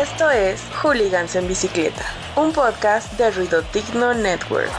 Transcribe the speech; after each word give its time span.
Esto 0.00 0.30
es 0.30 0.62
Hooligans 0.80 1.34
en 1.34 1.48
Bicicleta, 1.48 2.04
un 2.36 2.52
podcast 2.52 3.14
de 3.14 3.32
Ruido 3.32 3.62
Digno 3.72 4.14
Network. 4.14 4.70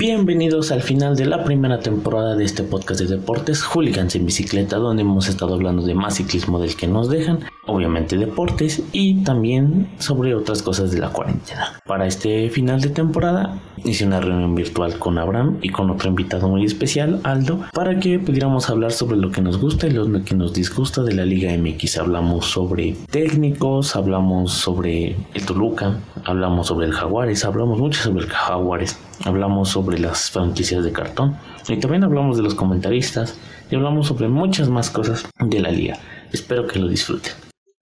Bienvenidos 0.00 0.72
al 0.72 0.80
final 0.80 1.14
de 1.14 1.26
la 1.26 1.44
primera 1.44 1.80
temporada 1.80 2.34
de 2.34 2.42
este 2.42 2.62
podcast 2.62 3.02
de 3.02 3.06
deportes 3.06 3.62
Hooligans 3.62 4.16
en 4.16 4.24
Bicicleta, 4.24 4.78
donde 4.78 5.02
hemos 5.02 5.28
estado 5.28 5.52
hablando 5.52 5.82
de 5.82 5.94
más 5.94 6.14
ciclismo 6.14 6.58
del 6.58 6.74
que 6.74 6.86
nos 6.86 7.10
dejan, 7.10 7.40
obviamente 7.66 8.16
deportes 8.16 8.82
y 8.92 9.22
también 9.24 9.90
sobre 9.98 10.34
otras 10.34 10.62
cosas 10.62 10.90
de 10.90 11.00
la 11.00 11.10
cuarentena. 11.10 11.78
Para 11.84 12.06
este 12.06 12.48
final 12.48 12.80
de 12.80 12.88
temporada 12.88 13.60
hice 13.84 14.06
una 14.06 14.22
reunión 14.22 14.54
virtual 14.54 14.98
con 14.98 15.18
Abraham 15.18 15.58
y 15.60 15.68
con 15.68 15.90
otro 15.90 16.08
invitado 16.08 16.48
muy 16.48 16.64
especial, 16.64 17.20
Aldo, 17.22 17.60
para 17.74 18.00
que 18.00 18.18
pudiéramos 18.18 18.70
hablar 18.70 18.92
sobre 18.92 19.18
lo 19.18 19.30
que 19.30 19.42
nos 19.42 19.58
gusta 19.58 19.86
y 19.86 19.90
lo 19.90 20.24
que 20.24 20.34
nos 20.34 20.54
disgusta 20.54 21.02
de 21.02 21.12
la 21.12 21.26
Liga 21.26 21.54
MX. 21.54 21.98
Hablamos 21.98 22.46
sobre 22.46 22.96
técnicos, 23.10 23.94
hablamos 23.96 24.50
sobre 24.54 25.16
el 25.34 25.44
Toluca, 25.44 25.98
hablamos 26.24 26.68
sobre 26.68 26.86
el 26.86 26.92
Jaguares, 26.92 27.44
hablamos 27.44 27.78
mucho 27.78 28.00
sobre 28.00 28.24
el 28.24 28.30
Jaguares, 28.30 28.98
hablamos 29.24 29.70
sobre 29.70 29.98
las 29.98 30.30
franquicias 30.30 30.84
de 30.84 30.92
cartón 30.92 31.36
y 31.68 31.78
también 31.78 32.04
hablamos 32.04 32.36
de 32.36 32.42
los 32.42 32.54
comentaristas 32.54 33.38
y 33.70 33.76
hablamos 33.76 34.08
sobre 34.08 34.28
muchas 34.28 34.68
más 34.68 34.90
cosas 34.90 35.28
de 35.38 35.60
la 35.60 35.70
liga. 35.70 35.98
Espero 36.32 36.66
que 36.66 36.78
lo 36.78 36.88
disfruten. 36.88 37.32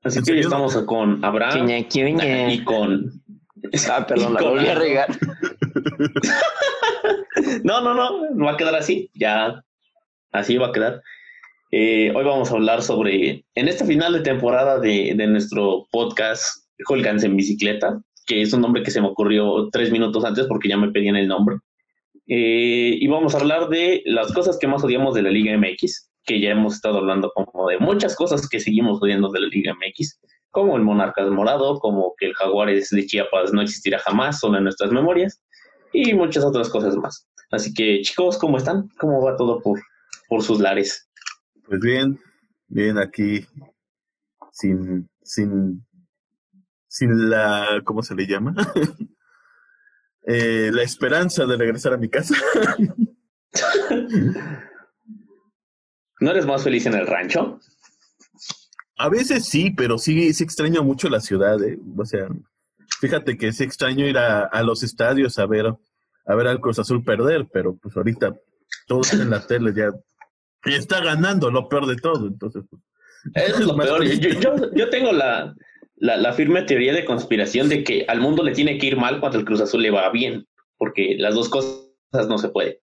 Así 0.03 0.23
que 0.23 0.33
hoy 0.33 0.41
estamos 0.41 0.77
con 0.87 1.25
Abraham 1.25 1.67
Quiña, 1.67 1.89
quiña. 1.89 2.53
y 2.53 2.65
con 2.65 3.23
Ah, 3.91 4.07
perdón, 4.07 4.35
la 4.35 4.43
volví 4.49 4.67
a 4.67 4.75
regar. 4.75 5.09
no, 7.65 7.81
no, 7.81 7.95
no, 7.95 8.45
va 8.45 8.53
a 8.53 8.57
quedar 8.57 8.75
así, 8.75 9.11
ya 9.15 9.63
así 10.33 10.57
va 10.57 10.69
a 10.69 10.73
quedar. 10.73 11.03
Eh, 11.71 12.13
hoy 12.15 12.25
vamos 12.25 12.51
a 12.51 12.55
hablar 12.55 12.83
sobre, 12.83 13.45
en 13.55 13.69
este 13.69 13.85
final 13.85 14.15
de 14.15 14.21
temporada 14.21 14.79
de, 14.79 15.13
de 15.15 15.27
nuestro 15.27 15.87
podcast 15.91 16.65
Hooligans 16.87 17.25
en 17.25 17.37
Bicicleta, 17.37 18.01
que 18.29 18.43
es 18.43 18.53
un 18.53 18.61
nombre 18.61 18.83
que 18.83 18.91
se 18.91 19.01
me 19.01 19.09
ocurrió 19.09 19.69
tres 19.73 19.91
minutos 19.91 20.25
antes 20.25 20.47
porque 20.47 20.69
ya 20.69 20.77
me 20.77 20.93
pedían 20.93 21.17
el 21.17 21.27
nombre. 21.27 21.57
Eh, 22.29 22.99
y 23.01 23.09
vamos 23.09 23.35
a 23.35 23.39
hablar 23.39 23.71
de 23.71 24.03
las 24.05 24.33
cosas 24.33 24.59
que 24.59 24.69
más 24.69 24.85
odiamos 24.85 25.15
de 25.15 25.23
la 25.23 25.31
Liga 25.31 25.57
MX, 25.57 26.11
que 26.25 26.39
ya 26.39 26.51
hemos 26.51 26.75
estado 26.75 26.99
hablando 26.99 27.33
como 27.35 27.69
de 27.69 27.79
muchas 27.79 28.15
cosas 28.15 28.47
que 28.47 28.61
seguimos 28.61 29.03
odiando 29.03 29.31
de 29.31 29.41
la 29.41 29.49
Liga 29.49 29.75
MX, 29.75 30.21
como 30.51 30.77
el 30.77 30.83
Monarcas 30.83 31.31
Morado, 31.31 31.79
como 31.81 32.15
que 32.19 32.27
el 32.27 32.35
Jaguares 32.35 32.91
de 32.91 33.07
Chiapas 33.07 33.55
no 33.55 33.63
existirá 33.63 33.99
jamás, 33.99 34.41
solo 34.41 34.59
en 34.59 34.65
nuestras 34.65 34.93
memorias, 34.93 35.43
y 35.93 36.13
muchas 36.13 36.45
otras 36.45 36.69
cosas 36.69 36.97
más. 36.97 37.27
Así 37.51 37.73
que 37.73 38.03
chicos, 38.03 38.37
¿cómo 38.37 38.59
están? 38.59 38.91
¿Cómo 38.99 39.23
va 39.23 39.37
todo 39.37 39.63
por, 39.63 39.81
por 40.29 40.43
sus 40.43 40.61
lares? 40.61 41.09
Pues 41.67 41.81
bien, 41.81 42.19
bien 42.69 42.99
aquí, 42.99 43.47
sin, 44.53 45.09
sin, 45.23 45.83
sin 46.89 47.31
la, 47.31 47.81
¿cómo 47.85 48.03
se 48.03 48.15
le 48.15 48.27
llama? 48.27 48.55
Eh, 50.31 50.71
la 50.75 50.83
esperanza 50.83 51.47
de 51.47 51.57
regresar 51.57 51.95
a 51.95 51.97
mi 51.97 52.11
casa. 52.11 52.35
¿No 56.21 56.31
eres 56.31 56.45
más 56.47 56.63
feliz 56.65 56.85
en 56.87 56.95
el 56.95 57.07
rancho? 57.07 57.59
A 58.99 59.09
veces 59.09 59.47
sí, 59.47 59.71
pero 59.71 59.97
sí, 59.97 60.33
sí 60.35 60.45
extraño 60.45 60.83
mucho 60.83 61.09
la 61.09 61.21
ciudad. 61.21 61.63
eh. 61.63 61.79
O 61.97 62.05
sea, 62.05 62.27
fíjate 63.01 63.39
que 63.39 63.53
sí 63.53 63.65
extraño 63.65 64.07
ir 64.07 64.19
a, 64.19 64.43
a 64.43 64.63
los 64.63 64.83
estadios 64.83 65.39
a 65.39 65.47
ver, 65.47 65.67
a 66.27 66.35
ver 66.35 66.47
al 66.49 66.61
Cruz 66.61 66.79
Azul 66.79 67.05
perder, 67.05 67.47
pero 67.53 67.77
pues 67.77 67.97
ahorita 67.97 68.35
todo 68.87 69.01
está 69.01 69.17
en 69.17 69.31
la 69.31 69.47
tele 69.47 69.73
ya. 69.75 69.91
Y 70.65 70.75
está 70.75 71.01
ganando 71.03 71.51
lo 71.51 71.69
peor 71.69 71.87
de 71.87 71.97
todo, 71.97 72.27
entonces 72.27 72.65
pues, 72.69 72.83
Eso 73.35 73.61
es 73.61 73.67
lo 73.67 73.77
peor. 73.77 74.01
feliz. 74.01 74.19
Yo, 74.21 74.31
yo, 74.41 74.75
yo 74.75 74.91
tengo 74.91 75.13
la, 75.13 75.55
la, 76.01 76.17
la 76.17 76.33
firme 76.33 76.63
teoría 76.63 76.93
de 76.93 77.05
conspiración 77.05 77.69
de 77.69 77.85
que 77.85 78.05
al 78.09 78.21
mundo 78.21 78.43
le 78.43 78.53
tiene 78.53 78.79
que 78.79 78.87
ir 78.87 78.97
mal 78.97 79.21
cuando 79.21 79.39
el 79.39 79.45
Cruz 79.45 79.61
Azul 79.61 79.83
le 79.83 79.91
va 79.91 80.11
bien, 80.11 80.47
porque 80.77 81.17
las 81.19 81.35
dos 81.35 81.49
cosas 81.49 81.89
no 82.29 82.39
se 82.39 82.49
puede. 82.49 82.81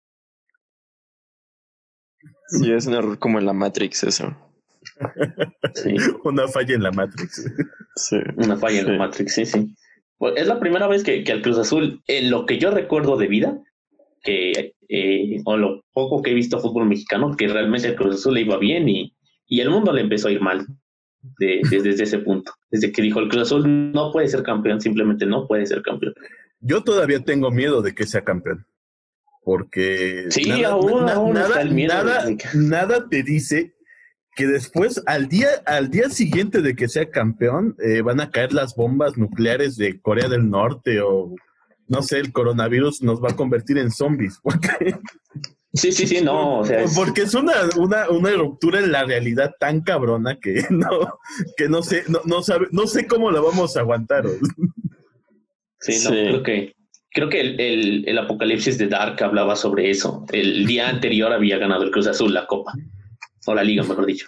Sí, 2.48 2.72
es 2.72 2.86
un 2.88 2.94
error 2.96 3.18
como 3.20 3.40
en 3.40 3.46
la 3.46 3.54
Matrix 3.54 4.04
eso. 4.04 4.36
Sí, 5.76 5.96
una 6.24 6.48
falla 6.48 6.76
en 6.76 6.84
la 6.84 6.92
Matrix. 6.92 7.52
Sí. 7.96 8.18
una 8.38 8.58
falla 8.58 8.80
en 8.80 8.86
Sí. 8.86 8.92
la 8.92 8.98
Matrix, 8.98 9.34
sí, 9.34 9.46
sí. 9.46 9.76
Pues 10.18 10.34
es 10.38 10.48
la 10.48 10.60
primera 10.60 10.88
vez 10.88 11.04
que, 11.04 11.24
que 11.24 11.32
al 11.32 11.42
Cruz 11.42 11.58
Azul, 11.58 12.02
en 12.08 12.30
lo 12.30 12.46
que 12.46 12.58
yo 12.58 12.72
recuerdo 12.72 13.18
de 13.18 13.28
vida, 13.28 13.60
que 14.22 14.76
eh, 14.90 15.42
o 15.46 15.58
lo 15.58 15.84
poco 15.94 16.22
que 16.22 16.32
he 16.32 16.34
visto 16.34 16.60
fútbol 16.60 16.86
mexicano, 16.88 17.36
que 17.36 17.48
realmente 17.48 17.88
el 17.90 17.96
Cruz 17.96 18.16
Azul 18.16 18.36
le 18.36 18.42
iba 18.42 18.58
bien 18.58 18.88
y, 18.88 19.16
y 19.48 19.60
el 19.62 19.70
mundo 19.70 19.92
le 19.92 20.02
empezó 20.02 20.28
a 20.28 20.32
ir 20.32 20.42
mal 20.42 20.66
de- 21.40 21.62
desde, 21.64 21.82
desde 21.90 22.04
ese 22.04 22.20
punto. 22.20 22.54
Desde 22.70 22.92
que 22.92 23.02
dijo 23.02 23.20
el 23.20 23.30
Cruz 23.30 23.44
Azul 23.44 23.92
no 23.92 24.12
puede 24.12 24.28
ser 24.28 24.44
campeón, 24.44 24.80
simplemente 24.82 25.26
no 25.26 25.48
puede 25.48 25.66
ser 25.66 25.82
campeón. 25.82 26.14
Yo 26.60 26.84
todavía 26.84 27.20
tengo 27.24 27.50
miedo 27.52 27.82
de 27.82 27.94
que 27.96 28.06
sea 28.06 28.24
campeón. 28.24 28.66
Porque 29.44 30.28
Sí, 30.30 30.64
aún- 30.64 31.10
aún 31.10 31.34
nada, 31.34 31.64
nada, 31.66 32.26
nada 32.54 33.10
te 33.10 33.24
dice 33.24 33.76
que 34.36 34.48
después, 34.48 35.04
al 35.06 35.28
día, 35.28 35.48
al 35.66 35.90
día 35.92 36.10
siguiente 36.10 36.62
de 36.62 36.76
que 36.76 36.88
sea 36.88 37.10
campeón, 37.12 37.76
eh, 37.84 38.02
van 38.02 38.22
a 38.22 38.32
caer 38.32 38.54
las 38.54 38.74
bombas 38.76 39.18
nucleares 39.18 39.76
de 39.76 40.00
Corea 40.02 40.30
del 40.30 40.50
Norte 40.50 41.02
o 41.02 41.36
no 41.90 42.02
sé, 42.02 42.20
el 42.20 42.32
coronavirus 42.32 43.04
nos 43.04 43.22
va 43.22 43.32
a 43.32 43.36
convertir 43.36 43.78
en 43.78 43.92
zombies. 43.92 44.40
Porque, 44.44 44.96
Sí, 45.76 45.92
sí, 45.92 46.06
sí, 46.06 46.22
no, 46.22 46.60
o 46.60 46.66
sea, 46.66 46.82
es- 46.84 46.96
porque 46.96 47.24
es 47.24 47.34
una, 47.34 47.54
una, 47.78 48.08
una 48.10 48.32
ruptura 48.34 48.80
en 48.80 48.92
la 48.92 49.06
realidad 49.06 49.54
tan 49.60 49.82
cabrona 49.82 50.40
que 50.40 50.54
no, 50.70 50.88
que 51.58 51.68
no 51.68 51.82
sé, 51.82 52.04
no, 52.08 52.20
no 52.26 52.44
sabe, 52.44 52.68
no 52.72 52.86
sé 52.88 53.08
cómo 53.08 53.32
la 53.32 53.40
vamos 53.42 53.76
a 53.76 53.80
aguantar. 53.80 54.26
Sí, 55.80 55.94
no, 56.04 56.10
Sí. 56.12 56.26
creo 56.28 56.44
que 56.44 56.76
creo 57.12 57.30
que 57.30 57.42
el, 57.42 57.60
el, 57.60 58.08
el 58.08 58.18
apocalipsis 58.20 58.78
de 58.78 58.88
Dark 58.88 59.22
hablaba 59.24 59.56
sobre 59.56 59.90
eso. 59.90 60.26
El 60.32 60.66
día 60.66 60.90
anterior 60.90 61.34
había 61.34 61.58
ganado 61.58 61.84
el 61.84 61.92
Cruz 61.92 62.08
Azul 62.08 62.34
la 62.34 62.46
Copa, 62.48 62.74
o 63.48 63.54
la 63.56 63.64
Liga, 63.64 63.84
mejor 63.84 64.06
dicho. 64.06 64.28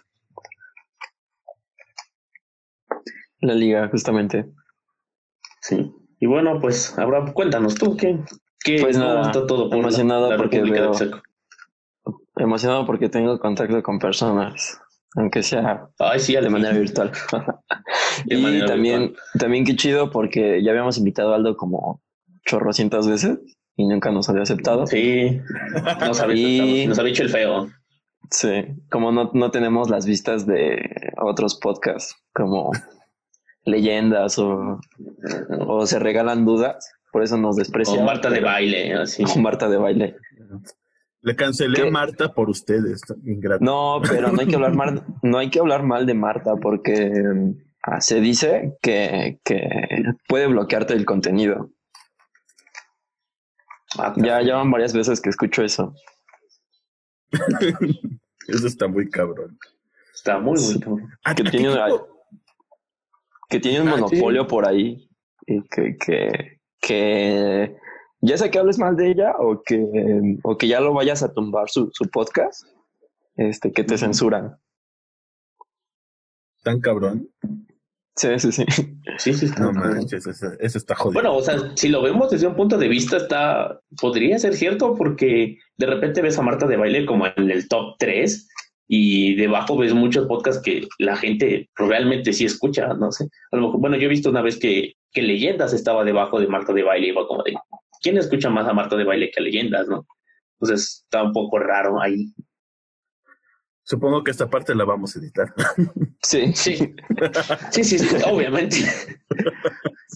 La 3.41 3.53
liga, 3.53 3.88
justamente. 3.89 4.45
Sí. 5.62 5.91
Y 6.19 6.25
bueno, 6.25 6.59
pues, 6.59 6.97
Abraham, 6.97 7.33
cuéntanos 7.33 7.75
tú, 7.75 7.95
¿qué, 7.95 8.17
qué 8.63 8.77
Pues 8.81 8.97
nada, 8.97 9.22
está 9.27 9.45
todo 9.45 9.69
por 9.69 9.77
la- 9.77 9.83
emocionado 9.83 10.29
la, 10.29 10.38
porque 10.38 10.57
República 10.62 10.89
veo-? 10.89 11.22
Emocionado 12.38 12.85
porque 12.85 13.09
tengo 13.09 13.40
contacto 13.40 13.81
con 13.81 13.97
personas, 14.00 14.79
aunque 15.16 15.41
sea 15.44 15.88
Ay, 16.00 16.19
sí, 16.19 16.34
de 16.34 16.50
manera 16.50 16.78
virtual. 16.78 17.12
De 18.25 18.35
y 18.35 18.41
manera 18.41 18.66
también, 18.68 19.00
virtual. 19.01 19.23
también 19.40 19.66
qué 19.66 19.75
chido 19.75 20.09
porque 20.12 20.62
ya 20.63 20.72
habíamos 20.72 20.97
invitado 20.97 21.34
a 21.34 21.35
Aldo 21.35 21.56
como 21.57 22.01
chorrocientas 22.45 23.07
veces 23.07 23.40
y 23.78 23.88
nunca 23.88 24.12
nos 24.12 24.29
había 24.29 24.44
aceptado. 24.44 24.85
Sí, 24.88 25.40
nos 26.00 26.19
había, 26.22 26.35
Y- 26.84 26.88
nos 26.88 27.00
había 27.00 27.12
hecho 27.12 27.24
el 27.24 27.29
feo. 27.29 27.69
Sí, 28.31 28.50
como 28.90 29.12
no, 29.12 29.31
no 29.34 29.51
tenemos 29.51 29.90
las 29.90 30.06
vistas 30.06 30.45
de 30.47 30.90
otros 31.22 31.56
podcasts, 31.59 32.16
como 32.34 32.72
leyendas 33.66 34.38
o, 34.40 34.79
o 35.68 35.85
se 35.85 36.00
regalan 36.00 36.44
dudas, 36.45 36.91
por 37.12 37.24
eso 37.24 37.38
nos 37.38 37.56
desprecia. 37.56 38.01
O 38.01 38.03
Marta 38.06 38.29
de 38.29 38.40
baile, 38.41 38.94
así. 38.95 39.24
O 39.24 39.40
Marta 39.40 39.69
de 39.69 39.78
baile. 39.78 40.16
Le 41.25 41.36
cancelé 41.36 41.81
¿Qué? 41.81 41.88
a 41.88 41.91
Marta 41.91 42.34
por 42.34 42.50
ustedes, 42.52 43.02
ingrato. 43.25 43.63
No, 43.66 44.00
pero 44.08 44.31
no 44.31 44.40
hay 44.40 44.47
que 44.47 44.56
hablar 44.56 44.75
mal, 44.75 45.03
no 45.24 45.38
hay 45.40 45.50
que 45.50 45.59
hablar 45.59 45.81
mal 45.84 46.06
de 46.06 46.13
Marta 46.13 46.56
porque 46.56 47.12
ah, 47.84 48.00
se 48.00 48.19
dice 48.22 48.78
que, 48.81 49.40
que 49.44 49.68
puede 50.28 50.46
bloquearte 50.47 50.94
el 50.94 51.04
contenido. 51.04 51.72
Ah, 53.98 54.13
Ya, 54.18 54.42
ya 54.44 54.57
van 54.57 54.69
varias 54.69 54.94
veces 54.94 55.19
que 55.19 55.30
escucho 55.30 55.63
eso. 55.63 55.94
Eso 58.48 58.68
está 58.68 58.88
muy 58.88 59.10
cabrón. 59.10 59.57
Está 60.13 60.38
muy, 60.39 60.51
muy 60.54 60.74
Sí. 60.74 60.80
cabrón. 60.80 61.10
¿A- 61.24 61.33
Que 61.33 61.44
tiene 61.45 61.69
una- 61.71 61.88
equipo- 61.88 62.07
que 63.50 63.60
tiene 63.60 63.81
un 63.81 63.88
Ah, 63.88 63.98
monopolio 63.98 64.45
por 64.48 64.68
ahí 64.68 65.10
y 65.48 65.62
que, 65.69 65.98
que, 65.98 66.60
que 66.80 67.75
ya 68.21 68.38
sea 68.38 68.50
que 68.51 68.59
hables 68.59 68.79
mal 68.79 68.95
de 68.95 69.12
ella 69.12 69.33
o 69.39 69.62
que, 69.63 70.38
o 70.44 70.57
que 70.57 70.67
ya 70.67 70.79
lo 70.79 70.94
vayas 70.94 71.23
a 71.23 71.33
tumbar 71.33 71.69
su, 71.69 71.89
su 71.94 72.09
podcast, 72.09 72.65
este, 73.35 73.71
que 73.71 73.83
te 73.83 73.97
censuran. 73.97 74.57
tan 76.63 76.79
cabrón? 76.81 77.29
Sí, 78.17 78.29
sí, 78.39 78.51
sí. 78.51 78.65
Sí, 79.17 79.33
sí, 79.33 79.45
está 79.45 79.59
No 79.63 79.73
cabrón. 79.73 79.95
manches, 79.97 80.25
eso, 80.25 80.47
eso 80.59 80.77
está 80.77 80.95
jodido. 80.95 81.21
Bueno, 81.21 81.35
o 81.35 81.41
sea, 81.41 81.57
si 81.75 81.89
lo 81.89 82.01
vemos 82.01 82.29
desde 82.31 82.47
un 82.47 82.56
punto 82.56 82.77
de 82.77 82.88
vista, 82.88 83.17
está, 83.17 83.79
podría 84.01 84.39
ser 84.39 84.56
cierto 84.56 84.95
porque 84.95 85.57
de 85.77 85.85
repente 85.85 86.21
ves 86.21 86.38
a 86.38 86.41
Marta 86.41 86.65
de 86.68 86.77
baile 86.77 87.06
como 87.06 87.27
en 87.27 87.51
el 87.51 87.68
top 87.68 87.95
3 88.00 88.47
y 88.88 89.35
debajo 89.35 89.77
ves 89.77 89.94
muchos 89.94 90.27
podcasts 90.27 90.61
que 90.63 90.88
la 91.00 91.18
gente 91.18 91.69
realmente 91.75 92.31
sí 92.33 92.45
escucha, 92.45 92.88
no 92.94 93.11
sé. 93.11 93.27
A 93.51 93.57
lo 93.57 93.63
mejor, 93.63 93.79
bueno, 93.81 93.97
yo 93.97 94.06
he 94.06 94.09
visto 94.09 94.29
una 94.29 94.41
vez 94.41 94.57
que, 94.59 94.94
que 95.11 95.21
Leyendas 95.21 95.73
estaba 95.73 96.03
debajo 96.06 96.39
de 96.39 96.47
Marta 96.47 96.71
de 96.71 96.83
baile 96.83 97.07
y 97.07 97.09
iba 97.09 97.27
como 97.27 97.44
de, 97.44 97.53
¿quién 98.06 98.19
escucha 98.19 98.52
más 98.52 98.68
a 98.68 98.74
Marta 98.74 98.96
de 98.96 99.04
baile 99.04 99.31
que 99.31 99.40
a 99.40 99.44
Leyendas, 99.44 99.88
no? 99.88 100.06
Entonces 100.60 101.02
está 101.04 101.24
un 101.24 101.34
poco 101.34 101.57
raro 101.57 102.00
ahí. 102.00 102.31
Supongo 103.87 104.23
que 104.23 104.31
esta 104.31 104.49
parte 104.49 104.73
la 104.75 104.83
vamos 104.83 105.15
a 105.15 105.19
editar. 105.19 105.53
Sí. 106.25 106.51
Sí, 106.55 106.75
sí, 107.69 107.83
sí, 107.83 107.99
sí, 107.99 108.07
obviamente. 108.25 108.77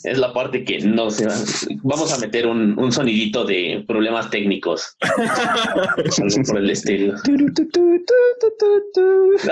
Es 0.03 0.17
la 0.17 0.33
parte 0.33 0.63
que 0.65 0.79
no 0.79 1.11
se 1.11 1.27
va. 1.27 1.35
Vamos 1.83 2.11
a 2.11 2.17
meter 2.17 2.47
un, 2.47 2.79
un 2.79 2.91
sonidito 2.91 3.45
de 3.45 3.85
problemas 3.87 4.31
técnicos. 4.31 4.97
Algo 5.01 6.43
por 6.47 6.57
el 6.57 6.69
estilo. 6.71 7.13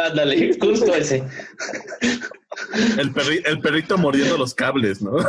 Ándale, 0.03 0.57
justo 0.59 0.95
ese. 0.95 1.23
El, 2.97 3.13
perri- 3.13 3.43
el 3.45 3.59
perrito 3.59 3.99
mordiendo 3.99 4.35
los 4.35 4.55
cables, 4.55 4.99
¿no? 4.99 5.11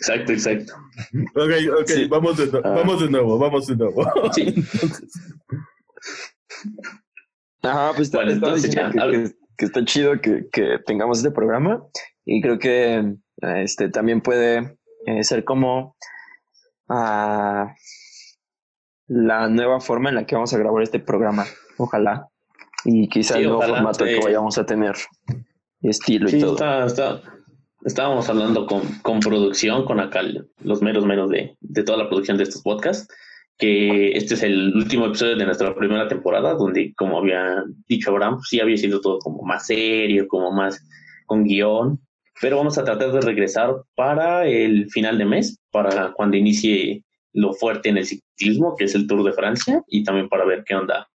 Exacto, 0.00 0.32
exacto. 0.32 0.72
ok, 1.34 1.52
ok, 1.80 1.86
Sí. 1.88 2.06
vamos, 2.08 2.36
de 2.38 2.46
nu- 2.46 2.60
Ah. 2.64 2.70
vamos 2.76 3.00
de 3.02 3.10
nuevo, 3.10 3.38
vamos 3.38 3.66
de 3.66 3.76
nuevo. 3.76 4.04
Sí. 4.32 4.54
Ajá, 7.62 7.90
pues 7.90 8.08
está, 8.08 8.18
Bueno, 8.18 8.32
entonces 8.32 8.70
ya, 8.74 8.90
que, 8.90 8.98
hab- 8.98 9.10
que- 9.28 9.34
que 9.58 9.64
está 9.66 9.84
chido 9.84 10.18
que, 10.20 10.48
que 10.50 10.78
tengamos 10.86 11.18
este 11.18 11.30
programa 11.30 11.82
y 12.24 12.40
creo 12.40 12.58
que 12.58 13.14
este 13.42 13.90
también 13.90 14.22
puede 14.22 14.78
eh, 15.06 15.22
ser 15.22 15.44
como 15.44 15.96
ah, 16.88 17.74
la 19.06 19.48
nueva 19.48 19.80
forma 19.80 20.08
en 20.08 20.14
la 20.14 20.24
que 20.26 20.34
vamos 20.34 20.52
a 20.54 20.58
grabar 20.58 20.82
este 20.82 20.98
programa. 21.00 21.44
Ojalá. 21.76 22.26
Y 22.84 23.08
quizá 23.08 23.34
Sí, 23.34 23.40
el 23.40 23.44
nuevo 23.46 23.58
ojalá, 23.58 23.74
formato 23.76 24.06
sí. 24.06 24.14
que 24.14 24.20
vayamos 24.24 24.56
a 24.56 24.64
tener. 24.64 24.94
Estilo 25.82 26.28
y 26.30 26.40
todo. 26.40 26.52
está, 26.54 26.86
está- 26.86 27.22
estábamos 27.84 28.28
hablando 28.28 28.66
con, 28.66 28.82
con 29.02 29.20
producción, 29.20 29.84
con 29.84 30.00
acá 30.00 30.22
los 30.62 30.82
meros 30.82 31.06
menos 31.06 31.30
de, 31.30 31.56
de 31.60 31.82
toda 31.82 31.98
la 31.98 32.08
producción 32.08 32.36
de 32.36 32.44
estos 32.44 32.62
podcasts, 32.62 33.08
que 33.58 34.12
este 34.12 34.34
es 34.34 34.42
el 34.42 34.74
último 34.74 35.06
episodio 35.06 35.36
de 35.36 35.44
nuestra 35.44 35.74
primera 35.74 36.08
temporada, 36.08 36.54
donde, 36.54 36.94
como 36.94 37.18
había 37.18 37.62
dicho 37.88 38.10
Abraham, 38.10 38.36
pues 38.36 38.48
sí 38.48 38.60
había 38.60 38.76
sido 38.76 39.00
todo 39.00 39.18
como 39.18 39.42
más 39.42 39.66
serio, 39.66 40.26
como 40.28 40.50
más 40.52 40.82
con 41.26 41.44
guion, 41.44 42.00
pero 42.40 42.56
vamos 42.56 42.78
a 42.78 42.84
tratar 42.84 43.12
de 43.12 43.20
regresar 43.20 43.74
para 43.94 44.46
el 44.46 44.90
final 44.90 45.18
de 45.18 45.26
mes, 45.26 45.60
para 45.70 46.12
cuando 46.12 46.36
inicie 46.36 47.04
lo 47.32 47.52
fuerte 47.52 47.90
en 47.90 47.98
el 47.98 48.06
ciclismo, 48.06 48.74
que 48.76 48.84
es 48.84 48.94
el 48.94 49.06
Tour 49.06 49.22
de 49.24 49.32
Francia, 49.32 49.82
y 49.88 50.04
también 50.04 50.28
para 50.28 50.44
ver 50.44 50.64
qué 50.64 50.74
onda 50.74 51.08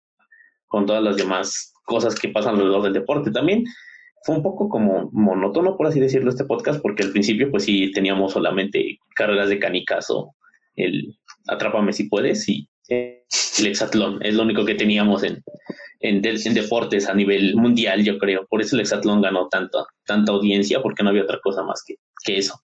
con 0.68 0.86
todas 0.86 1.04
las 1.04 1.18
demás 1.18 1.74
cosas 1.84 2.16
que 2.16 2.30
pasan 2.30 2.56
alrededor 2.56 2.84
del 2.84 2.94
deporte 2.94 3.32
también 3.32 3.66
fue 4.26 4.36
un 4.36 4.44
poco 4.44 4.68
como 4.70 5.10
monótono, 5.14 5.78
por 5.78 5.88
así 5.88 6.00
decirlo, 6.00 6.30
este 6.32 6.46
podcast, 6.46 6.82
porque 6.82 7.04
al 7.04 7.12
principio, 7.12 7.52
pues 7.52 7.64
sí, 7.64 7.92
teníamos 7.92 8.34
solamente 8.34 8.98
carreras 9.16 9.50
de 9.50 9.60
canicas 9.60 10.08
o 10.10 10.36
el 10.76 11.16
Atrápame 11.48 11.94
si 11.94 12.10
puedes 12.10 12.50
y 12.50 12.68
el 12.90 13.22
hexatlón. 13.68 14.20
Es 14.24 14.34
lo 14.34 14.44
único 14.44 14.66
que 14.66 14.74
teníamos 14.76 15.24
en, 15.24 15.44
en, 16.00 16.22
de- 16.24 16.42
en 16.44 16.54
deportes 16.56 17.08
a 17.08 17.14
nivel 17.14 17.56
mundial, 17.56 18.04
yo 18.04 18.18
creo. 18.18 18.48
Por 18.50 18.62
eso 18.62 18.76
el 18.76 18.82
hexatlón 18.82 19.22
ganó 19.22 19.48
tanta, 19.48 19.86
tanta 20.06 20.32
audiencia, 20.32 20.82
porque 20.82 21.04
no 21.04 21.10
había 21.12 21.22
otra 21.24 21.40
cosa 21.44 21.64
más 21.64 21.84
que, 21.86 21.96
que 22.24 22.38
eso. 22.38 22.60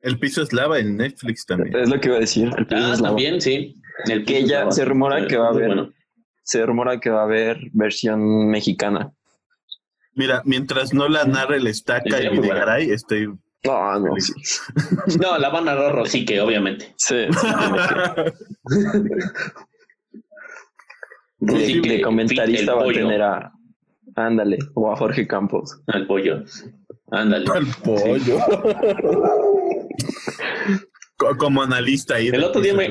El 0.00 0.18
piso 0.18 0.42
es 0.42 0.52
lava 0.52 0.78
en 0.78 0.96
Netflix 0.96 1.44
también. 1.46 1.76
Es 1.76 1.88
lo 1.90 2.00
que 2.00 2.08
iba 2.08 2.16
a 2.16 2.20
decir. 2.20 2.50
el 2.56 2.66
piso 2.66 2.82
Ah, 2.86 2.92
es 2.94 3.00
lava. 3.00 3.08
también, 3.08 3.40
sí. 3.40 3.74
El 4.06 4.24
Que 4.24 4.44
ya 4.44 4.70
se 4.70 4.84
rumora 4.84 5.26
que 5.26 5.36
va 5.36 5.46
a 5.46 5.50
haber- 5.50 5.66
bueno. 5.66 5.92
Se 6.42 6.64
rumora 6.66 7.00
que 7.00 7.08
va 7.10 7.20
a 7.20 7.24
haber 7.24 7.58
versión 7.72 8.48
mexicana. 8.48 9.12
Mira, 10.14 10.42
mientras 10.44 10.92
no 10.94 11.08
la 11.08 11.24
narre 11.24 11.56
el 11.56 11.66
estaca 11.66 12.20
y. 12.22 12.28
Videgaray, 12.28 12.90
estoy. 12.90 13.26
No, 13.64 13.98
no, 13.98 14.14
sí. 14.18 14.32
No, 15.20 15.38
la 15.38 15.48
van 15.48 15.68
a 15.68 15.74
narrar 15.74 15.94
Rosique, 15.94 16.40
obviamente. 16.40 16.94
Sí, 16.96 17.14
Rosique, 21.40 21.88
de 21.88 22.00
comentarista 22.02 22.74
va 22.74 22.84
a 22.84 22.92
tener 22.92 23.22
a. 23.22 23.52
Ándale, 24.16 24.58
o 24.74 24.92
a 24.92 24.96
Jorge 24.96 25.26
Campos. 25.26 25.80
Al 25.88 26.06
pollo. 26.06 26.44
Ándale. 27.10 27.46
Al 27.52 27.66
pollo. 27.82 28.38
Co- 31.16 31.36
Como 31.36 31.62
analista 31.64 32.14
ahí. 32.16 32.28
El 32.28 32.44
otro 32.44 32.60
día 32.60 32.74
me-. 32.74 32.88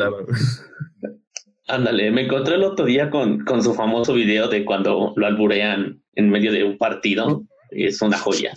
Ándale, 1.68 2.12
me 2.12 2.24
encontré 2.26 2.56
el 2.56 2.64
otro 2.64 2.86
día 2.86 3.10
con, 3.10 3.46
con 3.46 3.64
su 3.64 3.74
famoso 3.74 4.14
video 4.14 4.50
de 4.50 4.66
cuando 4.66 5.14
lo 5.16 5.26
alburean 5.26 6.03
en 6.16 6.30
medio 6.30 6.52
de 6.52 6.64
un 6.64 6.78
partido. 6.78 7.44
Es 7.72 8.02
una 8.02 8.18
joya. 8.18 8.54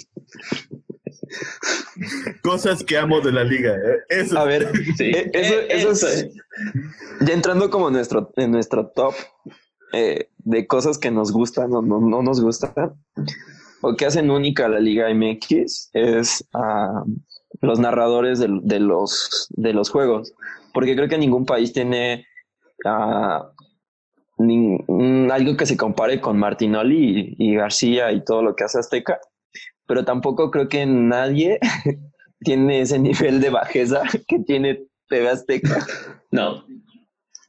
Cosas 2.42 2.84
que 2.84 2.96
amo 2.98 3.20
de 3.20 3.32
la 3.32 3.44
liga. 3.44 3.74
¿eh? 3.74 3.98
Eso. 4.08 4.38
A 4.38 4.44
ver, 4.44 4.70
Sí. 4.96 5.04
Eh, 5.04 5.30
eso- 5.32 5.54
Eh, 5.54 5.66
eso 5.70 5.90
es- 5.90 6.28
ya 7.20 7.32
entrando 7.34 7.70
como 7.70 7.88
en 7.88 7.94
nuestro, 7.94 8.32
en 8.36 8.50
nuestro 8.52 8.88
top 8.88 9.14
eh, 9.92 10.28
de 10.38 10.66
cosas 10.66 10.98
que 10.98 11.10
nos 11.10 11.32
gustan 11.32 11.72
o 11.72 11.80
no, 11.80 12.00
no 12.00 12.20
nos 12.22 12.40
gustan, 12.40 12.72
o 13.80 13.94
que 13.96 14.04
hacen 14.04 14.30
única 14.30 14.66
a 14.66 14.68
la 14.68 14.80
Liga 14.80 15.08
MX, 15.08 15.90
es 15.92 16.44
ah, 16.52 17.04
los 17.62 17.78
narradores 17.78 18.40
de, 18.40 18.48
los, 18.80 19.46
de 19.50 19.72
los 19.72 19.88
juegos. 19.90 20.34
Porque 20.74 20.94
creo 20.96 21.08
que 21.08 21.16
ningún 21.18 21.46
país 21.46 21.72
tiene 21.72 22.26
ah, 22.84 23.48
nin- 24.38 24.84
mm, 24.86 25.30
algo 25.30 25.56
que 25.56 25.66
se 25.66 25.76
compare 25.76 26.20
con 26.20 26.38
Martinoli 26.38 27.36
y, 27.38 27.50
y 27.52 27.54
García 27.56 28.12
y 28.12 28.24
todo 28.24 28.42
lo 28.42 28.54
que 28.54 28.64
hace 28.64 28.78
Azteca. 28.78 29.18
Pero 29.86 30.04
tampoco 30.04 30.50
creo 30.50 30.68
que 30.68 30.84
nadie 30.86 31.58
tiene 32.40 32.80
ese 32.80 32.98
nivel 32.98 33.40
de 33.40 33.50
bajeza 33.50 34.02
que 34.28 34.38
tiene 34.40 34.82
TV 35.08 35.28
Azteca. 35.28 35.84
No. 36.32 36.64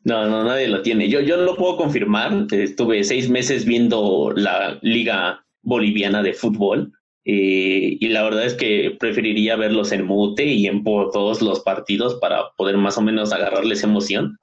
No, 0.05 0.25
no, 0.27 0.43
nadie 0.45 0.69
lo 0.69 0.81
tiene. 0.81 1.09
Yo, 1.09 1.19
yo 1.19 1.35
no 1.35 1.43
lo 1.43 1.57
puedo 1.57 1.75
confirmar. 1.75 2.47
Estuve 2.51 3.03
seis 3.03 3.29
meses 3.29 3.65
viendo 3.65 4.31
la 4.33 4.79
Liga 4.81 5.43
Boliviana 5.63 6.23
de 6.23 6.33
Fútbol. 6.33 6.93
eh, 7.25 7.97
y 7.99 8.07
la 8.09 8.23
verdad 8.23 8.45
es 8.45 8.53
que 8.53 8.95
preferiría 8.97 9.57
verlos 9.57 9.91
en 9.91 10.05
mute 10.05 10.45
y 10.45 10.67
en 10.67 10.83
todos 10.85 11.41
los 11.41 11.59
partidos 11.59 12.15
para 12.21 12.43
poder 12.55 12.77
más 12.77 12.97
o 12.97 13.01
menos 13.01 13.33
agarrarles 13.33 13.83
emoción. 13.83 14.37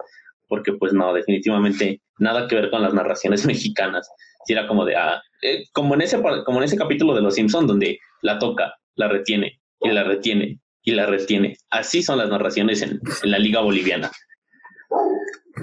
Porque, 0.55 0.73
pues, 0.75 0.93
no, 0.93 1.13
definitivamente 1.13 2.01
nada 2.19 2.47
que 2.47 2.55
ver 2.55 2.71
con 2.71 2.81
las 2.83 2.95
narraciones 2.95 3.45
mexicanas. 3.47 4.09
Si 4.47 4.53
era 4.53 4.69
como 4.69 4.85
de, 4.85 4.95
ah, 4.95 5.21
eh, 5.43 5.65
como, 5.73 5.95
en 5.95 6.03
ese, 6.03 6.21
como 6.45 6.59
en 6.59 6.63
ese 6.65 6.77
capítulo 6.77 7.13
de 7.15 7.23
Los 7.23 7.35
Simpson 7.35 7.67
donde 7.67 7.99
la 8.23 8.39
toca, 8.39 8.75
la 8.95 9.09
retiene 9.09 9.61
y 9.81 9.89
la 9.91 10.05
retiene 10.05 10.61
y 10.83 10.93
la 10.93 11.07
retiene. 11.07 11.57
Así 11.71 12.03
son 12.03 12.19
las 12.19 12.29
narraciones 12.29 12.83
en, 12.83 13.01
en 13.23 13.31
la 13.31 13.39
Liga 13.39 13.61
Boliviana. 13.63 14.13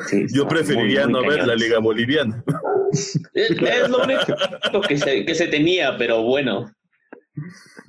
Sí, 0.08 0.26
Yo 0.34 0.48
preferiría 0.48 1.08
muy, 1.08 1.14
muy 1.14 1.22
no 1.22 1.28
ver 1.30 1.40
cañón. 1.40 1.48
la 1.48 1.56
liga 1.56 1.80
boliviana. 1.80 2.44
Es, 2.92 3.16
es 3.34 3.90
lo 3.90 4.04
único 4.04 4.82
que 4.88 4.98
se, 4.98 5.26
que 5.26 5.36
se 5.36 5.48
tenía, 5.48 5.98
pero 5.98 6.24
bueno. 6.24 6.70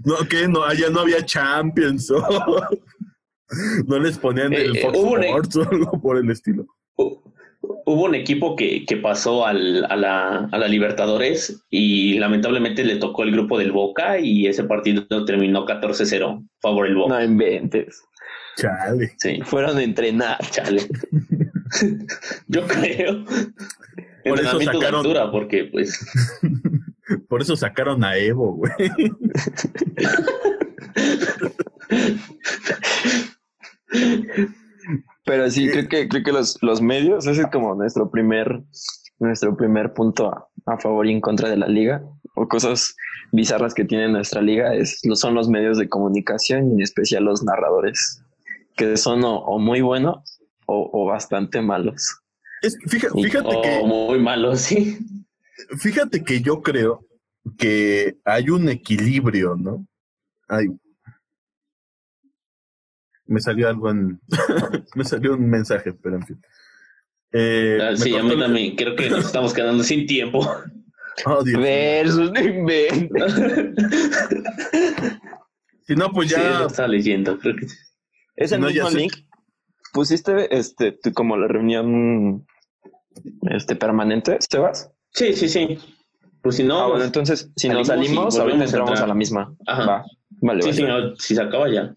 No, 0.05 0.17
que 0.29 0.47
no, 0.47 0.63
allá 0.65 0.91
no 0.91 1.01
había 1.01 1.25
Champions. 1.25 2.11
o 2.15 2.69
no 3.87 3.99
les 3.99 4.19
ponían 4.19 4.53
el 4.53 4.77
Eh, 4.77 4.81
Fox 4.83 4.99
Sports 4.99 5.57
o 5.57 5.71
algo 5.71 6.01
por 6.01 6.17
el 6.19 6.31
estilo. 6.31 6.67
Hu- 7.93 7.95
Hubo 7.95 8.05
un 8.05 8.15
equipo 8.15 8.57
que, 8.57 8.85
que 8.87 8.97
pasó 8.97 9.47
al- 9.47 9.85
a, 9.89 9.97
la, 9.97 10.49
a 10.51 10.59
la 10.59 10.69
Libertadores 10.69 11.63
y 11.71 12.19
lamentablemente 12.19 12.85
le 12.85 12.97
tocó 12.97 13.23
el 13.25 13.33
grupo 13.33 13.59
del 13.59 13.73
Boca 13.73 14.19
y 14.19 14.47
ese 14.47 14.65
partido 14.65 15.05
terminó 15.27 15.67
14-0 15.67 16.49
favor 16.61 16.87
el 16.87 16.97
Boca. 16.97 17.15
No 17.19 17.23
inventes. 17.25 18.03
Chale. 18.57 19.13
Sí, 19.19 19.41
Fueron 19.45 19.77
a 19.79 19.83
entrenar. 19.83 20.39
chale. 20.51 20.83
Yo 22.49 22.67
creo. 22.67 23.25
Por 24.25 24.41
eso 24.41 24.61
sacaron- 24.61 25.01
altura, 25.01 25.31
porque 25.31 25.65
pues 25.65 25.99
Por 27.29 27.43
eso 27.43 27.57
sacaron 27.57 28.05
a 28.05 28.17
Evo, 28.17 28.55
güey. 28.55 28.73
Pero 35.25 35.49
sí, 35.51 35.69
creo 35.71 35.89
que, 35.89 36.09
creo 36.09 36.23
que 36.25 36.33
los, 36.33 36.59
los 36.63 36.81
medios, 36.83 37.27
ese 37.27 37.43
es 37.43 37.47
como 37.53 37.75
nuestro 37.75 38.11
primer, 38.11 38.63
nuestro 39.21 39.57
primer 39.57 39.93
punto 39.93 40.29
a, 40.33 40.49
a 40.67 40.79
favor 40.79 41.07
y 41.07 41.13
en 41.13 41.21
contra 41.21 41.49
de 41.49 41.57
la 41.57 41.69
liga, 41.69 42.03
o 42.35 42.49
cosas 42.49 42.95
bizarras 43.31 43.73
que 43.75 43.85
tiene 43.85 44.09
nuestra 44.09 44.43
liga, 44.43 44.75
es, 44.75 45.01
son 45.15 45.35
los 45.35 45.49
medios 45.49 45.79
de 45.79 45.89
comunicación 45.89 46.71
y 46.71 46.75
en 46.75 46.83
especial 46.83 47.25
los 47.25 47.43
narradores, 47.45 48.23
que 48.77 48.97
son 48.97 49.23
o, 49.25 49.39
o 49.39 49.59
muy 49.59 49.81
buenos 49.81 50.41
o, 50.67 50.91
o 50.93 51.07
bastante 51.07 51.61
malos. 51.63 52.19
Es- 52.63 52.77
fija- 52.87 53.09
Y- 53.15 53.25
fíjate 53.25 53.55
oh, 53.57 53.63
que 53.63 53.83
muy 53.85 54.19
malo, 54.19 54.57
sí. 54.57 54.99
Fíjate 55.79 56.25
que 56.25 56.41
yo 56.41 56.63
creo 56.63 57.05
que 57.59 58.17
hay 58.25 58.51
un 58.51 58.69
equilibrio, 58.69 59.55
¿no? 59.57 59.87
Hay... 60.49 60.67
Me 63.33 63.41
salió 63.41 63.69
algo 63.69 63.91
en... 63.91 64.21
me 64.95 65.05
salió 65.05 65.33
un 65.35 65.49
mensaje, 65.49 65.93
pero 65.95 66.17
en 66.17 66.23
fin. 66.27 66.41
Eh, 67.33 67.79
Ah, 67.81 67.91
me 67.93 67.97
sí, 67.97 68.15
a 68.17 68.23
mí 68.23 68.33
el- 68.33 68.39
también. 68.41 68.77
Creo 68.77 68.95
que 68.95 69.09
nos 69.09 69.25
estamos 69.27 69.53
quedando 69.55 69.83
sin 69.83 70.07
tiempo. 70.07 70.47
Oh, 71.27 71.43
Dios. 71.43 71.61
Versus. 71.61 72.31
Si 75.87 75.97
no, 75.97 76.11
pues 76.13 76.29
Sí, 76.31 76.37
lo 76.37 76.43
ya... 76.43 76.67
estaba 76.67 76.89
leyendo. 76.89 77.39
Creo 77.39 77.57
que 77.57 77.67
Es 78.37 78.53
el 78.53 78.61
No, 78.61 78.69
ya 78.71 78.85
mismo 78.85 78.91
sé. 78.91 78.99
link. 78.99 79.13
Pusiste 79.93 80.57
este 80.57 80.93
tú, 80.93 81.13
como 81.13 81.37
la 81.37 81.49
reunión 81.49 82.47
este 83.51 83.77
permanente, 83.77 84.39
Sebas. 84.49 84.91
Sí, 85.13 85.35
sí, 85.35 85.49
sí. 85.49 85.79
Pues 86.43 86.57
si 86.57 86.65
no. 86.65 86.81
Ah, 86.81 86.89
bueno, 86.89 87.05
entonces, 87.05 87.51
si 87.57 87.69
nos 87.69 87.87
salimos 87.89 88.39
ahorita 88.39 88.61
a 88.63 88.65
entramos 88.65 88.91
entrar. 88.91 89.05
a 89.05 89.09
la 89.09 89.15
misma. 89.15 89.55
Ajá. 89.67 89.87
Va. 89.87 90.05
Vale, 90.41 90.63
sí, 90.63 90.69
vale. 90.69 90.73
sí, 90.77 90.83
no, 90.83 91.17
si 91.17 91.35
se 91.35 91.43
acaba 91.43 91.69
ya. 91.71 91.95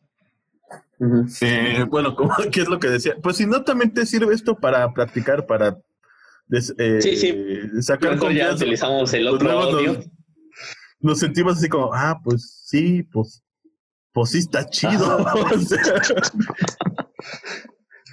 Eh, 1.42 1.86
bueno, 1.90 2.16
como, 2.16 2.34
¿qué 2.52 2.62
es 2.62 2.68
lo 2.68 2.80
que 2.80 2.90
decía? 2.90 3.16
Pues 3.22 3.38
si 3.38 3.46
no, 3.46 3.64
también 3.64 3.94
te 3.94 4.06
sirve 4.06 4.34
esto 4.34 4.56
para 4.58 4.92
practicar, 4.94 5.46
para 5.46 5.78
des- 6.48 6.74
eh, 6.78 7.02
Sí, 7.02 7.16
sí. 7.18 7.82
sacar 7.82 8.18
ya 8.34 8.54
utilizamos 8.54 9.14
el 9.14 9.24
Pues 9.24 9.36
otro 9.36 9.52
audio. 9.52 9.94
nos, 9.94 10.06
nos 11.00 11.20
sentimos 11.20 11.58
así 11.58 11.68
como, 11.70 11.94
ah, 11.94 12.20
pues 12.24 12.62
sí, 12.66 13.04
pues, 13.12 13.44
pues 14.14 14.32
sí 14.32 14.40
está 14.40 14.66
chido. 14.70 15.18
O 15.54 15.60
sea, 15.60 15.82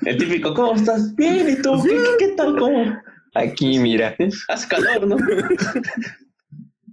El 0.05 0.17
típico, 0.19 0.53
¿cómo 0.55 0.75
estás? 0.75 1.15
Bien, 1.15 1.49
¿y 1.49 1.63
tú? 1.63 1.81
¿Qué, 1.85 1.91
qué, 1.91 2.17
qué 2.19 2.29
tal? 2.37 2.57
¿Cómo? 2.59 2.97
Aquí, 3.35 3.79
mira. 3.79 4.17
Hace 4.49 4.67
calor, 4.69 5.07
¿no? 5.07 5.17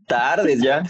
Tardes 0.05 0.61
ya. 0.61 0.83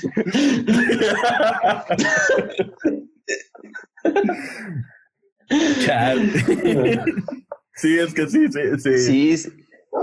Sí, 7.76 7.98
es 7.98 8.14
que 8.14 8.28
sí, 8.28 8.48
sí, 8.52 8.60
sí. 8.80 8.98
Sí, 9.00 9.32
es- 9.32 9.52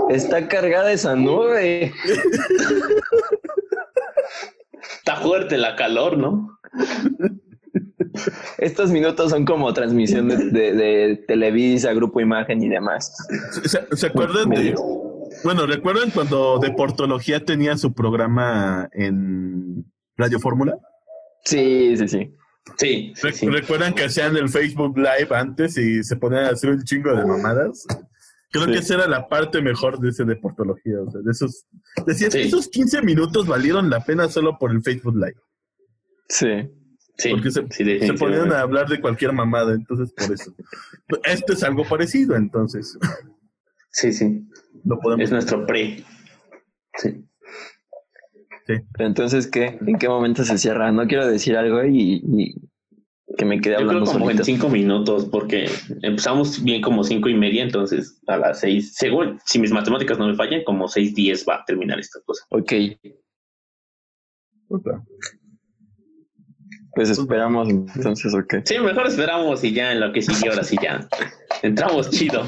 está 0.09 0.47
cargada 0.47 0.91
esa 0.91 1.15
nube. 1.15 1.93
Está 4.97 5.15
fuerte 5.17 5.57
la 5.57 5.75
calor, 5.75 6.17
¿no? 6.17 6.59
Estos 8.57 8.91
minutos 8.91 9.29
son 9.29 9.45
como 9.45 9.71
transmisión 9.73 10.27
de, 10.27 10.37
de- 10.49 10.73
de 10.73 11.23
Televisa, 11.27 11.93
Grupo 11.93 12.19
Imagen 12.19 12.61
y 12.63 12.69
demás. 12.69 13.15
¿Se, 13.63 13.95
se 13.95 14.07
acuerdan 14.07 14.49
de.? 14.49 14.75
Bueno, 15.43 15.65
¿recuerdan 15.67 16.09
cuando 16.09 16.57
Deportología 16.59 17.43
tenía 17.45 17.77
su 17.77 17.93
programa 17.93 18.89
en 18.93 19.85
Radio 20.17 20.39
Fórmula? 20.39 20.77
Sí, 21.45 21.95
sí, 21.97 22.07
sí. 22.07 22.35
Sí, 22.77 23.13
sí, 23.15 23.21
Re- 23.23 23.33
sí. 23.33 23.47
¿Recuerdan 23.47 23.93
que 23.93 24.05
hacían 24.05 24.35
el 24.37 24.49
Facebook 24.49 24.97
Live 24.97 25.29
antes 25.31 25.77
y 25.77 26.03
se 26.03 26.15
ponían 26.17 26.45
a 26.45 26.49
hacer 26.49 26.71
un 26.71 26.83
chingo 26.83 27.15
de 27.15 27.25
mamadas? 27.25 27.85
Creo 28.51 28.65
Sí. 28.65 28.71
que 28.71 28.77
esa 28.79 28.95
era 28.95 29.07
la 29.07 29.27
parte 29.27 29.61
mejor 29.61 29.99
de 29.99 30.09
ese 30.09 30.23
Deportología. 30.25 31.01
O 31.01 31.11
sea, 31.11 31.21
de 31.21 31.31
esos. 31.31 31.65
Decías 32.05 32.33
que 32.33 32.43
esos 32.43 32.67
15 32.69 33.01
minutos 33.01 33.47
valieron 33.47 33.89
la 33.89 34.03
pena 34.03 34.27
solo 34.29 34.57
por 34.59 34.71
el 34.71 34.81
Facebook 34.81 35.15
Live. 35.15 35.35
Sí. 36.29 36.69
Sí, 37.19 37.29
Porque 37.31 37.49
se, 37.49 37.65
se 37.71 38.13
ponían 38.13 38.51
a 38.53 38.61
hablar 38.61 38.87
de 38.87 39.01
cualquier 39.01 39.33
mamada, 39.33 39.73
entonces 39.73 40.13
por 40.13 40.31
eso. 40.31 40.53
Esto 41.23 41.53
es 41.53 41.63
algo 41.63 41.83
parecido, 41.83 42.35
entonces. 42.35 42.95
Sí, 43.89 44.13
sí. 44.13 44.47
Lo 44.85 44.99
podemos. 44.99 45.23
Es 45.23 45.31
nuestro 45.31 45.65
pre. 45.65 46.03
Sí. 46.99 47.25
Pero 48.67 48.83
entonces, 48.99 49.47
¿qué? 49.47 49.77
¿En 49.85 49.97
qué 49.97 50.09
momento 50.09 50.43
se 50.43 50.57
cierra? 50.57 50.91
No 50.91 51.07
quiero 51.07 51.25
decir 51.25 51.55
algo 51.55 51.83
y, 51.85 52.21
y 52.25 52.55
que 53.37 53.45
me 53.45 53.59
quede 53.61 53.73
Yo 53.73 53.77
creo 53.79 53.89
hablando 53.89 54.11
como 54.11 54.25
solito. 54.25 54.41
en 54.41 54.45
cinco 54.45 54.69
minutos, 54.69 55.25
porque 55.25 55.69
empezamos 56.01 56.61
bien 56.63 56.81
como 56.81 57.03
cinco 57.03 57.29
y 57.29 57.33
media, 57.35 57.63
entonces 57.63 58.19
a 58.27 58.37
las 58.37 58.59
seis, 58.59 58.93
según 58.95 59.39
si 59.45 59.59
mis 59.59 59.71
matemáticas 59.71 60.17
no 60.19 60.27
me 60.27 60.35
fallan, 60.35 60.63
como 60.65 60.87
seis 60.87 61.13
diez 61.15 61.45
va 61.47 61.55
a 61.55 61.65
terminar 61.65 61.99
esta 61.99 62.19
cosa. 62.25 62.43
Ok, 62.49 62.73
Puta. 64.67 65.01
pues 66.93 67.09
esperamos 67.09 67.69
entonces, 67.69 68.33
ok. 68.33 68.55
Sí, 68.65 68.79
mejor 68.79 69.07
esperamos 69.07 69.63
y 69.63 69.71
ya 69.71 69.93
en 69.93 69.99
lo 70.01 70.11
que 70.11 70.21
sigue 70.21 70.49
ahora 70.49 70.63
sí 70.63 70.75
ya 70.81 71.07
entramos 71.63 72.09
chido. 72.09 72.43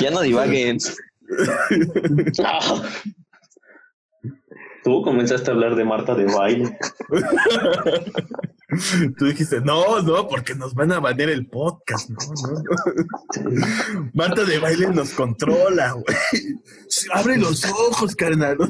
Ya 0.00 0.10
no 0.10 0.20
divaguen. 0.20 0.78
Ah. 2.44 2.82
Tú 4.84 5.02
comenzaste 5.02 5.50
a 5.50 5.54
hablar 5.54 5.74
de 5.76 5.84
Marta 5.84 6.14
de 6.14 6.24
baile. 6.24 6.78
Tú 9.18 9.26
dijiste, 9.26 9.60
no, 9.60 10.00
no, 10.00 10.26
porque 10.28 10.54
nos 10.54 10.72
van 10.74 10.92
a 10.92 11.00
banear 11.00 11.28
el 11.30 11.46
podcast. 11.46 12.08
No, 12.08 12.16
no, 12.42 12.50
no. 13.42 13.50
Marta 14.14 14.44
de 14.44 14.58
baile 14.58 14.86
nos 14.88 15.10
controla, 15.10 15.92
güey. 15.92 16.04
Abre 17.12 17.36
los 17.36 17.64
ojos, 17.66 18.14
carnal. 18.14 18.56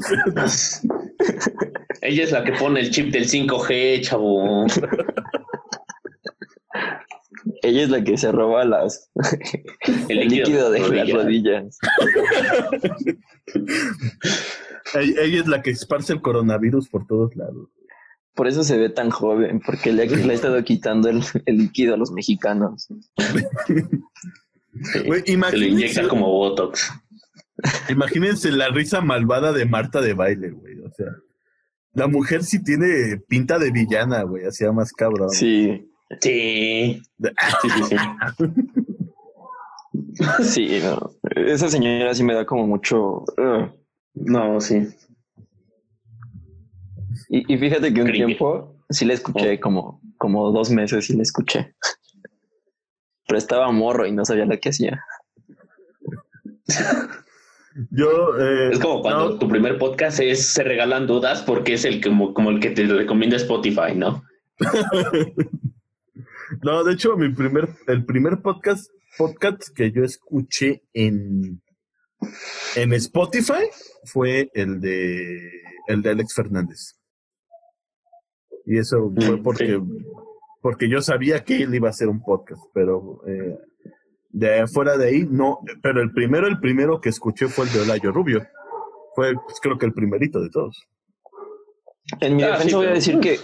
Ella 2.01 2.23
es 2.23 2.31
la 2.31 2.43
que 2.43 2.53
pone 2.53 2.79
el 2.81 2.89
chip 2.91 3.11
del 3.13 3.29
5G, 3.29 4.01
chavo. 4.01 4.65
Ella 7.61 7.83
es 7.83 7.89
la 7.89 8.03
que 8.03 8.17
se 8.17 8.31
roba 8.31 8.65
las 8.65 9.11
El 10.09 10.17
el 10.19 10.27
líquido 10.29 10.71
de 10.71 10.79
las 10.79 10.89
rodilla. 10.89 11.13
rodillas. 11.15 11.77
ella 14.95 15.39
es 15.41 15.47
la 15.47 15.61
que 15.61 15.71
esparce 15.71 16.13
el 16.13 16.21
coronavirus 16.21 16.89
por 16.89 17.05
todos 17.07 17.35
lados. 17.35 17.69
Por 18.33 18.47
eso 18.47 18.63
se 18.63 18.77
ve 18.77 18.89
tan 18.89 19.09
joven, 19.09 19.61
porque 19.65 19.91
le, 19.91 20.03
ha- 20.03 20.05
le 20.05 20.31
ha 20.31 20.35
estado 20.35 20.63
quitando 20.63 21.09
el, 21.09 21.21
el 21.45 21.57
líquido 21.57 21.93
a 21.93 21.97
los 21.97 22.11
mexicanos. 22.11 22.87
Se 24.83 25.03
lo 25.03 25.17
imagínense, 25.25 25.67
inyecta 25.67 26.07
como 26.07 26.27
Botox. 26.31 26.89
imagínense 27.89 28.51
la 28.51 28.69
risa 28.69 29.01
malvada 29.01 29.51
de 29.51 29.65
Marta 29.65 29.99
de 29.99 30.13
baile, 30.13 30.51
güey. 30.51 30.79
O 30.79 30.89
sea, 30.91 31.07
la 31.93 32.07
mujer 32.07 32.43
sí 32.43 32.63
tiene 32.63 33.17
pinta 33.27 33.59
de 33.59 33.69
villana, 33.71 34.23
güey. 34.23 34.45
Hacía 34.45 34.71
más 34.71 34.93
cabrón. 34.93 35.29
Sí, 35.29 35.87
Sí. 36.21 37.01
Sí, 37.61 37.69
sí, 37.69 37.83
sí. 37.89 37.95
sí, 40.43 40.79
no. 40.83 41.11
Esa 41.35 41.69
señora 41.69 42.13
sí 42.13 42.23
me 42.23 42.33
da 42.33 42.45
como 42.45 42.65
mucho... 42.67 43.23
ugh. 43.37 43.75
No, 44.13 44.59
sí. 44.59 44.87
Y, 47.29 47.53
y 47.53 47.57
fíjate 47.57 47.93
que 47.93 48.01
un 48.01 48.07
Creepy. 48.07 48.25
tiempo 48.25 48.77
sí 48.89 49.05
la 49.05 49.13
escuché 49.13 49.59
como, 49.59 50.01
como 50.17 50.51
dos 50.51 50.69
meses 50.69 51.05
sí 51.05 51.15
la 51.15 51.23
escuché. 51.23 51.75
Pero 53.27 53.37
estaba 53.37 53.71
morro 53.71 54.05
y 54.05 54.11
no 54.11 54.25
sabía 54.25 54.45
lo 54.45 54.59
que 54.59 54.69
hacía. 54.69 55.03
Yo, 57.91 58.37
eh, 58.37 58.71
Es 58.73 58.79
como 58.79 59.01
cuando 59.01 59.29
no, 59.29 59.39
tu 59.39 59.47
primer 59.47 59.77
podcast 59.77 60.19
es 60.19 60.45
Se 60.45 60.61
Regalan 60.63 61.07
Dudas 61.07 61.41
porque 61.41 61.75
es 61.75 61.85
el 61.85 62.03
como, 62.03 62.33
como 62.33 62.49
el 62.49 62.59
que 62.59 62.71
te 62.71 62.85
recomienda 62.85 63.37
Spotify, 63.37 63.95
¿no? 63.95 64.23
No, 66.63 66.83
de 66.83 66.93
hecho, 66.93 67.15
mi 67.15 67.33
primer, 67.33 67.69
el 67.87 68.05
primer 68.05 68.41
podcast, 68.41 68.91
podcast 69.17 69.69
que 69.73 69.91
yo 69.91 70.03
escuché 70.03 70.83
en, 70.93 71.61
en 72.75 72.93
Spotify 72.93 73.65
fue 74.05 74.49
el 74.53 74.79
de 74.81 75.39
el 75.87 76.01
de 76.01 76.09
Alex 76.09 76.33
Fernández. 76.33 76.97
Y 78.65 78.77
eso 78.77 79.11
fue 79.15 79.37
Mm, 79.37 79.43
porque, 79.43 79.65
sí. 79.67 80.05
porque 80.61 80.89
yo 80.89 81.01
sabía 81.01 81.43
que 81.43 81.63
él 81.63 81.73
iba 81.73 81.87
a 81.87 81.91
hacer 81.91 82.07
un 82.07 82.21
podcast, 82.23 82.61
pero 82.73 83.21
eh, 83.27 83.57
de 84.29 84.67
fuera 84.67 84.97
de 84.97 85.07
ahí, 85.07 85.27
no. 85.29 85.59
Pero 85.81 86.01
el 86.01 86.11
primero, 86.13 86.47
el 86.47 86.59
primero 86.59 87.01
que 87.01 87.09
escuché 87.09 87.47
fue 87.47 87.65
el 87.65 87.73
de 87.73 87.81
Olayo 87.81 88.11
Rubio. 88.11 88.47
Fue, 89.15 89.33
pues, 89.33 89.59
creo 89.61 89.77
que 89.77 89.85
el 89.87 89.93
primerito 89.93 90.39
de 90.41 90.49
todos. 90.49 90.87
En 92.21 92.35
mi 92.35 92.43
Ah, 92.43 92.51
defensa 92.51 92.69
sí, 92.69 92.75
voy 92.75 92.85
a 92.87 92.93
decir 92.93 93.19
que, 93.19 93.39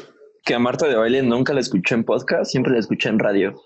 que 0.45 0.53
a 0.53 0.59
Marta 0.59 0.87
de 0.87 0.95
Baile 0.95 1.23
nunca 1.23 1.53
la 1.53 1.59
escuché 1.59 1.95
en 1.95 2.03
podcast, 2.05 2.49
siempre 2.51 2.71
la 2.71 2.79
escuché 2.79 3.09
en 3.09 3.19
radio. 3.19 3.59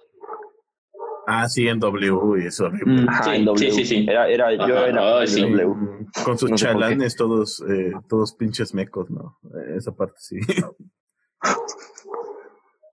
Ah, 1.34 1.48
sí, 1.48 1.68
en 1.68 1.80
W, 1.80 2.44
y 2.44 2.48
es 2.48 2.60
horrible. 2.60 3.06
Ajá, 3.08 3.24
Sí, 3.24 3.30
en 3.32 3.46
W. 3.46 3.72
sí, 3.72 3.78
sí, 3.78 3.86
sí. 3.86 4.06
Era, 4.10 4.28
era, 4.28 4.54
yo 4.68 4.86
era 4.86 5.26
sí. 5.28 5.42
W. 5.42 5.66
Mm, 5.68 6.08
Con 6.26 6.38
sus 6.38 6.50
No 6.50 6.56
chalanes 6.58 7.16
todos, 7.16 7.64
eh, 7.70 7.94
todos 8.10 8.34
pinches 8.34 8.74
mecos, 8.74 9.10
¿no? 9.10 9.38
Eh, 9.56 9.76
esa 9.78 9.94
parte 9.96 10.16
sí. 10.18 10.38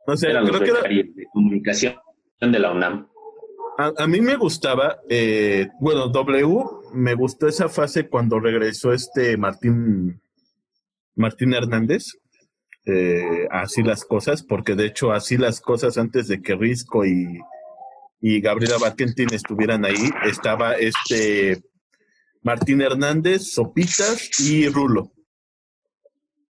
No 0.06 0.16
sé, 0.16 0.30
Eran 0.30 0.46
los 0.46 0.56
creo 0.56 0.62
que 0.64 0.70
era- 0.80 0.88
de 0.88 1.26
comunicación 1.32 1.94
de 2.40 2.58
la 2.58 2.72
UNAM. 2.72 3.08
a, 3.78 3.92
a 3.98 4.06
mí 4.06 4.20
me 4.20 4.36
gustaba, 4.36 4.98
eh, 5.08 5.68
bueno, 5.80 6.08
W, 6.08 6.64
me 6.94 7.14
gustó 7.14 7.46
esa 7.48 7.68
fase 7.68 8.08
cuando 8.08 8.40
regresó 8.40 8.92
este 8.92 9.36
Martín, 9.36 10.20
Martín 11.14 11.52
Hernández, 11.52 12.12
eh, 12.86 13.46
así 13.50 13.82
las 13.82 14.04
cosas, 14.04 14.42
porque 14.42 14.74
de 14.74 14.86
hecho 14.86 15.12
así 15.12 15.36
las 15.36 15.60
cosas 15.60 15.98
antes 15.98 16.26
de 16.28 16.40
que 16.40 16.54
Risco 16.56 17.04
y, 17.04 17.38
y 18.20 18.40
Gabriela 18.40 18.76
Barkentin 18.80 19.32
estuvieran 19.32 19.84
ahí, 19.84 20.10
estaba 20.24 20.74
este 20.74 21.62
Martín 22.42 22.80
Hernández, 22.80 23.52
Sopitas 23.52 24.40
y 24.40 24.68
Rulo. 24.68 25.12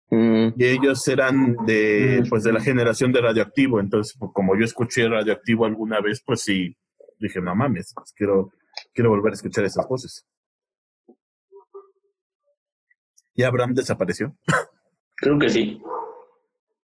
Mm, 0.09 0.53
Y 0.55 0.65
ellos 0.65 1.05
eran 1.09 1.57
de, 1.65 2.21
Mm. 2.23 2.29
pues, 2.29 2.43
de 2.43 2.53
la 2.53 2.61
generación 2.61 3.11
de 3.11 3.19
radioactivo. 3.21 3.79
Entonces, 3.81 4.15
pues, 4.17 4.31
como 4.33 4.55
yo 4.57 4.63
escuché 4.63 5.07
radioactivo 5.09 5.65
alguna 5.65 5.99
vez, 5.99 6.21
pues 6.25 6.41
sí, 6.41 6.77
dije, 7.19 7.41
no 7.41 7.53
mames, 7.55 7.93
pues, 7.93 8.13
quiero, 8.13 8.53
quiero 8.93 9.09
volver 9.09 9.33
a 9.33 9.35
escuchar 9.35 9.65
esas 9.65 9.85
voces. 9.87 10.25
Y 13.35 13.43
Abraham 13.43 13.73
desapareció. 13.73 14.35
Creo 15.15 15.37
que 15.37 15.49
sí. 15.49 15.81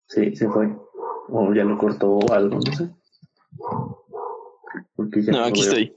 Sí, 0.07 0.35
se 0.35 0.47
fue. 0.49 0.67
O 1.29 1.53
ya 1.53 1.63
lo 1.63 1.77
cortó 1.77 2.19
algo, 2.31 2.59
no 2.63 2.71
sé. 2.73 2.89
Porque 4.95 5.21
ya 5.23 5.31
no, 5.31 5.43
aquí 5.45 5.61
veo. 5.61 5.69
estoy. 5.69 5.95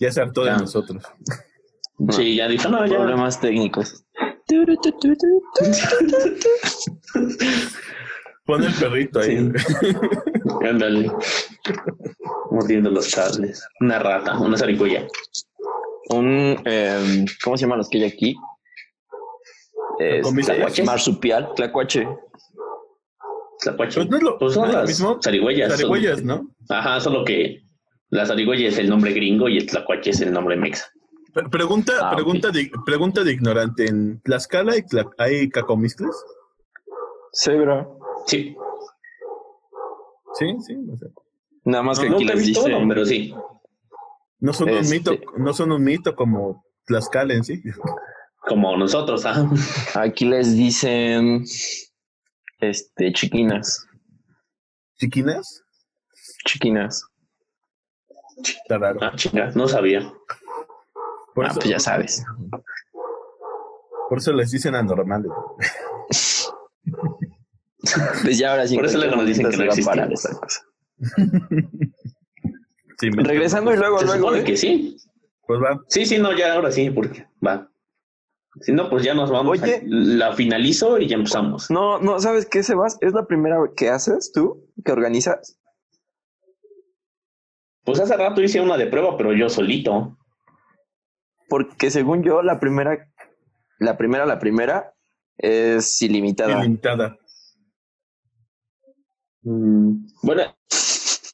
Ya 0.00 0.10
se 0.12 0.20
hartó 0.20 0.44
de 0.44 0.52
nosotros. 0.52 1.02
Sí, 2.10 2.34
ya 2.36 2.48
dijo, 2.48 2.68
no, 2.70 2.86
ya. 2.86 2.96
Problemas 2.96 3.40
técnicos. 3.40 4.04
Pon 8.46 8.64
el 8.64 8.72
perrito 8.74 9.20
ahí. 9.20 9.36
Ándale. 10.68 11.12
Mordiendo 12.50 12.90
los 12.90 13.14
cables. 13.14 13.64
Una 13.80 13.98
rata, 13.98 14.38
una 14.38 14.56
zarigüeya. 14.56 15.06
Un, 16.10 16.60
em, 16.64 17.26
¿cómo 17.44 17.56
se 17.56 17.62
llaman 17.62 17.78
los 17.78 17.88
que 17.88 17.98
hay 17.98 18.04
aquí? 18.04 18.34
Es, 19.98 20.22
comiste? 20.22 20.54
tlacuache. 20.54 20.82
marsupial, 20.84 21.50
tlacuache. 21.54 22.08
Tlacuache. 23.60 23.94
Pues 24.00 24.08
no 24.10 24.16
es 24.16 24.22
lo, 24.22 24.38
Pues 24.38 24.54
son 24.54 24.62
no 24.62 24.68
es 24.68 24.74
lo 24.74 24.80
las 24.80 24.88
mismo. 24.88 25.18
zarigüeyas. 25.22 25.68
son- 25.70 25.76
Zarigüeyas, 25.78 26.22
¿no? 26.24 26.48
Ajá, 26.70 26.98
solo 27.00 27.24
que 27.24 27.62
la 28.10 28.26
zarigüeya 28.26 28.68
es 28.68 28.78
el 28.78 28.88
nombre 28.88 29.12
gringo 29.12 29.48
y 29.48 29.56
el 29.58 29.66
tlacuache 29.66 30.10
es 30.10 30.20
el 30.20 30.32
nombre 30.32 30.56
mexa. 30.56 30.86
Pre- 31.32 31.48
Pregunta, 31.48 31.92
Ah, 32.02 32.14
pregunta, 32.14 32.50
de, 32.50 32.70
pregunta 32.84 33.22
de 33.22 33.32
ignorante. 33.32 33.86
¿En 33.86 34.20
Tlaxcala 34.22 34.72
hay, 34.72 34.82
hay 35.18 35.48
cacomistles? 35.48 36.10
Sí, 37.32 37.52
bro. 37.52 37.98
Sí, 38.26 38.56
Sí, 40.38 40.46
sí. 40.66 40.74
o 40.92 40.96
sea, 40.96 41.08
Nada 41.64 41.82
más 41.82 41.98
que 41.98 42.08
no 42.08 42.16
aquí 42.16 42.24
he 42.24 42.34
les 42.34 42.46
dicen. 42.46 42.88
pero 42.88 43.04
sí. 43.04 43.34
no 44.40 44.52
son 44.52 44.70
un 44.70 44.76
Este- 44.78 44.94
mito, 44.96 45.12
no 45.36 45.52
son 45.52 45.72
un 45.72 45.82
mito 45.84 46.14
como 46.16 46.64
Tlaxcala 46.86 47.34
en 47.34 47.44
sí. 47.44 47.62
Como 48.48 48.76
nosotros, 48.76 49.24
ajá. 49.26 49.48
Aquí 49.94 50.24
les 50.24 50.56
dicen. 50.56 51.44
Este, 52.58 53.12
chiquinas. 53.12 53.86
¿Chiquinas? 54.98 55.62
Chiquinas. 56.46 57.04
Está 58.42 58.78
raro. 58.78 58.98
Ah, 59.02 59.12
chinga, 59.16 59.50
no 59.54 59.68
sabía. 59.68 60.12
Por, 61.34 61.44
Ah, 61.46 61.48
eso, 61.50 61.60
pues 61.60 61.68
ya 61.70 61.78
sabes. 61.78 62.24
por 64.08 64.18
eso 64.18 64.32
les 64.32 64.50
dicen 64.50 64.74
anormales. 64.74 65.30
Pues 68.22 68.38
ya 68.38 68.50
ahora 68.52 68.66
sí. 68.66 68.74
Por 68.76 68.86
eso 68.86 68.98
luego 68.98 69.16
nos 69.16 69.26
dicen 69.26 69.48
que 69.50 69.56
no 69.56 69.84
parar 69.84 70.12
esa 70.12 70.38
cosa. 70.38 70.60
Sí, 72.98 73.10
Regresando 73.10 73.72
y 73.72 73.76
luego, 73.76 73.98
Se 74.00 74.04
luego. 74.06 74.20
supone 74.26 74.40
¿eh? 74.40 74.44
que 74.44 74.56
sí. 74.56 74.96
Pues 75.46 75.60
va. 75.60 75.80
Sí, 75.88 76.04
sí, 76.04 76.18
no, 76.18 76.36
ya 76.36 76.54
ahora 76.54 76.70
sí, 76.70 76.90
porque 76.90 77.26
va. 77.44 77.70
Si 78.60 78.72
no, 78.72 78.90
pues 78.90 79.02
ya 79.04 79.14
nos 79.14 79.30
vamos. 79.30 79.60
Oye. 79.62 79.76
a- 79.76 79.80
la 79.84 80.32
finalizo 80.34 80.98
y 80.98 81.08
ya 81.08 81.16
empezamos. 81.16 81.70
No, 81.70 81.98
no, 82.00 82.18
¿sabes 82.20 82.46
qué, 82.46 82.62
Sebas? 82.62 82.98
¿Es 83.00 83.14
la 83.14 83.26
primera 83.26 83.56
que 83.76 83.88
haces 83.88 84.32
tú? 84.32 84.66
¿Que 84.84 84.92
organizas? 84.92 85.56
Pues 87.90 88.02
hace 88.02 88.16
rato 88.16 88.40
hice 88.40 88.60
una 88.60 88.76
de 88.76 88.86
prueba, 88.86 89.16
pero 89.16 89.32
yo 89.32 89.48
solito. 89.48 90.16
Porque 91.48 91.90
según 91.90 92.22
yo, 92.22 92.40
la 92.40 92.60
primera, 92.60 93.10
la 93.80 93.96
primera, 93.96 94.26
la 94.26 94.38
primera 94.38 94.94
es 95.36 96.00
ilimitada. 96.00 96.60
Ilimitada. 96.60 97.18
Mm, 99.42 100.06
Bueno, 100.22 100.42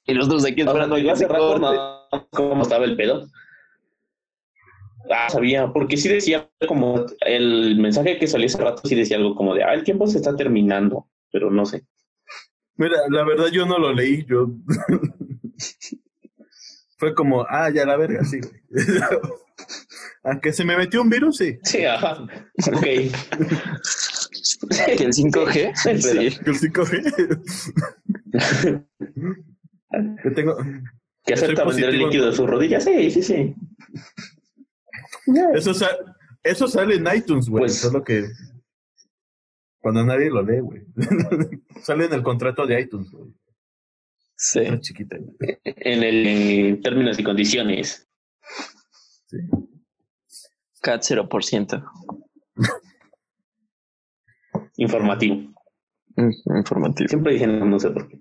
y 0.06 0.14
los 0.14 0.30
dos 0.30 0.46
aquí 0.46 0.62
o 0.62 0.64
sea, 0.64 0.72
esperando 0.72 0.96
yo 0.96 1.12
hace 1.12 1.28
rato 1.28 1.58
no, 1.58 2.24
cómo 2.30 2.62
estaba 2.62 2.86
el 2.86 2.96
pedo. 2.96 3.26
Ah, 5.10 5.28
sabía, 5.28 5.70
porque 5.74 5.98
sí 5.98 6.08
decía 6.08 6.48
como 6.66 7.04
el 7.20 7.78
mensaje 7.78 8.18
que 8.18 8.26
salió 8.26 8.46
hace 8.46 8.62
rato, 8.62 8.80
sí 8.88 8.94
decía 8.94 9.18
algo 9.18 9.34
como 9.34 9.54
de, 9.54 9.62
ah, 9.62 9.74
el 9.74 9.84
tiempo 9.84 10.06
se 10.06 10.16
está 10.16 10.34
terminando, 10.34 11.06
pero 11.30 11.50
no 11.50 11.66
sé. 11.66 11.86
Mira, 12.76 12.96
la 13.10 13.24
verdad 13.24 13.48
yo 13.52 13.66
no 13.66 13.78
lo 13.78 13.92
leí, 13.92 14.24
yo 14.24 14.48
fue 16.96 17.14
como, 17.14 17.46
ah, 17.48 17.70
ya 17.70 17.84
la 17.86 17.96
verga, 17.96 18.24
sí. 18.24 18.40
güey. 18.40 18.60
¿A 20.24 20.40
que 20.40 20.52
se 20.52 20.64
me 20.64 20.76
metió 20.76 21.00
un 21.02 21.08
virus? 21.08 21.36
Sí. 21.38 21.58
Sí, 21.62 21.84
ajá. 21.84 22.22
Ok. 22.72 22.80
Que 22.82 23.10
el 25.04 25.12
5G. 25.12 25.74
Sí, 25.74 26.02
sí. 26.02 26.18
Que 26.42 26.50
el 26.50 26.58
5G. 26.58 26.96
Yo 30.24 30.32
tengo, 30.34 30.56
¿Que 31.24 31.34
acepta 31.34 31.64
vender 31.64 31.90
el 31.90 31.98
líquido 31.98 32.26
de 32.30 32.36
sus 32.36 32.48
rodillas? 32.48 32.84
Sí, 32.84 33.10
sí, 33.10 33.22
sí. 33.22 33.54
eso, 35.54 35.74
sa- 35.74 35.96
eso 36.42 36.68
sale 36.68 36.96
en 36.96 37.06
iTunes, 37.14 37.48
güey. 37.48 37.62
Pues- 37.62 37.78
Solo 37.78 38.02
que 38.04 38.26
cuando 39.80 40.04
nadie 40.04 40.28
lo 40.30 40.42
lee, 40.42 40.60
güey. 40.60 40.82
sale 41.82 42.06
en 42.06 42.12
el 42.14 42.22
contrato 42.22 42.66
de 42.66 42.80
iTunes, 42.80 43.10
güey. 43.10 43.32
Sí. 44.36 44.60
Chiquita. 44.80 45.16
En 45.64 46.02
el 46.02 46.26
en 46.26 46.82
términos 46.82 47.18
y 47.18 47.24
condiciones. 47.24 48.06
Sí. 49.26 49.38
CAT 50.82 51.02
0%. 51.02 51.84
Informativo. 54.76 55.52
Informativo. 56.56 57.08
Siempre 57.08 57.34
dije, 57.34 57.46
no, 57.46 57.64
no 57.64 57.78
sé 57.80 57.90
por 57.90 58.08
qué. 58.08 58.20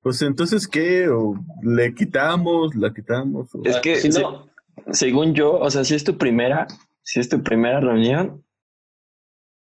Pues 0.00 0.22
entonces, 0.22 0.68
¿qué? 0.68 1.08
¿O 1.08 1.34
¿Le 1.62 1.94
quitamos? 1.94 2.74
¿La 2.76 2.92
quitamos? 2.92 3.54
o- 3.54 3.62
Es 3.64 3.78
que 3.80 3.96
si 3.96 4.12
se- 4.12 4.20
no, 4.20 4.48
según 4.92 5.34
yo, 5.34 5.52
o 5.58 5.70
sea, 5.70 5.84
si 5.84 5.94
es 5.94 6.04
tu 6.04 6.16
primera, 6.18 6.66
si 7.02 7.20
es 7.20 7.28
tu 7.28 7.42
primera 7.42 7.80
reunión, 7.80 8.44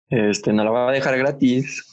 este, 0.09 0.51
no 0.53 0.63
la 0.63 0.71
va 0.71 0.89
a 0.89 0.93
dejar 0.93 1.17
gratis. 1.17 1.83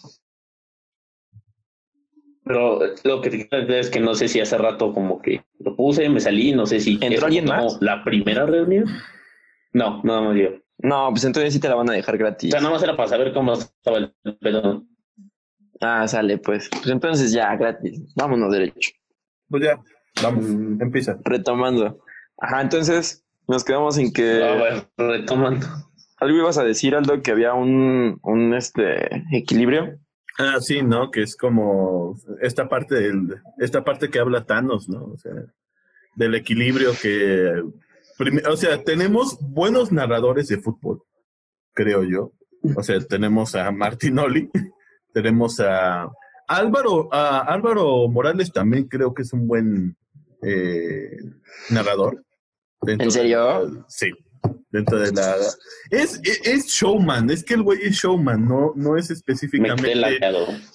Pero 2.52 2.80
lo 3.04 3.20
que 3.20 3.30
te 3.30 3.48
quiero 3.48 3.64
decir 3.66 3.76
es 3.80 3.90
que 3.90 4.00
no 4.00 4.14
sé 4.14 4.28
si 4.28 4.40
hace 4.40 4.58
rato 4.58 4.92
como 4.92 5.20
que 5.22 5.42
lo 5.60 5.74
puse, 5.76 6.08
me 6.08 6.20
salí, 6.20 6.52
no 6.52 6.66
sé 6.66 6.80
si. 6.80 6.98
¿Entró 7.00 7.26
alguien 7.26 7.46
más? 7.46 7.78
¿La 7.80 8.04
primera 8.04 8.44
reunión? 8.46 8.84
No, 9.72 10.02
no, 10.04 10.20
no, 10.22 10.36
yo. 10.36 10.50
No, 10.78 11.08
pues 11.10 11.24
entonces 11.24 11.52
sí 11.54 11.60
te 11.60 11.68
la 11.68 11.76
van 11.76 11.88
a 11.90 11.94
dejar 11.94 12.16
O 12.16 12.18
gratis. 12.18 12.50
sea, 12.50 12.60
nada 12.60 12.72
más 12.74 12.82
era 12.82 12.96
para 12.96 13.08
saber 13.08 13.32
cómo 13.32 13.52
estaba 13.54 13.98
el 13.98 14.12
pedo. 14.40 14.84
Ah, 15.80 16.06
sale, 16.06 16.38
pues. 16.38 16.68
Pues 16.70 16.88
entonces 16.88 17.32
ya, 17.32 17.54
gratis. 17.56 18.00
Vámonos 18.14 18.52
derecho. 18.52 18.90
Pues 19.48 19.62
ya, 19.64 19.80
vamos, 20.22 20.44
Mm. 20.44 20.82
empieza. 20.82 21.18
Retomando. 21.24 22.00
Ajá, 22.38 22.60
entonces 22.60 23.24
nos 23.48 23.64
quedamos 23.64 23.96
en 23.98 24.12
que 24.12 24.42
A 24.42 24.54
ver, 24.54 24.84
retomando. 24.96 25.66
algo 26.18 26.36
ibas 26.38 26.58
a 26.58 26.64
decir, 26.64 26.94
Aldo, 26.94 27.22
que 27.22 27.30
había 27.30 27.54
un, 27.54 28.18
un 28.22 28.54
este 28.54 29.22
equilibrio. 29.32 29.98
Ah, 30.38 30.61
sí, 30.61 30.83
¿no? 30.83 31.11
Que 31.11 31.23
es 31.23 31.37
como 31.37 32.16
esta 32.40 32.68
parte 32.68 32.95
del, 32.95 33.40
esta 33.59 33.85
parte 33.85 34.11
que 34.11 34.18
habla 34.18 34.45
Thanos, 34.45 34.88
¿no? 34.88 35.05
O 35.05 35.18
sea, 35.18 35.33
del 36.14 36.35
equilibrio 36.35 36.92
que, 37.01 37.62
o 38.49 38.57
sea, 38.57 38.83
tenemos 38.83 39.38
buenos 39.40 39.92
narradores 39.92 40.49
de 40.49 40.59
fútbol, 40.59 41.03
creo 41.75 42.05
yo. 42.05 42.33
O 42.77 42.83
sea, 42.83 43.01
tenemos 43.01 43.55
a 43.55 43.71
Martinoli, 43.73 44.51
tenemos 45.12 45.61
a 45.61 46.11
Álvaro, 46.47 47.09
a 47.12 47.40
Álvaro 47.40 48.09
Morales 48.09 48.53
también 48.53 48.85
creo 48.85 49.14
que 49.14 49.23
es 49.23 49.33
un 49.33 49.47
buen 49.47 49.97
eh, 50.42 51.16
narrador. 51.71 52.25
¿En 52.87 53.11
serio? 53.11 53.85
sí, 53.88 54.11
dentro 54.72 54.98
de 54.98 55.12
la... 55.12 55.37
Es, 55.90 56.20
es, 56.24 56.40
es 56.44 56.66
showman, 56.66 57.30
es 57.30 57.44
que 57.44 57.54
el 57.54 57.62
güey 57.62 57.80
es 57.82 57.96
showman, 57.96 58.48
no, 58.48 58.72
no 58.74 58.96
es 58.96 59.11
Me 59.11 59.14
específicamente 59.14 60.18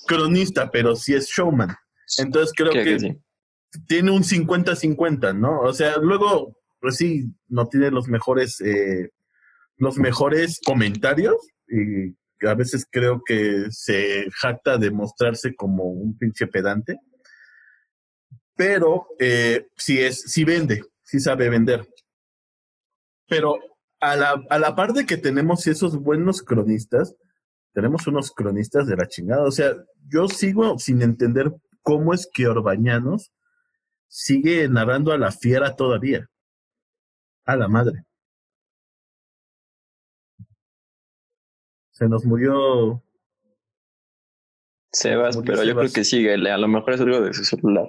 cronista, 0.05 0.69
pero 0.71 0.95
sí 0.95 1.15
es 1.15 1.27
showman. 1.27 1.75
Entonces 2.19 2.53
creo 2.55 2.71
Creo 2.71 2.83
que, 2.86 2.93
que 2.93 2.99
sí. 2.99 3.17
tiene 3.88 4.12
un 4.12 4.23
50-50, 4.23 5.38
¿no? 5.38 5.60
O 5.62 5.73
sea, 5.73 5.97
luego, 5.97 6.55
pues 6.79 6.95
sí, 6.95 7.25
no 7.47 7.67
tiene 7.67 7.91
los 7.91 8.07
mejores, 8.07 8.62
eh, 8.62 9.10
los 9.77 9.97
mejores 9.97 10.62
comentarios 10.63 11.36
y 11.67 12.15
a 12.45 12.53
veces 12.53 12.86
creo 12.89 13.21
que 13.25 13.65
se 13.71 14.27
jacta 14.31 14.77
de 14.77 14.91
mostrarse 14.91 15.55
como 15.55 15.86
un 15.86 16.17
pinche 16.17 16.45
pedante. 16.47 16.97
Pero 18.55 19.07
eh, 19.19 19.67
sí 19.75 19.99
es, 19.99 20.21
sí 20.21 20.43
vende, 20.43 20.83
sí 21.03 21.19
sabe 21.19 21.49
vender. 21.49 21.88
Pero 23.27 23.60
a 23.99 24.15
la, 24.15 24.43
a 24.49 24.60
la 24.60 24.75
par 24.75 24.93
de 24.93 25.05
que 25.05 25.17
tenemos 25.17 25.67
esos 25.67 25.97
buenos 25.97 26.41
cronistas, 26.41 27.15
tenemos 27.73 28.07
unos 28.07 28.31
cronistas 28.31 28.88
de 28.88 28.95
la 28.95 29.07
chingada. 29.07 29.43
O 29.43 29.51
sea, 29.51 29.75
yo 30.07 30.27
sigo 30.27 30.77
sin 30.79 31.01
entender 31.01 31.51
cómo 31.81 32.13
es 32.13 32.29
que 32.31 32.47
Orbañanos 32.47 33.31
sigue 34.07 34.67
narrando 34.67 35.12
a 35.12 35.17
la 35.17 35.31
fiera 35.31 35.75
todavía. 35.75 36.27
A 37.45 37.55
la 37.55 37.67
madre. 37.67 38.03
Se 41.91 42.07
nos 42.07 42.25
murió. 42.25 43.03
Sebas, 44.91 45.36
Murió 45.36 45.53
pero 45.53 45.63
yo 45.63 45.75
creo 45.75 45.91
que 45.91 46.03
sigue. 46.03 46.33
A 46.33 46.57
lo 46.57 46.67
mejor 46.67 46.93
es 46.93 47.01
algo 47.01 47.21
de 47.21 47.33
su 47.33 47.43
celular. 47.43 47.88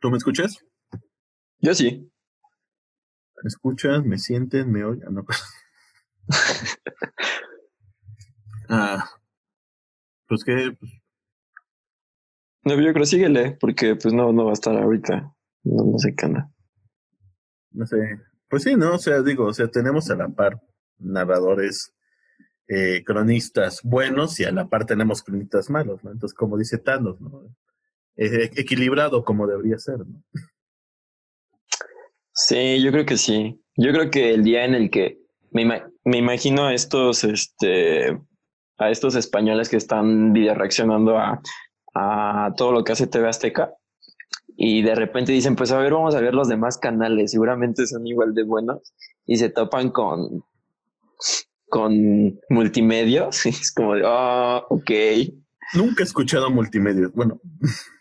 ¿Tú 0.00 0.10
me 0.10 0.16
escuchas? 0.16 0.64
Yo 1.58 1.74
sí. 1.74 2.10
¿Me 3.42 3.48
escuchas? 3.48 4.04
¿Me 4.04 4.18
sienten? 4.18 4.72
¿Me 4.72 4.82
oyen? 4.82 5.12
No. 5.12 5.26
ah. 8.70 9.10
Pues 10.26 10.42
que, 10.44 10.72
pues, 10.78 10.92
No, 12.64 12.80
yo 12.80 12.92
creo 12.94 13.04
síguele, 13.04 13.58
porque 13.60 13.94
pues 13.96 14.14
no, 14.14 14.32
no 14.32 14.44
va 14.44 14.50
a 14.50 14.54
estar 14.54 14.74
ahorita. 14.74 15.34
No, 15.64 15.84
no 15.84 15.98
sé 15.98 16.14
qué 16.14 16.26
anda. 16.26 16.50
no 17.72 17.86
sé. 17.86 17.96
Pues 18.48 18.62
sí, 18.62 18.76
¿no? 18.76 18.94
O 18.94 18.98
sea, 18.98 19.20
digo, 19.22 19.46
o 19.46 19.52
sea, 19.52 19.68
tenemos 19.68 20.10
a 20.10 20.16
la 20.16 20.28
par 20.28 20.62
narradores, 20.98 21.94
eh, 22.68 23.02
cronistas 23.04 23.80
buenos 23.82 24.40
y 24.40 24.44
a 24.44 24.52
la 24.52 24.68
par 24.68 24.86
tenemos 24.86 25.22
cronistas 25.22 25.68
malos, 25.68 26.02
¿no? 26.04 26.10
Entonces, 26.10 26.34
como 26.34 26.56
dice 26.56 26.78
Thanos, 26.78 27.20
¿no? 27.20 27.54
Eh, 28.22 28.50
equilibrado 28.56 29.24
como 29.24 29.46
debería 29.46 29.78
ser, 29.78 29.98
¿no? 30.00 30.22
Sí, 32.32 32.82
yo 32.82 32.92
creo 32.92 33.06
que 33.06 33.16
sí. 33.16 33.60
Yo 33.76 33.92
creo 33.92 34.10
que 34.10 34.34
el 34.34 34.44
día 34.44 34.64
en 34.64 34.74
el 34.74 34.90
que 34.90 35.18
me, 35.52 35.62
ima- 35.64 35.90
me 36.04 36.18
imagino 36.18 36.66
a 36.66 36.74
estos, 36.74 37.24
este, 37.24 38.10
a 38.78 38.90
estos 38.90 39.14
españoles 39.14 39.68
que 39.68 39.76
están 39.76 40.32
video 40.32 40.54
reaccionando 40.54 41.18
a, 41.18 41.40
a 41.94 42.52
todo 42.56 42.72
lo 42.72 42.84
que 42.84 42.92
hace 42.92 43.06
TV 43.06 43.28
Azteca 43.28 43.72
y 44.56 44.82
de 44.82 44.94
repente 44.94 45.32
dicen, 45.32 45.56
pues 45.56 45.72
a 45.72 45.78
ver, 45.78 45.92
vamos 45.94 46.14
a 46.14 46.20
ver 46.20 46.34
los 46.34 46.48
demás 46.48 46.76
canales, 46.78 47.30
seguramente 47.30 47.86
son 47.86 48.06
igual 48.06 48.34
de 48.34 48.42
buenos 48.44 48.92
y 49.26 49.36
se 49.38 49.48
topan 49.48 49.90
con, 49.90 50.44
con 51.68 52.38
multimedios 52.50 53.46
y 53.46 53.48
es 53.50 53.72
como 53.72 53.94
de, 53.94 54.02
ah, 54.04 54.62
ok. 54.68 54.90
Nunca 55.74 56.02
he 56.02 56.06
escuchado 56.06 56.50
multimedia. 56.50 57.08
Bueno, 57.14 57.40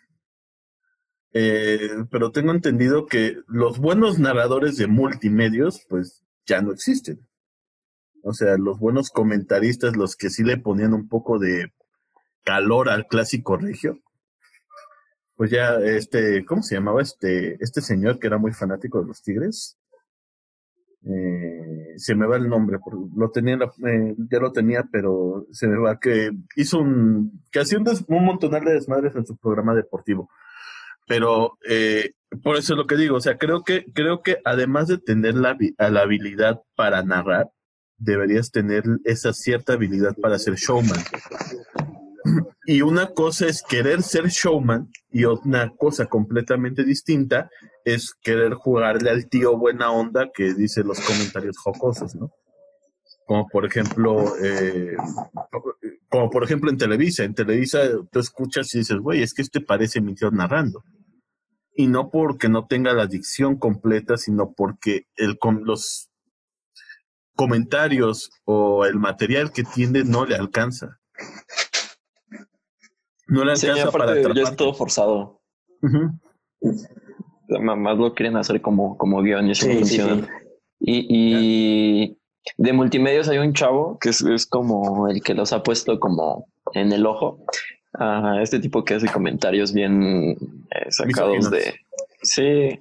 eh, 1.34 1.90
pero 2.12 2.32
tengo 2.32 2.52
entendido 2.52 3.06
que 3.06 3.38
los 3.48 3.80
buenos 3.80 4.20
narradores 4.20 4.78
de 4.78 4.88
multimedios, 4.88 5.86
pues 5.90 6.24
ya 6.46 6.62
no 6.62 6.72
existen. 6.72 7.28
O 8.24 8.34
sea, 8.34 8.58
los 8.58 8.80
buenos 8.80 9.10
comentaristas, 9.12 9.96
los 9.96 10.16
que 10.16 10.30
sí 10.30 10.44
le 10.44 10.58
ponían 10.58 10.94
un 10.94 11.08
poco 11.08 11.40
de 11.40 11.72
calor 12.44 12.90
al 12.90 13.08
clásico 13.08 13.58
regio. 13.58 14.00
Pues 15.36 15.52
ya, 15.52 15.76
este, 15.76 16.44
¿cómo 16.46 16.62
se 16.62 16.76
llamaba 16.76 17.02
este, 17.02 17.56
este 17.64 17.80
señor 17.82 18.20
que 18.20 18.28
era 18.28 18.38
muy 18.38 18.52
fanático 18.52 19.00
de 19.00 19.08
los 19.08 19.22
Tigres? 19.22 19.78
Eh, 21.06 21.94
se 21.96 22.14
me 22.14 22.28
va 22.28 22.36
el 22.36 22.50
nombre, 22.50 22.78
lo 23.16 23.32
tenía, 23.32 23.58
eh, 23.88 24.16
ya 24.30 24.40
lo 24.40 24.52
tenía, 24.52 24.84
pero 24.92 25.46
se 25.52 25.68
me 25.68 25.78
va 25.78 25.98
que 25.98 26.32
hizo 26.58 26.80
un, 26.80 27.42
que 27.54 27.62
hacía 27.62 27.78
un, 27.78 27.86
des- 27.86 28.06
de 28.66 28.74
desmadres 28.74 29.16
en 29.16 29.26
su 29.26 29.38
programa 29.38 29.74
deportivo. 29.74 30.30
Pero 31.10 31.58
eh, 31.68 32.12
por 32.44 32.56
eso 32.56 32.74
es 32.74 32.78
lo 32.78 32.86
que 32.86 32.96
digo, 32.96 33.18
o 33.18 33.20
sea, 33.20 33.40
creo 33.40 33.64
que, 33.64 33.84
creo 33.94 34.22
que 34.22 34.38
además 34.46 34.88
de 34.88 35.00
tener 35.00 35.34
la, 35.34 35.58
la 35.78 36.02
habilidad 36.02 36.62
para 36.76 37.02
narrar, 37.02 37.50
deberías 37.98 38.52
tener 38.52 38.84
esa 39.04 39.34
cierta 39.34 39.74
habilidad 39.74 40.16
para 40.22 40.38
ser 40.38 40.54
showman. 40.54 41.00
Y 42.66 42.84
una 42.84 43.08
cosa 43.08 43.48
es 43.48 43.64
querer 43.64 44.04
ser 44.04 44.28
showman 44.28 44.92
y 45.12 45.26
otra 45.26 45.74
cosa 45.76 46.06
completamente 46.06 46.84
distinta 46.84 47.50
es 47.84 48.14
querer 48.22 48.54
jugarle 48.54 49.10
al 49.10 49.28
tío 49.28 49.58
buena 49.58 49.92
onda 49.92 50.30
que 50.32 50.54
dice 50.54 50.84
los 50.84 51.00
comentarios 51.00 51.58
jocosos, 51.58 52.14
¿no? 52.14 52.32
Como 53.26 53.48
por 53.48 53.66
ejemplo, 53.66 54.36
eh, 54.44 54.96
como 56.08 56.30
por 56.30 56.44
ejemplo 56.44 56.70
en 56.70 56.78
Televisa. 56.78 57.24
En 57.24 57.34
Televisa 57.34 57.80
tú 58.12 58.20
escuchas 58.20 58.74
y 58.76 58.80
dices, 58.80 58.98
güey, 58.98 59.24
es 59.24 59.34
que 59.34 59.42
este 59.42 59.62
parece 59.62 60.02
mi 60.02 60.14
tío 60.14 60.30
narrando. 60.30 60.84
Y 61.80 61.88
no 61.88 62.10
porque 62.10 62.50
no 62.50 62.68
tenga 62.68 62.92
la 62.92 63.08
dicción 63.08 63.56
completa, 63.56 64.18
sino 64.18 64.52
porque 64.52 65.06
el, 65.16 65.40
com- 65.40 65.62
los 65.64 66.10
comentarios 67.38 68.30
o 68.44 68.84
el 68.86 68.96
material 68.96 69.54
que 69.54 69.64
tiene 69.64 70.04
no 70.04 70.26
le 70.26 70.36
alcanza. 70.36 71.00
No 73.28 73.46
le 73.46 73.56
Sí, 73.56 73.68
alcanza 73.68 73.92
para 73.98 74.12
aparte 74.12 74.34
ya 74.36 74.42
es 74.44 74.56
todo 74.58 74.74
forzado. 74.74 75.40
Ujú. 75.82 76.20
Más 77.62 77.98
lo 77.98 78.14
quieren 78.14 78.36
hacer 78.36 78.62
como, 78.62 78.98
como 78.98 79.22
guion 79.22 79.48
y 79.48 79.52
eso 79.52 79.66
no 79.68 79.72
Sí, 79.76 79.86
sí, 79.86 79.98
funciona. 80.00 80.26
sí. 80.28 80.32
Y, 80.82 81.08
y 81.10 82.18
de 82.58 82.74
multimedios 82.74 83.30
hay 83.30 83.38
un 83.38 83.54
chavo 83.54 83.98
que 84.00 84.10
es, 84.10 84.22
es 84.22 84.46
como 84.46 85.08
el 85.08 85.24
que 85.24 85.34
los 85.34 85.54
ha 85.54 85.64
puesto 85.64 85.98
como 85.98 86.46
en 86.74 86.92
el 86.92 87.06
ojo. 87.06 87.46
A 87.94 88.42
este 88.42 88.60
tipo 88.60 88.84
que 88.84 88.96
hace 88.96 89.08
comentarios 89.08 89.74
bien 89.74 90.34
eh, 90.72 90.92
sacados 90.92 91.50
de... 91.50 91.76
Sí. 92.22 92.78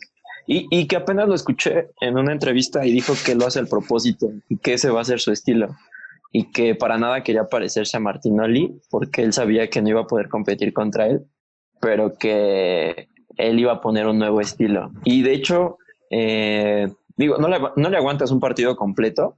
Y, 0.47 0.66
y 0.71 0.87
que 0.87 0.97
apenas 0.97 1.29
lo 1.29 1.35
escuché 1.35 1.88
en 2.01 2.16
una 2.16 2.33
entrevista 2.33 2.85
y 2.87 2.92
dijo 2.92 3.14
que 3.25 3.35
lo 3.35 3.47
hace 3.47 3.59
al 3.59 3.68
propósito 3.68 4.31
y 4.49 4.57
que 4.57 4.75
ese 4.75 4.90
va 4.90 5.01
a 5.01 5.05
ser 5.05 5.21
su 5.21 5.33
estilo. 5.33 5.77
Y 6.33 6.51
que 6.53 6.75
para 6.75 6.99
nada 6.99 7.23
quería 7.23 7.49
parecerse 7.49 7.97
a 7.97 8.01
Martinoli 8.01 8.81
porque 8.90 9.23
él 9.23 9.33
sabía 9.33 9.68
que 9.68 9.81
no 9.81 9.90
iba 9.90 10.03
a 10.03 10.07
poder 10.07 10.29
competir 10.29 10.73
contra 10.73 11.07
él, 11.07 11.27
pero 11.81 12.14
que 12.18 13.09
él 13.37 13.59
iba 13.59 13.73
a 13.73 13.81
poner 13.81 14.07
un 14.07 14.18
nuevo 14.18 14.40
estilo. 14.40 14.90
Y 15.05 15.23
de 15.23 15.33
hecho, 15.33 15.79
eh, 16.11 16.88
digo, 17.16 17.38
no 17.38 17.49
le, 17.49 17.59
no 17.77 17.88
le 17.88 17.97
aguantas 17.97 18.31
un 18.31 18.40
partido 18.40 18.77
completo, 18.77 19.37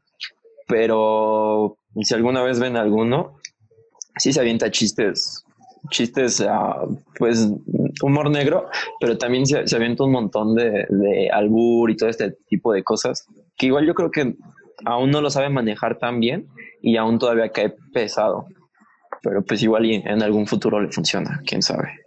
pero 0.66 1.76
si 2.00 2.14
alguna 2.14 2.42
vez 2.42 2.59
ven 2.59 2.76
alguno, 2.76 3.37
sí 4.16 4.33
se 4.33 4.40
avienta 4.40 4.70
chistes, 4.70 5.44
chistes, 5.88 6.40
ah, 6.47 6.85
pues 7.19 7.51
humor 8.03 8.31
negro, 8.31 8.69
pero 9.01 9.16
también 9.16 9.47
se, 9.47 9.66
se 9.66 9.77
avienta 9.77 10.05
un 10.05 10.12
montón 10.12 10.55
de, 10.55 10.87
de 10.88 11.31
albur 11.31 11.90
y 11.90 11.97
todo 11.97 12.09
este 12.09 12.33
tipo 12.49 12.73
de 12.73 12.83
cosas, 12.83 13.27
que 13.57 13.66
igual 13.66 13.87
yo 13.87 13.95
creo 13.95 14.11
que 14.11 14.35
aún 14.85 15.11
no 15.11 15.21
lo 15.21 15.31
sabe 15.31 15.49
manejar 15.49 15.99
tan 15.99 16.21
bien 16.21 16.49
y 16.83 16.97
aún 16.97 17.19
todavía 17.19 17.51
cae 17.51 17.75
pesado. 17.93 18.47
Pero 19.23 19.43
pues 19.43 19.62
igual 19.62 19.85
y 19.87 19.97
en 19.97 20.23
algún 20.23 20.47
futuro 20.47 20.81
le 20.81 20.90
funciona, 20.90 21.40
quién 21.47 21.62
sabe. 21.62 22.01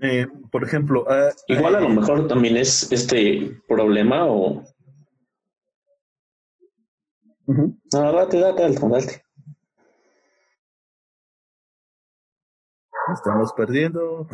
Eh, 0.00 0.26
por 0.50 0.64
ejemplo, 0.64 1.04
ah, 1.08 1.30
Igual 1.48 1.76
a 1.76 1.80
lo 1.80 1.88
eh, 1.88 1.94
mejor 1.94 2.28
también 2.28 2.56
es 2.56 2.90
este 2.92 3.58
problema 3.68 4.26
o... 4.26 4.62
No, 7.46 8.12
date, 8.12 8.38
date, 8.38 8.62
date, 8.62 8.88
date. 8.88 9.23
Estamos 13.12 13.52
perdiendo. 13.52 14.26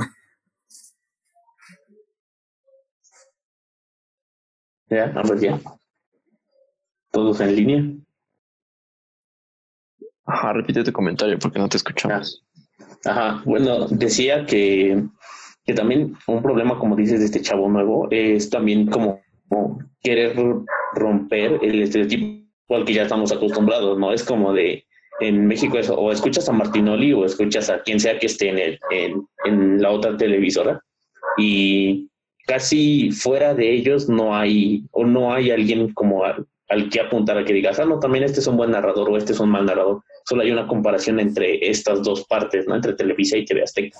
Ya, 4.88 5.04
a 5.04 5.22
ver, 5.22 5.38
ya. 5.38 5.60
Todos 7.12 7.40
en 7.40 7.56
línea. 7.56 7.84
Ajá, 10.24 10.52
repite 10.52 10.84
tu 10.84 10.92
comentario 10.92 11.38
porque 11.38 11.58
no 11.58 11.68
te 11.68 11.76
escuchamos. 11.76 12.44
Ajá, 13.04 13.42
bueno, 13.44 13.86
decía 13.88 14.44
que, 14.46 15.04
que 15.64 15.74
también 15.74 16.16
un 16.26 16.42
problema, 16.42 16.78
como 16.78 16.96
dices, 16.96 17.20
de 17.20 17.26
este 17.26 17.40
chavo 17.40 17.68
nuevo 17.68 18.08
es 18.10 18.50
también 18.50 18.86
como, 18.88 19.20
como 19.48 19.78
querer 20.00 20.36
romper 20.94 21.60
el 21.62 21.82
estereotipo 21.82 22.76
al 22.76 22.84
que 22.84 22.94
ya 22.94 23.02
estamos 23.02 23.32
acostumbrados, 23.32 23.98
¿no? 23.98 24.12
Es 24.12 24.22
como 24.22 24.52
de, 24.52 24.84
en 25.20 25.46
México 25.46 25.78
eso, 25.78 25.98
o 25.98 26.12
escuchas 26.12 26.48
a 26.48 26.52
Martinoli 26.52 27.12
o 27.12 27.24
escuchas 27.24 27.70
a 27.70 27.82
quien 27.82 28.00
sea 28.00 28.18
que 28.18 28.26
esté 28.26 28.48
en, 28.48 28.58
el, 28.58 28.80
en, 28.90 29.26
en 29.44 29.82
la 29.82 29.90
otra 29.90 30.16
televisora 30.16 30.82
y 31.36 32.08
casi 32.46 33.10
fuera 33.12 33.54
de 33.54 33.72
ellos 33.72 34.08
no 34.08 34.34
hay, 34.36 34.84
o 34.90 35.04
no 35.04 35.32
hay 35.32 35.50
alguien 35.50 35.92
como 35.92 36.24
al, 36.24 36.46
al 36.68 36.88
que 36.88 37.00
apuntar 37.00 37.38
a 37.38 37.44
que 37.44 37.52
digas, 37.52 37.78
ah, 37.78 37.84
no, 37.84 37.98
también 37.98 38.24
este 38.24 38.40
es 38.40 38.46
un 38.46 38.56
buen 38.56 38.70
narrador 38.70 39.10
o 39.10 39.16
este 39.16 39.32
es 39.32 39.40
un 39.40 39.50
mal 39.50 39.66
narrador 39.66 40.02
solo 40.24 40.42
hay 40.42 40.52
una 40.52 40.66
comparación 40.66 41.20
entre 41.20 41.68
estas 41.68 42.02
dos 42.02 42.24
partes, 42.26 42.66
¿no? 42.66 42.76
Entre 42.76 42.94
Televisa 42.94 43.36
y 43.36 43.44
TV 43.44 43.62
Azteca. 43.62 43.98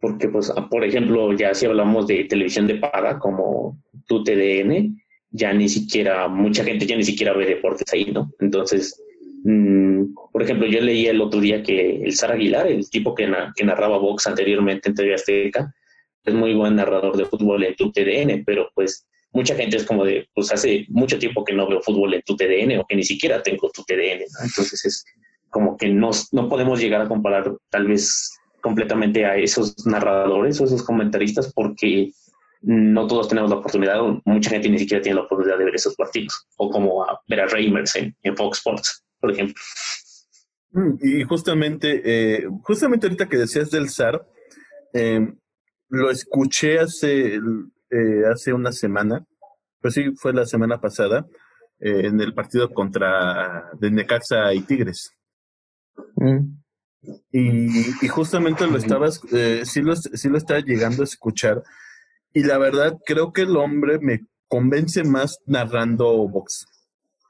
Porque, 0.00 0.28
pues, 0.28 0.52
por 0.70 0.84
ejemplo, 0.84 1.32
ya 1.34 1.54
si 1.54 1.66
hablamos 1.66 2.06
de 2.06 2.24
televisión 2.24 2.66
de 2.66 2.76
paga, 2.76 3.18
como 3.18 3.78
tu 4.06 4.22
TDN, 4.22 4.98
ya 5.30 5.52
ni 5.52 5.68
siquiera, 5.68 6.28
mucha 6.28 6.64
gente 6.64 6.86
ya 6.86 6.96
ni 6.96 7.04
siquiera 7.04 7.32
ve 7.32 7.46
deportes 7.46 7.92
ahí, 7.92 8.06
¿no? 8.06 8.32
Entonces, 8.40 9.02
mmm, 9.46 10.14
por 10.32 10.42
ejemplo, 10.42 10.66
yo 10.66 10.80
leí 10.80 11.06
el 11.06 11.20
otro 11.20 11.40
día 11.40 11.62
que 11.62 12.02
el 12.02 12.14
Sara 12.14 12.34
Aguilar, 12.34 12.66
el 12.66 12.88
tipo 12.90 13.14
que 13.14 13.26
narraba 13.64 13.98
box 13.98 14.26
anteriormente 14.26 14.88
en 14.88 14.94
TV 14.94 15.14
Azteca, 15.14 15.72
es 16.24 16.34
muy 16.34 16.54
buen 16.54 16.76
narrador 16.76 17.16
de 17.16 17.24
fútbol 17.24 17.62
en 17.64 17.76
tu 17.76 17.92
TDN, 17.92 18.44
pero 18.44 18.68
pues 18.74 19.06
mucha 19.32 19.54
gente 19.54 19.76
es 19.76 19.84
como 19.84 20.04
de, 20.04 20.28
pues 20.34 20.52
hace 20.52 20.84
mucho 20.88 21.18
tiempo 21.18 21.44
que 21.44 21.54
no 21.54 21.68
veo 21.68 21.80
fútbol 21.80 22.14
en 22.14 22.22
tu 22.22 22.36
TDN 22.36 22.78
o 22.78 22.86
que 22.86 22.96
ni 22.96 23.04
siquiera 23.04 23.42
tengo 23.42 23.70
tu 23.70 23.84
TDN, 23.84 24.20
¿no? 24.20 24.44
Entonces 24.44 24.84
es 24.84 25.04
como 25.50 25.76
que 25.76 25.88
no, 25.88 26.10
no 26.32 26.48
podemos 26.48 26.80
llegar 26.80 27.00
a 27.02 27.08
comparar 27.08 27.54
tal 27.70 27.86
vez 27.86 28.36
completamente 28.60 29.24
a 29.24 29.36
esos 29.36 29.86
narradores 29.86 30.60
o 30.60 30.64
esos 30.64 30.82
comentaristas 30.82 31.52
porque 31.52 32.10
no 32.62 33.06
todos 33.06 33.28
tenemos 33.28 33.50
la 33.50 33.56
oportunidad, 33.56 34.00
o 34.00 34.20
mucha 34.24 34.50
gente 34.50 34.68
ni 34.68 34.78
siquiera 34.78 35.02
tiene 35.02 35.16
la 35.16 35.26
oportunidad 35.26 35.58
de 35.58 35.66
ver 35.66 35.76
esos 35.76 35.94
partidos, 35.94 36.46
o 36.56 36.68
como 36.68 37.04
a 37.04 37.20
ver 37.28 37.40
a 37.40 37.46
Reimers 37.46 37.94
en, 37.94 38.16
en 38.22 38.36
Fox 38.36 38.58
Sports, 38.58 39.05
por 39.26 39.34
ejemplo. 39.34 39.62
Mm, 40.70 40.98
Y 41.02 41.24
justamente, 41.24 42.00
eh, 42.04 42.46
justamente 42.62 43.06
ahorita 43.06 43.28
que 43.28 43.38
decías 43.38 43.70
del 43.70 43.88
SAR, 43.88 44.24
eh, 44.92 45.34
lo 45.88 46.10
escuché 46.10 46.78
hace, 46.78 47.34
eh, 47.90 48.22
hace 48.32 48.52
una 48.52 48.70
semana, 48.70 49.24
pues 49.80 49.94
sí, 49.94 50.12
fue 50.16 50.32
la 50.32 50.46
semana 50.46 50.80
pasada, 50.80 51.26
eh, 51.80 52.06
en 52.06 52.20
el 52.20 52.34
partido 52.34 52.72
contra 52.72 53.70
de 53.80 53.90
Necaxa 53.90 54.54
y 54.54 54.60
Tigres. 54.60 55.10
Mm. 56.16 56.58
Y, 57.32 58.04
y 58.04 58.08
justamente 58.08 58.66
lo 58.66 58.78
estabas, 58.78 59.20
eh, 59.32 59.62
sí, 59.64 59.82
lo, 59.82 59.94
sí 59.96 60.28
lo 60.28 60.38
estaba 60.38 60.60
llegando 60.60 61.02
a 61.02 61.04
escuchar. 61.04 61.62
Y 62.32 62.44
la 62.44 62.58
verdad, 62.58 62.96
creo 63.04 63.32
que 63.32 63.42
el 63.42 63.56
hombre 63.56 63.98
me 63.98 64.24
convence 64.48 65.02
más 65.04 65.38
narrando 65.46 66.28
box. 66.28 66.66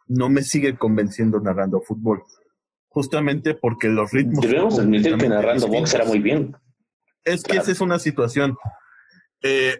No 0.06 0.28
me 0.28 0.42
sigue 0.42 0.76
convenciendo 0.76 1.40
narrando 1.40 1.80
fútbol. 1.80 2.22
Justamente 2.88 3.54
porque 3.54 3.88
los 3.88 4.10
ritmos. 4.12 4.40
Debemos 4.46 4.78
admitir 4.78 5.16
que 5.16 5.28
narrando 5.28 5.66
box 5.68 5.94
era 5.94 6.04
muy 6.04 6.18
bien. 6.20 6.56
Es 7.24 7.42
que 7.42 7.50
Claro. 7.52 7.62
esa 7.62 7.72
es 7.72 7.80
una 7.80 7.98
situación. 7.98 8.56
Eh, 9.42 9.78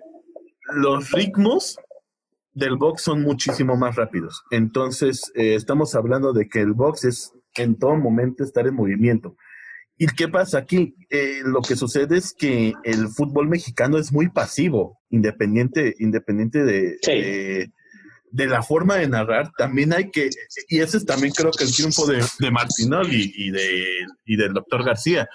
los 0.74 1.10
ritmos 1.12 1.78
del 2.52 2.76
box 2.76 3.02
son 3.02 3.22
muchísimo 3.22 3.76
más 3.76 3.96
rápidos. 3.96 4.42
Entonces, 4.50 5.30
eh, 5.34 5.54
estamos 5.54 5.94
hablando 5.94 6.32
de 6.32 6.48
que 6.48 6.60
el 6.60 6.72
box 6.72 7.04
es 7.04 7.32
en 7.54 7.76
todo 7.78 7.94
momento 7.96 8.44
estar 8.44 8.66
en 8.66 8.74
movimiento. 8.74 9.36
¿Y 9.98 10.06
qué 10.08 10.28
pasa 10.28 10.58
aquí? 10.58 10.94
Eh, 11.08 11.40
lo 11.44 11.62
que 11.62 11.74
sucede 11.76 12.18
es 12.18 12.34
que 12.34 12.74
el 12.84 13.08
fútbol 13.08 13.48
mexicano 13.48 13.96
es 13.96 14.12
muy 14.12 14.28
pasivo, 14.28 14.98
independiente, 15.08 15.94
independiente 16.00 16.64
de, 16.64 16.98
Sí. 17.00 17.12
de, 17.12 17.72
de 18.30 18.46
la 18.46 18.62
forma 18.62 18.96
de 18.96 19.08
narrar. 19.08 19.50
También 19.56 19.92
hay 19.92 20.10
que, 20.10 20.28
y 20.68 20.80
ese 20.80 20.98
es 20.98 21.06
también 21.06 21.32
creo 21.32 21.50
que 21.52 21.64
el 21.64 21.72
triunfo 21.74 22.06
de, 22.06 22.24
de 22.38 22.50
Martinoli 22.50 23.32
y, 23.34 23.50
de, 23.50 23.84
y 24.24 24.36
del 24.36 24.52
doctor 24.52 24.84
García, 24.84 25.28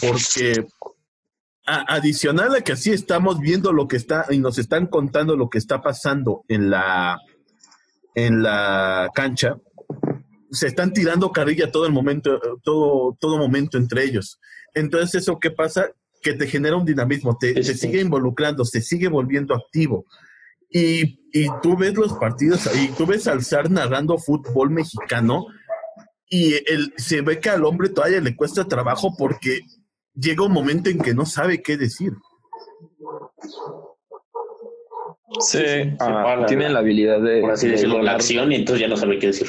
porque 0.00 0.64
a- 1.66 1.94
adicional 1.94 2.54
a 2.54 2.60
que 2.62 2.72
así 2.72 2.90
estamos 2.92 3.40
viendo 3.40 3.72
lo 3.72 3.86
que 3.88 3.96
está 3.96 4.26
y 4.30 4.38
nos 4.38 4.58
están 4.58 4.86
contando 4.86 5.36
lo 5.36 5.50
que 5.50 5.58
está 5.58 5.80
pasando 5.82 6.44
en 6.48 6.70
la 6.70 7.18
en 8.14 8.42
la 8.42 9.10
cancha 9.14 9.56
se 10.50 10.66
están 10.66 10.94
tirando 10.94 11.30
carrilla 11.30 11.70
todo 11.70 11.84
el 11.86 11.92
momento 11.92 12.40
todo 12.62 13.16
todo 13.20 13.36
momento 13.36 13.76
entre 13.76 14.04
ellos 14.04 14.40
entonces 14.74 15.22
eso 15.22 15.38
qué 15.38 15.50
pasa 15.50 15.90
que 16.22 16.32
te 16.32 16.46
genera 16.46 16.76
un 16.76 16.86
dinamismo 16.86 17.36
te, 17.38 17.52
te 17.52 17.62
Sí, 17.62 17.74
sí. 17.74 17.78
sigue 17.80 18.00
involucrando 18.00 18.64
se 18.64 18.80
sigue 18.80 19.08
volviendo 19.08 19.54
activo 19.54 20.06
y, 20.70 21.17
y 21.32 21.46
tú 21.62 21.76
ves 21.76 21.94
los 21.94 22.14
partidos 22.14 22.66
ahí 22.66 22.92
tú 22.96 23.04
ves 23.06 23.26
al 23.26 23.44
zar 23.44 23.70
narrando 23.70 24.16
fútbol 24.18 24.70
mexicano 24.70 25.46
y 26.30 26.54
el, 26.70 26.92
se 26.96 27.20
ve 27.22 27.40
que 27.40 27.50
al 27.50 27.64
hombre 27.64 27.88
todavía 27.88 28.20
le 28.20 28.36
cuesta 28.36 28.64
trabajo 28.66 29.14
porque 29.16 29.60
llega 30.14 30.44
un 30.44 30.52
momento 30.52 30.90
en 30.90 30.98
que 30.98 31.14
no 31.14 31.24
sabe 31.24 31.62
qué 31.62 31.76
decir. 31.76 32.12
Sí, 35.40 35.58
sí, 35.58 35.96
ah, 36.00 36.22
para- 36.24 36.46
tienen 36.46 36.72
la 36.72 36.80
habilidad 36.80 37.20
de, 37.20 37.40
Por 37.40 37.52
así 37.52 37.66
de 37.66 37.72
decirlo, 37.72 38.02
la 38.02 38.12
acción 38.12 38.50
y 38.52 38.56
entonces 38.56 38.80
ya 38.80 38.88
no 38.88 38.96
sabe 38.96 39.18
qué 39.18 39.28
decir. 39.28 39.48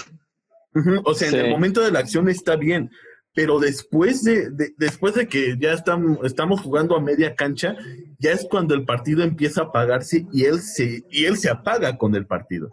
O 1.03 1.13
sea, 1.13 1.29
en 1.29 1.35
el 1.35 1.49
momento 1.49 1.81
de 1.81 1.91
la 1.91 1.99
acción 1.99 2.29
está 2.29 2.55
bien, 2.55 2.91
pero 3.39 3.57
después 3.57 4.21
de, 4.25 4.49
de- 4.49 4.73
después 4.77 5.13
de 5.15 5.25
que 5.29 5.55
ya 5.57 5.71
estamos, 5.71 6.19
estamos 6.25 6.59
jugando 6.59 6.97
a 6.97 6.99
media 6.99 7.35
cancha, 7.35 7.77
ya 8.19 8.33
es 8.33 8.45
cuando 8.51 8.75
el 8.75 8.83
partido 8.83 9.23
empieza 9.23 9.61
a 9.61 9.63
apagarse 9.67 10.25
y 10.33 10.43
él 10.43 10.59
se, 10.59 11.05
y 11.09 11.23
él 11.23 11.37
se 11.37 11.49
apaga 11.49 11.97
con 11.97 12.15
el 12.15 12.25
partido. 12.27 12.69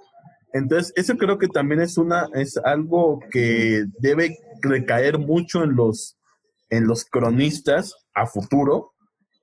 Entonces, 0.52 0.92
eso 0.96 1.16
creo 1.16 1.38
que 1.38 1.46
también 1.46 1.80
es 1.82 1.96
una, 1.98 2.26
es 2.34 2.56
algo 2.56 3.20
que 3.30 3.84
debe 4.00 4.38
recaer 4.60 5.18
mucho 5.20 5.62
en 5.62 5.76
los, 5.76 6.16
en 6.68 6.88
los 6.88 7.04
cronistas 7.04 7.94
a 8.12 8.26
futuro, 8.26 8.90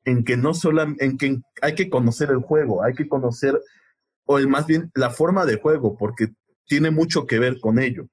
en 0.03 0.25
que 0.25 0.35
no 0.35 0.53
solo, 0.53 0.83
en 0.99 1.17
que 1.17 1.37
hay 1.61 1.73
que 1.75 1.89
conocer 1.89 2.31
el 2.31 2.39
juego, 2.39 2.83
hay 2.83 2.95
que 2.95 3.07
conocer, 3.07 3.57
o 4.25 4.41
más 4.41 4.67
bien 4.67 4.91
la 4.93 5.09
forma 5.09 5.45
de 5.45 5.55
juego, 5.55 5.95
porque 5.97 6.33
tiene 6.65 6.91
mucho 6.91 7.25
que 7.25 7.39
ver 7.39 7.61
con 7.61 7.79
ello. 7.79 8.07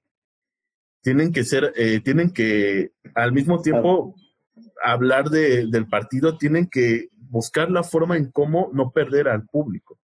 Tienen 1.03 1.33
que 1.33 1.45
ser, 1.45 1.73
eh, 1.77 2.01
tienen 2.01 2.31
que 2.31 2.93
al 3.15 3.33
mismo 3.33 3.63
tiempo 3.63 4.15
hablar 4.83 5.31
de, 5.31 5.67
del 5.67 5.87
partido, 5.89 6.37
tienen 6.37 6.69
que 6.69 7.09
buscar 7.31 7.71
la 7.71 7.83
forma 7.83 8.17
en 8.17 8.31
cómo 8.31 8.71
no 8.73 8.91
perder 8.91 9.29
al 9.29 9.47
público. 9.47 9.99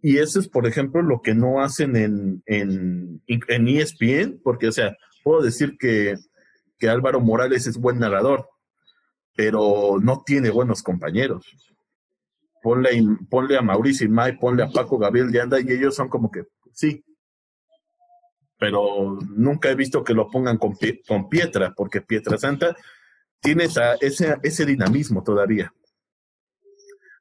Y 0.00 0.18
eso 0.18 0.38
es, 0.38 0.48
por 0.48 0.66
ejemplo, 0.66 1.02
lo 1.02 1.22
que 1.22 1.34
no 1.34 1.62
hacen 1.62 1.96
en, 1.96 2.42
en, 2.46 3.22
en 3.26 3.68
ESPN, 3.68 4.40
porque, 4.42 4.68
o 4.68 4.72
sea, 4.72 4.96
puedo 5.22 5.40
decir 5.40 5.78
que, 5.78 6.16
que 6.78 6.88
Álvaro 6.88 7.20
Morales 7.20 7.66
es 7.66 7.78
buen 7.78 7.98
narrador, 7.98 8.48
pero 9.34 9.98
no 10.00 10.22
tiene 10.24 10.50
buenos 10.50 10.82
compañeros. 10.82 11.46
Ponle, 12.62 12.90
ponle 13.30 13.56
a 13.56 13.62
Mauricio 13.62 14.06
Imay, 14.06 14.38
ponle 14.38 14.62
a 14.62 14.68
Paco 14.68 14.98
Gabriel 14.98 15.30
de 15.30 15.40
Anda 15.40 15.60
y 15.60 15.72
ellos 15.72 15.94
son 15.94 16.08
como 16.08 16.30
que, 16.30 16.44
sí. 16.72 17.02
Pero 18.58 19.18
nunca 19.36 19.70
he 19.70 19.74
visto 19.74 20.04
que 20.04 20.14
lo 20.14 20.28
pongan 20.28 20.58
con, 20.58 20.74
Pie- 20.76 21.02
con 21.06 21.28
Pietra, 21.28 21.72
porque 21.76 22.00
Pietra 22.00 22.38
Santa 22.38 22.76
tiene 23.40 23.64
esa, 23.64 23.94
ese, 23.96 24.36
ese 24.42 24.64
dinamismo 24.64 25.22
todavía. 25.22 25.72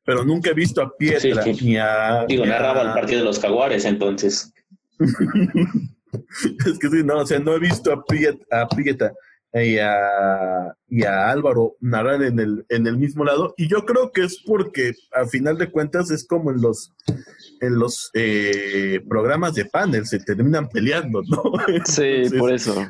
Pero 0.05 0.23
nunca 0.25 0.51
he 0.51 0.53
visto 0.53 0.81
a 0.81 0.95
Pietra 0.95 1.43
Sí, 1.43 1.53
sí. 1.55 1.65
ni 1.65 1.77
a. 1.77 2.25
Digo, 2.27 2.43
ni 2.45 2.51
a- 2.51 2.53
narraba 2.55 2.81
el 2.81 2.93
partido 2.93 3.19
de 3.19 3.25
los 3.25 3.39
jaguares, 3.39 3.85
entonces. 3.85 4.53
es 4.99 6.79
que 6.79 6.89
sí, 6.89 7.03
no, 7.03 7.17
o 7.19 7.25
sea, 7.25 7.39
no 7.39 7.55
he 7.55 7.59
visto 7.59 7.91
a 7.91 8.03
Prieta, 8.03 8.61
a 8.61 8.67
Prieta 8.67 9.13
y, 9.53 9.77
a, 9.77 10.75
y 10.87 11.03
a 11.03 11.29
Álvaro 11.29 11.75
narrar 11.79 12.23
en 12.23 12.39
el, 12.39 12.65
en 12.69 12.87
el 12.87 12.97
mismo 12.97 13.23
lado. 13.23 13.53
Y 13.57 13.67
yo 13.67 13.85
creo 13.85 14.11
que 14.11 14.23
es 14.23 14.41
porque, 14.45 14.93
a 15.11 15.25
final 15.27 15.57
de 15.57 15.69
cuentas, 15.69 16.09
es 16.11 16.25
como 16.27 16.49
en 16.51 16.61
los 16.61 16.91
en 17.61 17.79
los 17.79 18.09
eh, 18.13 18.99
programas 19.07 19.53
de 19.55 19.65
panel, 19.65 20.05
se 20.05 20.19
terminan 20.19 20.67
peleando, 20.69 21.21
¿no? 21.23 21.43
Sí, 21.85 22.01
Entonces- 22.03 22.39
por 22.39 22.51
eso. 22.51 22.87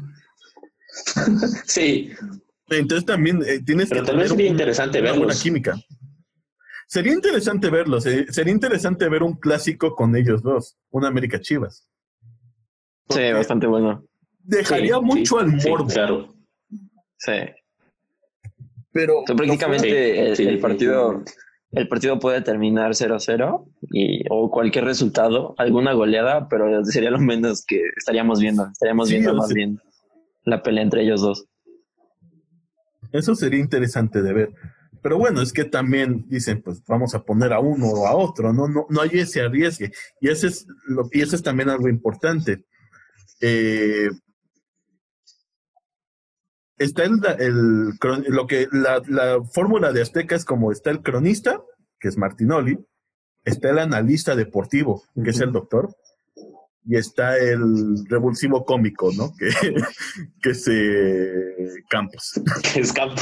Sí, 1.65 2.11
Entonces 2.69 3.05
también 3.05 3.41
eh, 3.45 3.59
tienes 3.65 3.89
pero 3.89 4.01
que 4.01 4.07
tal 4.07 4.17
vez 4.17 4.25
tener 4.29 4.29
sería 4.29 4.45
un- 4.45 4.51
interesante 4.51 5.01
una 5.01 5.13
buena 5.13 5.33
química. 5.33 5.75
Sería 6.87 7.13
interesante 7.13 7.69
verlos, 7.69 8.05
eh, 8.05 8.27
sería 8.29 8.53
interesante 8.53 9.09
ver 9.09 9.23
un 9.23 9.33
clásico 9.35 9.95
con 9.95 10.15
ellos 10.15 10.43
dos, 10.43 10.77
un 10.91 11.05
América 11.05 11.39
Chivas. 11.41 11.87
Sí, 13.09 13.31
bastante 13.31 13.65
bueno. 13.67 14.05
Dejaría 14.43 14.95
Sí, 14.95 15.01
mucho 15.01 15.39
sí, 15.39 15.43
al 15.45 15.59
sí, 15.61 15.69
morbo, 15.69 15.87
claro. 15.87 16.32
Sí. 17.25 17.31
pero 18.91 19.23
prácticamente 19.25 19.87
Sí, 20.13 20.19
el, 20.19 20.35
sí, 20.35 20.43
el 20.43 20.59
partido 20.59 21.23
el 21.71 21.87
partido 21.87 22.19
puede 22.19 22.41
terminar 22.41 22.91
0-0 22.91 23.65
y 23.91 24.23
o 24.29 24.51
cualquier 24.51 24.85
resultado, 24.85 25.55
alguna 25.57 25.93
goleada, 25.93 26.47
pero 26.47 26.85
sería 26.85 27.09
lo 27.09 27.19
menos 27.19 27.65
que 27.65 27.81
estaríamos 27.97 28.39
viendo. 28.39 28.67
Estaríamos 28.67 29.09
Sí, 29.09 29.15
viendo 29.15 29.33
más 29.33 29.51
bien 29.51 29.79
la 30.43 30.61
pelea 30.61 30.83
entre 30.83 31.01
ellos 31.03 31.21
dos. 31.21 31.47
Eso 33.11 33.33
sería 33.33 33.59
interesante 33.59 34.21
de 34.21 34.33
ver. 34.33 34.53
Pero 35.01 35.17
bueno, 35.17 35.41
es 35.41 35.51
que 35.51 35.65
también 35.65 36.25
dicen, 36.29 36.61
pues 36.61 36.83
vamos 36.85 37.15
a 37.15 37.23
poner 37.23 37.53
a 37.53 37.59
uno 37.59 37.87
o 37.87 38.07
a 38.07 38.15
otro, 38.15 38.53
¿no? 38.53 38.67
No, 38.67 38.85
no 38.89 39.01
hay 39.01 39.09
ese 39.13 39.41
arriesgue. 39.41 39.91
Y 40.21 40.29
ese 40.29 40.47
es, 40.47 40.67
lo, 40.85 41.09
y 41.11 41.21
eso 41.21 41.35
es 41.35 41.43
también 41.43 41.69
algo 41.69 41.89
importante. 41.89 42.65
Eh, 43.41 44.09
está 46.77 47.03
el, 47.03 47.19
el 47.39 47.93
lo 48.27 48.47
que 48.47 48.67
la, 48.71 49.01
la 49.07 49.43
fórmula 49.43 49.91
de 49.91 50.01
Azteca 50.01 50.35
es 50.35 50.45
como 50.45 50.71
está 50.71 50.89
el 50.91 51.01
cronista, 51.01 51.61
que 51.99 52.07
es 52.07 52.17
Martinoli, 52.17 52.77
está 53.43 53.69
el 53.69 53.79
analista 53.79 54.35
deportivo, 54.35 55.03
que 55.23 55.31
es 55.31 55.39
el 55.39 55.51
doctor, 55.51 55.95
y 56.85 56.97
está 56.97 57.37
el 57.37 58.05
revulsivo 58.09 58.65
cómico, 58.65 59.11
¿no? 59.15 59.31
Que, 59.37 59.47
que 60.41 60.49
es 60.49 60.67
eh, 60.69 61.81
Campos. 61.89 62.33
Que 62.73 62.79
es 62.81 62.91
campo. 62.93 63.21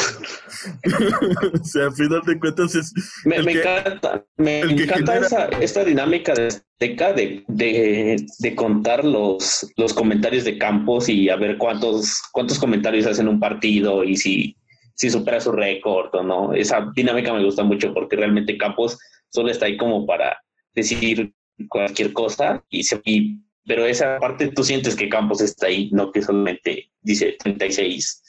o 1.62 1.64
sea, 1.64 1.88
a 1.88 1.92
final 1.92 2.22
de 2.26 2.40
cuentas 2.40 2.76
es 2.76 2.94
Me, 3.26 3.38
el 3.38 3.46
me 3.46 3.54
que- 3.54 3.60
encanta, 3.62 4.26
me 4.38 4.60
encanta 4.62 5.14
genera- 5.14 5.26
esa, 5.28 5.46
esta 5.62 5.84
dinámica 5.84 6.34
de 6.34 6.48
Azteca 6.48 7.14
de, 7.14 7.44
de, 7.48 8.26
de 8.40 8.56
contar 8.56 9.06
los, 9.06 9.72
los 9.78 9.94
comentarios 9.94 10.44
de 10.46 10.58
Campos 10.58 11.08
y 11.10 11.30
a 11.30 11.36
ver 11.36 11.58
cuántos, 11.58 12.22
cuántos 12.32 12.58
comentarios 12.58 13.06
hacen 13.06 13.28
un 13.28 13.40
partido 13.40 14.04
y 14.04 14.18
si, 14.18 14.56
si 14.96 15.10
supera 15.12 15.40
su 15.40 15.52
récord 15.52 16.10
o 16.16 16.24
no. 16.24 16.54
Esa 16.54 16.92
dinámica 16.96 17.34
me 17.34 17.44
gusta 17.44 17.64
mucho 17.64 17.94
porque 17.94 18.16
realmente 18.16 18.58
Campos 18.58 18.98
solo 19.30 19.50
está 19.52 19.68
ahí 19.68 19.78
como 19.78 20.06
para 20.08 20.38
decir 20.74 21.32
cualquier 21.70 22.12
cosa 22.14 22.64
y, 22.70 22.84
se, 22.84 23.00
y- 23.06 23.40
pero 23.66 23.86
esa 23.86 24.18
parte 24.20 24.48
tú 24.50 24.64
sientes 24.64 24.96
que 24.96 25.10
Campos 25.10 25.42
está 25.42 25.68
ahí, 25.68 25.90
no 25.92 26.12
que 26.12 26.22
solamente 26.22 26.92
dice 27.02 27.36
36, 27.40 28.24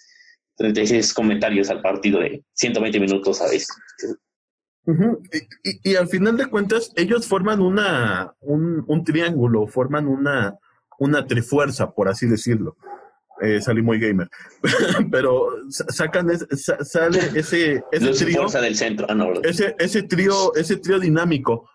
36 0.57 1.14
comentarios 1.14 1.71
al 1.71 1.81
partido 1.83 2.21
de 2.21 2.45
120 2.55 3.01
minutos, 3.01 3.38
¿sabes? 3.38 3.66
Ujú. 4.85 5.23
y, 5.33 5.71
y- 5.71 5.92
y 5.92 5.97
al 5.97 6.09
final 6.09 6.37
de 6.37 6.47
cuentas, 6.47 6.90
ellos 6.97 7.27
forman 7.29 7.61
una, 7.61 8.35
un, 8.40 8.85
un 8.88 9.05
triángulo, 9.05 9.66
forman 9.68 10.09
una, 10.09 10.59
una 10.99 11.25
trifuerza, 11.27 11.92
por 11.92 12.09
así 12.09 12.27
decirlo. 12.27 12.77
Eh, 13.40 13.61
salí 13.61 13.81
muy 13.81 13.99
gamer. 14.01 14.29
Pero 15.11 15.49
sa- 15.71 15.87
sacan, 15.88 16.31
es- 16.31 16.47
sa- 16.62 16.85
sale 16.85 17.18
ese, 17.35 17.83
ese 17.92 18.25
trío, 18.25 18.47
del 18.49 18.77
centro. 18.77 19.07
Ah, 19.09 19.33
ese, 19.45 19.75
ese 19.79 20.03
trío, 20.03 20.55
ese 20.57 20.77
trío 20.77 20.99
dinámico. 20.99 21.68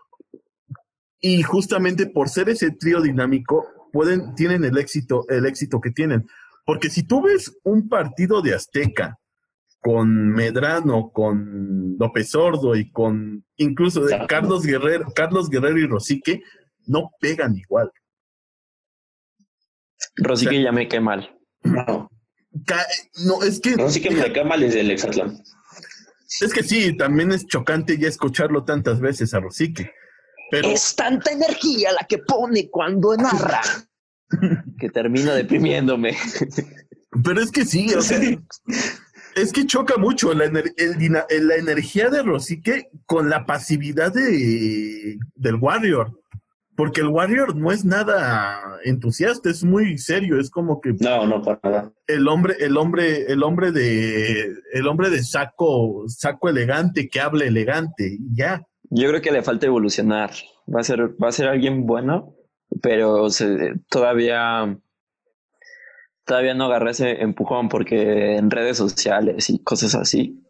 Y 1.19 1.41
justamente 1.43 2.07
por 2.07 2.29
ser 2.29 2.49
ese 2.49 2.71
trío 2.71 3.01
dinámico, 3.01 3.65
pueden, 3.91 4.35
tienen 4.35 4.63
el 4.63 4.77
éxito, 4.77 5.25
el 5.29 5.45
éxito 5.45 5.81
que 5.81 5.91
tienen. 5.91 6.27
Porque 6.65 6.89
si 6.89 7.03
tú 7.03 7.21
ves 7.21 7.57
un 7.63 7.87
partido 7.87 8.41
de 8.41 8.53
Azteca 8.53 9.17
con 9.79 10.29
Medrano, 10.29 11.11
con 11.11 11.95
López 11.97 12.31
Sordo 12.31 12.75
y 12.75 12.91
con 12.91 13.45
incluso 13.55 14.03
de 14.03 14.25
Carlos 14.27 14.65
Guerrero, 14.65 15.07
Carlos 15.15 15.49
Guerrero 15.49 15.79
y 15.79 15.87
Rosique, 15.87 16.41
no 16.85 17.11
pegan 17.19 17.55
igual. 17.55 17.91
Rosique 20.17 20.61
ya 20.61 20.71
me 20.71 20.87
cae 20.87 20.99
mal. 20.99 21.37
No. 21.63 22.09
no, 23.25 23.43
es 23.43 23.59
que. 23.59 23.75
Rosique 23.75 24.11
me 24.11 24.31
cae 24.31 24.43
mal 24.43 24.59
desde 24.59 24.81
el 24.81 24.91
Exatlán. 24.91 25.37
Es 26.41 26.53
que 26.53 26.63
sí, 26.63 26.95
también 26.97 27.31
es 27.31 27.47
chocante 27.47 27.97
ya 27.97 28.07
escucharlo 28.07 28.65
tantas 28.65 28.99
veces 28.99 29.33
a 29.33 29.39
Rosique. 29.39 29.91
Pero... 30.51 30.69
Es 30.69 30.95
tanta 30.95 31.31
energía 31.31 31.91
la 31.91 32.05
que 32.07 32.19
pone 32.19 32.69
cuando 32.69 33.15
narra 33.15 33.61
que 34.79 34.89
termino 34.89 35.33
deprimiéndome. 35.33 36.15
Pero 37.23 37.41
es 37.41 37.51
que 37.51 37.65
sí, 37.65 37.93
o 37.93 38.01
sea, 38.01 38.19
es 39.35 39.53
que 39.53 39.65
choca 39.65 39.97
mucho 39.97 40.33
la, 40.33 40.45
la 40.47 41.55
energía 41.55 42.09
de 42.09 42.23
Rosique 42.23 42.89
con 43.05 43.29
la 43.29 43.45
pasividad 43.45 44.13
de, 44.13 45.17
del 45.35 45.55
Warrior. 45.55 46.11
Porque 46.75 47.01
el 47.01 47.07
Warrior 47.07 47.55
no 47.55 47.71
es 47.71 47.83
nada 47.83 48.61
entusiasta, 48.83 49.49
es 49.49 49.63
muy 49.63 49.97
serio, 49.97 50.39
es 50.39 50.51
como 50.51 50.79
que 50.79 50.93
no, 50.99 51.25
no 51.25 51.41
para 51.41 51.59
nada. 51.63 51.93
El 52.05 52.27
hombre, 52.27 52.55
el 52.59 52.77
hombre, 52.77 53.31
el 53.31 53.41
hombre 53.41 53.71
de 53.71 54.53
el 54.73 54.87
hombre 54.87 55.09
de 55.09 55.23
saco, 55.23 56.03
saco 56.07 56.49
elegante 56.49 57.09
que 57.09 57.19
hable 57.19 57.47
elegante, 57.47 58.19
ya. 58.31 58.61
Yo 58.89 59.09
creo 59.09 59.21
que 59.21 59.31
le 59.31 59.43
falta 59.43 59.65
evolucionar. 59.65 60.31
Va 60.73 60.81
a 60.81 60.83
ser, 60.83 61.21
va 61.21 61.29
a 61.29 61.31
ser 61.31 61.47
alguien 61.47 61.85
bueno, 61.85 62.35
pero 62.81 63.27
todavía 63.89 64.77
todavía 66.25 66.53
no 66.53 66.65
agarré 66.65 66.91
ese 66.91 67.21
empujón 67.21 67.69
porque 67.69 68.35
en 68.35 68.51
redes 68.51 68.75
sociales 68.75 69.49
y 69.49 69.63
cosas 69.63 69.95
así 69.95 70.43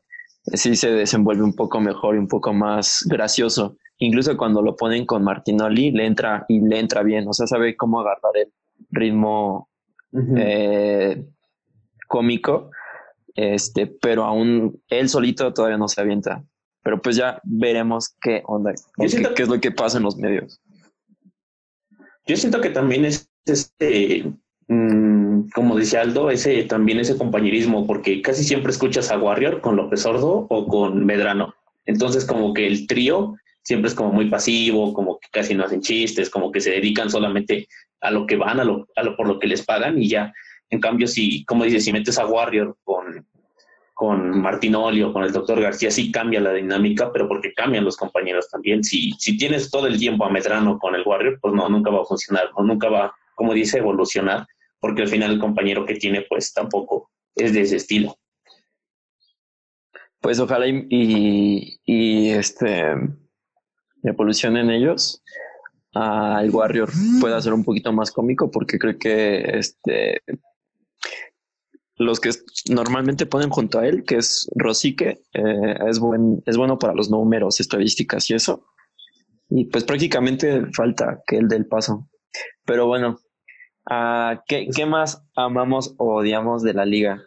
sí 0.53 0.75
se 0.75 0.89
desenvuelve 0.89 1.43
un 1.43 1.53
poco 1.53 1.79
mejor 1.79 2.15
y 2.15 2.17
un 2.17 2.27
poco 2.27 2.51
más 2.51 3.05
gracioso 3.07 3.77
incluso 3.99 4.37
cuando 4.37 4.61
lo 4.61 4.75
ponen 4.75 5.05
con 5.05 5.23
Martinoli, 5.23 5.91
le 5.91 6.05
entra 6.05 6.45
y 6.47 6.61
le 6.61 6.79
entra 6.79 7.03
bien, 7.03 7.27
o 7.27 7.33
sea, 7.33 7.47
sabe 7.47 7.75
cómo 7.75 7.99
agarrar 7.99 8.35
el 8.35 8.51
ritmo 8.91 9.69
eh, 10.37 11.25
cómico, 12.07 12.71
este, 13.35 13.87
pero 13.87 14.23
aún 14.23 14.81
él 14.89 15.09
solito 15.09 15.53
todavía 15.53 15.77
no 15.77 15.87
se 15.87 16.01
avienta. 16.01 16.43
Pero 16.87 17.01
pues 17.01 17.17
ya 17.17 17.41
veremos 17.43 18.15
qué 18.21 18.43
onda, 18.45 18.73
qué, 18.97 19.05
es 19.43 19.49
lo 19.49 19.59
que 19.59 19.71
pasa 19.71 19.97
en 19.97 20.05
los 20.05 20.15
medios. 20.15 20.61
Yo 22.25 22.37
siento 22.37 22.61
que 22.61 22.69
también 22.69 23.03
es 23.03 23.29
este, 23.45 24.31
mm, 24.69 25.49
como 25.53 25.75
decía 25.75 25.99
Aldo, 25.99 26.31
ese 26.31 26.63
también 26.63 27.01
ese 27.01 27.17
compañerismo, 27.17 27.85
porque 27.85 28.21
casi 28.21 28.45
siempre 28.45 28.71
escuchas 28.71 29.11
a 29.11 29.17
Warrior 29.17 29.59
con 29.59 29.75
López 29.75 30.03
Sordo 30.03 30.47
o 30.49 30.65
con 30.65 31.05
Medrano. 31.05 31.53
Entonces, 31.85 32.23
como 32.23 32.53
que 32.53 32.65
el 32.65 32.87
trío 32.87 33.35
siempre 33.63 33.89
es 33.89 33.93
como 33.93 34.13
muy 34.13 34.29
pasivo, 34.29 34.93
como 34.93 35.19
que 35.19 35.27
casi 35.29 35.55
no 35.55 35.65
hacen 35.65 35.81
chistes, 35.81 36.29
como 36.29 36.53
que 36.53 36.61
se 36.61 36.71
dedican 36.71 37.09
solamente 37.09 37.67
a 37.99 38.11
lo 38.11 38.25
que 38.25 38.37
van, 38.37 38.61
a 38.61 38.63
lo, 38.63 38.87
a 38.95 39.03
lo 39.03 39.17
por 39.17 39.27
lo 39.27 39.39
que 39.39 39.47
les 39.47 39.65
pagan 39.65 40.01
y 40.01 40.07
ya. 40.07 40.33
En 40.69 40.79
cambio, 40.79 41.05
si, 41.05 41.43
como 41.43 41.65
dices, 41.65 41.83
si 41.83 41.91
metes 41.91 42.17
a 42.17 42.25
Warrior 42.25 42.77
con, 42.85 43.26
con 43.97 44.41
Martinoli 44.41 45.01
o 45.01 45.11
con 45.11 45.23
el 45.23 45.33
doctor 45.33 45.59
García, 45.59 45.89
sí 45.89 46.11
cambia 46.11 46.39
la 46.39 46.53
dinámica, 46.53 47.11
pero 47.11 47.27
porque 47.27 47.51
cambian 47.51 47.83
los 47.83 47.97
compañeros 47.97 48.47
también. 48.47 48.83
Si, 48.83 49.11
si 49.17 49.35
tienes 49.35 49.71
todo 49.71 49.87
el 49.87 49.97
tiempo 49.97 50.23
a 50.23 50.29
Medrano 50.29 50.77
con 50.77 50.93
el 50.93 51.01
Warrior, 51.03 51.39
pues 51.41 51.55
no, 51.55 51.67
nunca 51.67 51.89
va 51.89 52.01
a 52.01 52.05
funcionar, 52.05 52.51
o 52.53 52.63
nunca 52.63 52.89
va, 52.89 53.15
como 53.33 53.55
dice, 53.55 53.79
evolucionar, 53.79 54.45
porque 54.79 55.01
al 55.01 55.07
final 55.07 55.31
el 55.31 55.39
compañero 55.39 55.83
que 55.83 55.95
tiene, 55.95 56.21
pues 56.29 56.53
tampoco 56.53 57.09
es 57.33 57.53
de 57.53 57.61
ese 57.61 57.77
estilo. 57.77 58.15
Pues 60.21 60.39
ojalá 60.39 60.67
y, 60.67 61.79
y 61.83 62.29
este 62.29 62.93
evolucionen 64.03 64.69
ellos, 64.69 65.23
el 66.39 66.51
Warrior 66.51 66.91
pueda 67.19 67.41
ser 67.41 67.53
un 67.53 67.63
poquito 67.63 67.91
más 67.91 68.11
cómico 68.11 68.51
porque 68.51 68.77
creo 68.77 68.99
que 68.99 69.57
este 69.57 70.21
los 71.97 72.19
que 72.19 72.29
normalmente 72.69 73.25
ponen 73.25 73.49
junto 73.49 73.79
a 73.79 73.87
él, 73.87 74.03
que 74.03 74.17
es 74.17 74.47
Rosique, 74.55 75.21
eh, 75.33 75.75
es, 75.87 75.99
buen, 75.99 76.43
es 76.45 76.57
bueno 76.57 76.77
para 76.77 76.93
los 76.93 77.09
números, 77.09 77.59
estadísticas 77.59 78.29
y 78.29 78.35
eso. 78.35 78.65
Y 79.49 79.65
pues 79.65 79.83
prácticamente 79.83 80.65
falta 80.73 81.21
que 81.25 81.37
él 81.37 81.47
dé 81.47 81.55
el 81.55 81.67
paso. 81.67 82.07
Pero 82.65 82.85
bueno, 82.85 83.19
uh, 83.89 84.37
¿qué, 84.47 84.67
¿qué 84.75 84.85
más 84.85 85.23
amamos 85.35 85.95
o 85.97 86.17
odiamos 86.17 86.61
de 86.61 86.73
la 86.73 86.85
liga? 86.85 87.23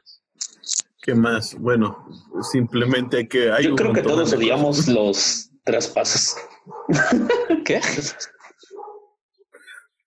¿Qué 1.02 1.14
más? 1.14 1.58
Bueno, 1.58 2.06
simplemente 2.52 3.26
que 3.26 3.50
hay... 3.50 3.64
Yo 3.64 3.74
creo 3.74 3.92
que 3.92 4.02
todos 4.02 4.32
odiamos 4.32 4.86
los 4.86 5.50
traspasos. 5.64 6.36
¿Qué? 7.64 7.80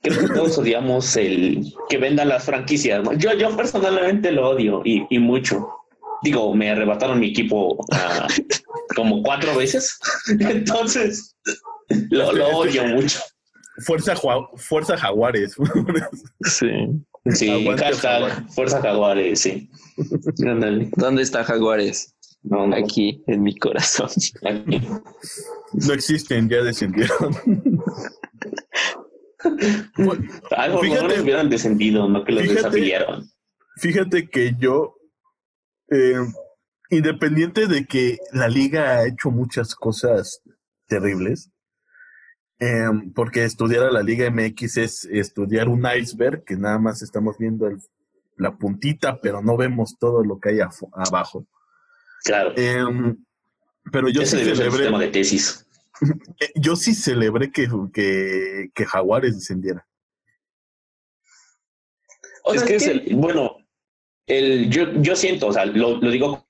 Creo 0.04 0.20
que 0.20 0.34
todos 0.34 0.58
odiamos 0.58 1.16
el 1.16 1.74
que 1.90 1.98
vendan 1.98 2.30
las 2.30 2.44
franquicias. 2.44 3.02
Yo, 3.18 3.34
yo 3.34 3.56
personalmente 3.56 4.32
lo 4.32 4.50
odio 4.50 4.82
y, 4.84 5.18
mucho. 5.18 5.68
Digo, 6.24 6.54
me 6.54 6.70
arrebataron 6.70 7.20
mi 7.20 7.30
equipo 7.30 7.84
ah, 7.92 8.28
como 8.96 9.24
cuatro 9.24 9.56
veces. 9.56 9.98
Entonces, 10.40 11.36
lo, 12.10 12.28
odio 12.30 12.86
mucho. 12.88 13.20
Fuerza, 13.86 14.16
fuerza 14.58 14.98
Jaguares. 14.98 15.56
sí. 16.42 16.68
Sí, 17.32 17.66
hashtag 17.78 18.52
Fuerza 18.52 18.82
Jaguares, 18.82 19.40
sí. 19.40 19.70
¿Dónde 20.98 21.22
está 21.22 21.44
Jaguares? 21.44 22.14
No, 22.44 22.76
Aquí, 22.76 23.24
en 23.28 23.44
mi 23.44 23.58
corazón. 23.58 24.10
No 25.72 25.94
existen, 25.94 26.50
ya 26.50 26.62
descendieron. 26.62 27.64
Fíjate, 29.96 31.18
no 31.18 31.24
hubieran 31.24 31.50
descendido, 31.50 32.08
no 32.08 32.24
que 32.24 32.32
los 32.32 32.48
desafiliaron. 32.48 33.30
Fíjate 33.78 34.30
que 34.30 34.56
yo, 34.58 34.96
eh, 35.90 36.20
independiente 36.90 37.68
de 37.68 37.86
que 37.86 38.18
la 38.32 38.48
liga 38.48 38.98
ha 38.98 39.08
hecho 39.08 39.32
muchas 39.32 39.76
cosas 39.76 40.42
terribles, 40.88 41.50
eh, 42.60 42.88
porque 43.16 43.44
estudiar 43.44 43.84
a 43.84 43.92
la 43.92 44.04
Liga 44.04 44.30
MX 44.30 44.78
es 44.78 45.06
estudiar 45.06 45.68
un 45.68 45.86
iceberg, 45.86 46.44
que 46.46 46.56
nada 46.56 46.80
más 46.80 47.02
estamos 47.02 47.38
viendo 47.38 47.68
la 48.38 48.56
puntita, 48.58 49.20
pero 49.20 49.42
no 49.42 49.58
vemos 49.58 49.98
todo 50.00 50.24
lo 50.24 50.40
que 50.40 50.50
hay 50.50 50.60
abajo. 50.94 51.46
Claro. 52.24 52.54
Em, 52.56 53.18
pero 53.92 54.08
yo 54.10 54.26
sí 54.26 54.38
celebré. 54.38 54.98
de 54.98 55.08
tesis. 55.10 55.68
Eh, 56.40 56.52
yo 56.56 56.76
sí 56.76 56.94
celebré 56.94 57.52
que, 57.52 57.68
que, 57.94 58.70
que 58.74 58.86
Jaguares 58.86 59.36
descendiera. 59.36 59.88
O 62.44 62.54
sea, 62.54 62.66
es 62.66 62.84
que, 62.84 63.16
bueno, 63.16 63.58
el, 64.28 64.70
yo, 64.70 64.92
yo 65.02 65.16
siento, 65.16 65.48
o 65.48 65.54
sea, 65.54 65.66
lo, 65.66 65.98
lo 65.98 66.12
digo 66.12 66.46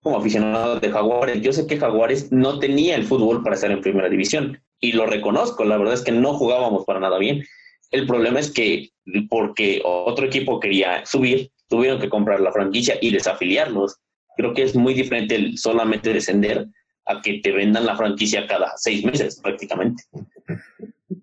como 0.00 0.18
aficionado 0.18 0.78
de 0.78 0.90
Jaguares, 0.90 1.42
yo 1.42 1.52
sé 1.52 1.66
que 1.66 1.78
Jaguares 1.78 2.30
no 2.30 2.60
tenía 2.60 2.94
el 2.94 3.04
fútbol 3.04 3.42
para 3.42 3.56
estar 3.56 3.70
en 3.70 3.80
primera 3.80 4.08
división 4.08 4.62
y 4.80 4.92
lo 4.92 5.06
reconozco, 5.06 5.64
la 5.64 5.76
verdad 5.76 5.94
es 5.94 6.02
que 6.02 6.12
no 6.12 6.34
jugábamos 6.34 6.84
para 6.84 7.00
nada 7.00 7.18
bien. 7.18 7.44
El 7.90 8.06
problema 8.06 8.38
es 8.38 8.52
que 8.52 8.90
porque 9.28 9.80
otro 9.84 10.26
equipo 10.26 10.60
quería 10.60 11.04
subir, 11.04 11.50
tuvieron 11.68 12.00
que 12.00 12.08
comprar 12.08 12.40
la 12.40 12.52
franquicia 12.52 12.96
y 13.00 13.10
desafiliarlos 13.10 13.98
creo 14.38 14.54
que 14.54 14.62
es 14.62 14.74
muy 14.74 14.94
diferente 14.94 15.34
el 15.34 15.58
solamente 15.58 16.12
descender 16.12 16.68
a 17.08 17.22
que 17.22 17.40
te 17.42 17.52
vendan 17.52 17.86
la 17.86 17.96
franquicia 17.96 18.46
cada 18.46 18.72
seis 18.76 19.04
meses 19.04 19.40
prácticamente. 19.42 20.04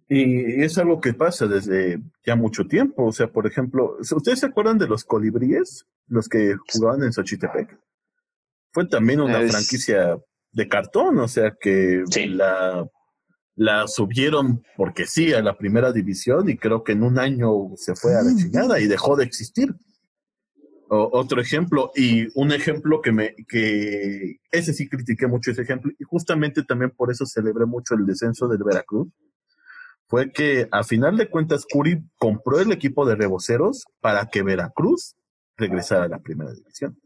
Y 0.09 0.63
es 0.63 0.77
algo 0.77 0.99
que 0.99 1.13
pasa 1.13 1.45
desde 1.47 1.99
ya 2.25 2.35
mucho 2.35 2.65
tiempo. 2.65 3.05
O 3.05 3.11
sea, 3.11 3.27
por 3.27 3.45
ejemplo, 3.47 3.97
¿ustedes 3.99 4.39
se 4.39 4.47
acuerdan 4.47 4.77
de 4.77 4.87
los 4.87 5.03
colibríes? 5.03 5.85
Los 6.07 6.27
que 6.27 6.55
jugaban 6.73 7.03
en 7.03 7.13
Xochitepec. 7.13 7.79
Fue 8.71 8.87
también 8.87 9.21
una 9.21 9.39
franquicia 9.47 10.17
de 10.51 10.67
cartón, 10.67 11.19
o 11.19 11.27
sea 11.27 11.55
que 11.59 12.03
la, 12.29 12.87
la 13.55 13.87
subieron 13.87 14.63
porque 14.75 15.05
sí 15.05 15.33
a 15.33 15.41
la 15.41 15.57
primera 15.57 15.91
división 15.91 16.49
y 16.49 16.57
creo 16.57 16.83
que 16.83 16.93
en 16.93 17.03
un 17.03 17.19
año 17.19 17.51
se 17.75 17.95
fue 17.95 18.15
a 18.15 18.21
la 18.21 18.35
chingada 18.35 18.79
y 18.79 18.87
dejó 18.87 19.15
de 19.15 19.25
existir 19.25 19.73
otro 20.89 21.41
ejemplo, 21.41 21.91
y 21.95 22.27
un 22.39 22.51
ejemplo 22.51 23.01
que 23.01 23.11
me, 23.11 23.35
que 23.47 24.37
ese 24.51 24.73
sí 24.73 24.87
critiqué 24.87 25.27
mucho 25.27 25.51
ese 25.51 25.63
ejemplo, 25.63 25.91
y 25.97 26.03
justamente 26.03 26.63
también 26.63 26.91
por 26.91 27.11
eso 27.11 27.25
celebré 27.25 27.65
mucho 27.65 27.95
el 27.95 28.05
descenso 28.05 28.47
del 28.47 28.63
Veracruz, 28.63 29.07
fue 30.07 30.31
que 30.31 30.67
a 30.71 30.83
final 30.83 31.17
de 31.17 31.29
cuentas 31.29 31.65
Curi 31.69 32.03
compró 32.17 32.59
el 32.59 32.71
equipo 32.71 33.05
de 33.05 33.15
reboceros 33.15 33.85
para 34.01 34.27
que 34.27 34.43
Veracruz 34.43 35.15
regresara 35.57 36.05
a 36.05 36.09
la 36.09 36.19
primera 36.19 36.51
división. 36.53 36.97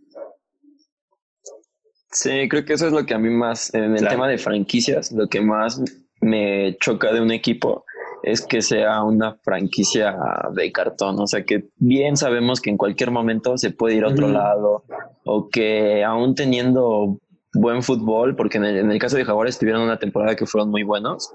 Sí, 2.12 2.50
creo 2.50 2.66
que 2.66 2.74
eso 2.74 2.88
es 2.88 2.94
lo 2.94 3.06
que 3.06 3.14
a 3.14 3.20
mí 3.20 3.30
más, 3.30 3.74
en 3.74 3.96
el 3.96 4.08
tema 4.08 4.28
de 4.28 4.38
franquicias, 4.38 5.12
lo 5.12 5.28
que 5.28 5.42
más 5.42 5.82
me 6.22 6.76
choca 6.80 7.14
de 7.14 7.22
un 7.22 7.32
equipo 7.32 7.86
es 8.24 8.46
que 8.46 8.62
sea 8.62 9.04
una 9.04 9.36
franquicia 9.44 10.18
de 10.54 10.72
cartón, 10.72 11.20
o 11.20 11.28
sea 11.28 11.44
que 11.44 11.70
bien 11.78 12.18
sabemos 12.18 12.62
que 12.62 12.70
en 12.70 12.78
cualquier 12.78 13.12
momento 13.12 13.58
se 13.58 13.72
puede 13.72 13.96
ir 13.96 14.04
a 14.04 14.10
otro 14.10 14.28
lado 14.28 14.84
o 15.26 15.50
que 15.50 16.04
aún 16.04 16.36
teniendo 16.36 17.20
buen 17.54 17.84
fútbol, 17.84 18.36
porque 18.36 18.58
en 18.58 18.66
el, 18.66 19.00
caso 19.00 19.18
de 19.18 19.26
Jaguares 19.26 19.58
tuvieron 19.58 19.82
una 19.82 19.98
temporada 19.98 20.36
que 20.36 20.46
fueron 20.46 20.70
muy 20.70 20.84
buenos, 20.84 21.34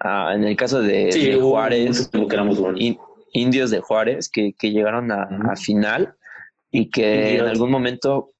ah, 0.00 0.32
en 0.34 0.44
el 0.44 0.56
caso 0.56 0.80
de, 0.80 1.38
Juárez, 1.40 2.10
indios 3.32 3.70
de 3.70 3.80
Juárez 3.80 4.30
que, 4.30 4.54
llegaron 4.60 5.10
a, 5.10 5.56
final 5.56 6.14
y 6.70 6.90
que 6.90 7.36
en 7.36 7.46
algún 7.46 7.70
momento, 7.70 8.32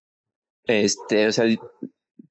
este, 0.65 1.29
o 1.29 1.33
sea, 1.33 1.47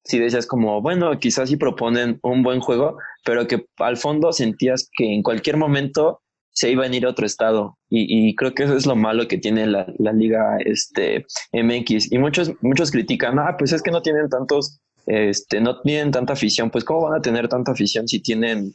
si 0.04 0.18
decías 0.18 0.46
como, 0.46 0.80
bueno, 0.80 1.18
quizás 1.18 1.48
si 1.48 1.56
proponen 1.56 2.18
un 2.22 2.42
buen 2.42 2.60
juego, 2.60 2.98
pero 3.24 3.46
que 3.46 3.66
al 3.78 3.96
fondo 3.96 4.32
sentías 4.32 4.88
que 4.96 5.14
en 5.14 5.22
cualquier 5.22 5.56
momento 5.56 6.22
se 6.50 6.70
iba 6.70 6.84
a 6.84 6.88
ir 6.88 7.06
a 7.06 7.10
otro 7.10 7.24
estado. 7.24 7.78
Y, 7.88 8.34
creo 8.36 8.54
que 8.54 8.64
eso 8.64 8.76
es 8.76 8.86
lo 8.86 8.96
malo 8.96 9.26
que 9.28 9.38
tiene 9.38 9.66
la, 9.66 9.86
liga 10.12 10.58
este, 10.64 11.26
MX. 11.52 12.12
Y 12.12 12.18
muchos, 12.18 12.52
muchos 12.60 12.90
critican, 12.90 13.38
ah, 13.38 13.56
pues 13.58 13.72
es 13.72 13.82
que 13.82 13.90
no 13.90 14.02
tienen 14.02 14.28
tantos, 14.28 14.80
este, 15.06 15.60
no 15.60 15.80
tienen 15.80 16.10
tanta 16.10 16.34
afición. 16.34 16.70
Pues 16.70 16.84
¿cómo 16.84 17.08
van 17.08 17.18
a 17.18 17.22
tener 17.22 17.48
tanta 17.48 17.72
afición 17.72 18.06
si 18.06 18.20
tienen 18.20 18.72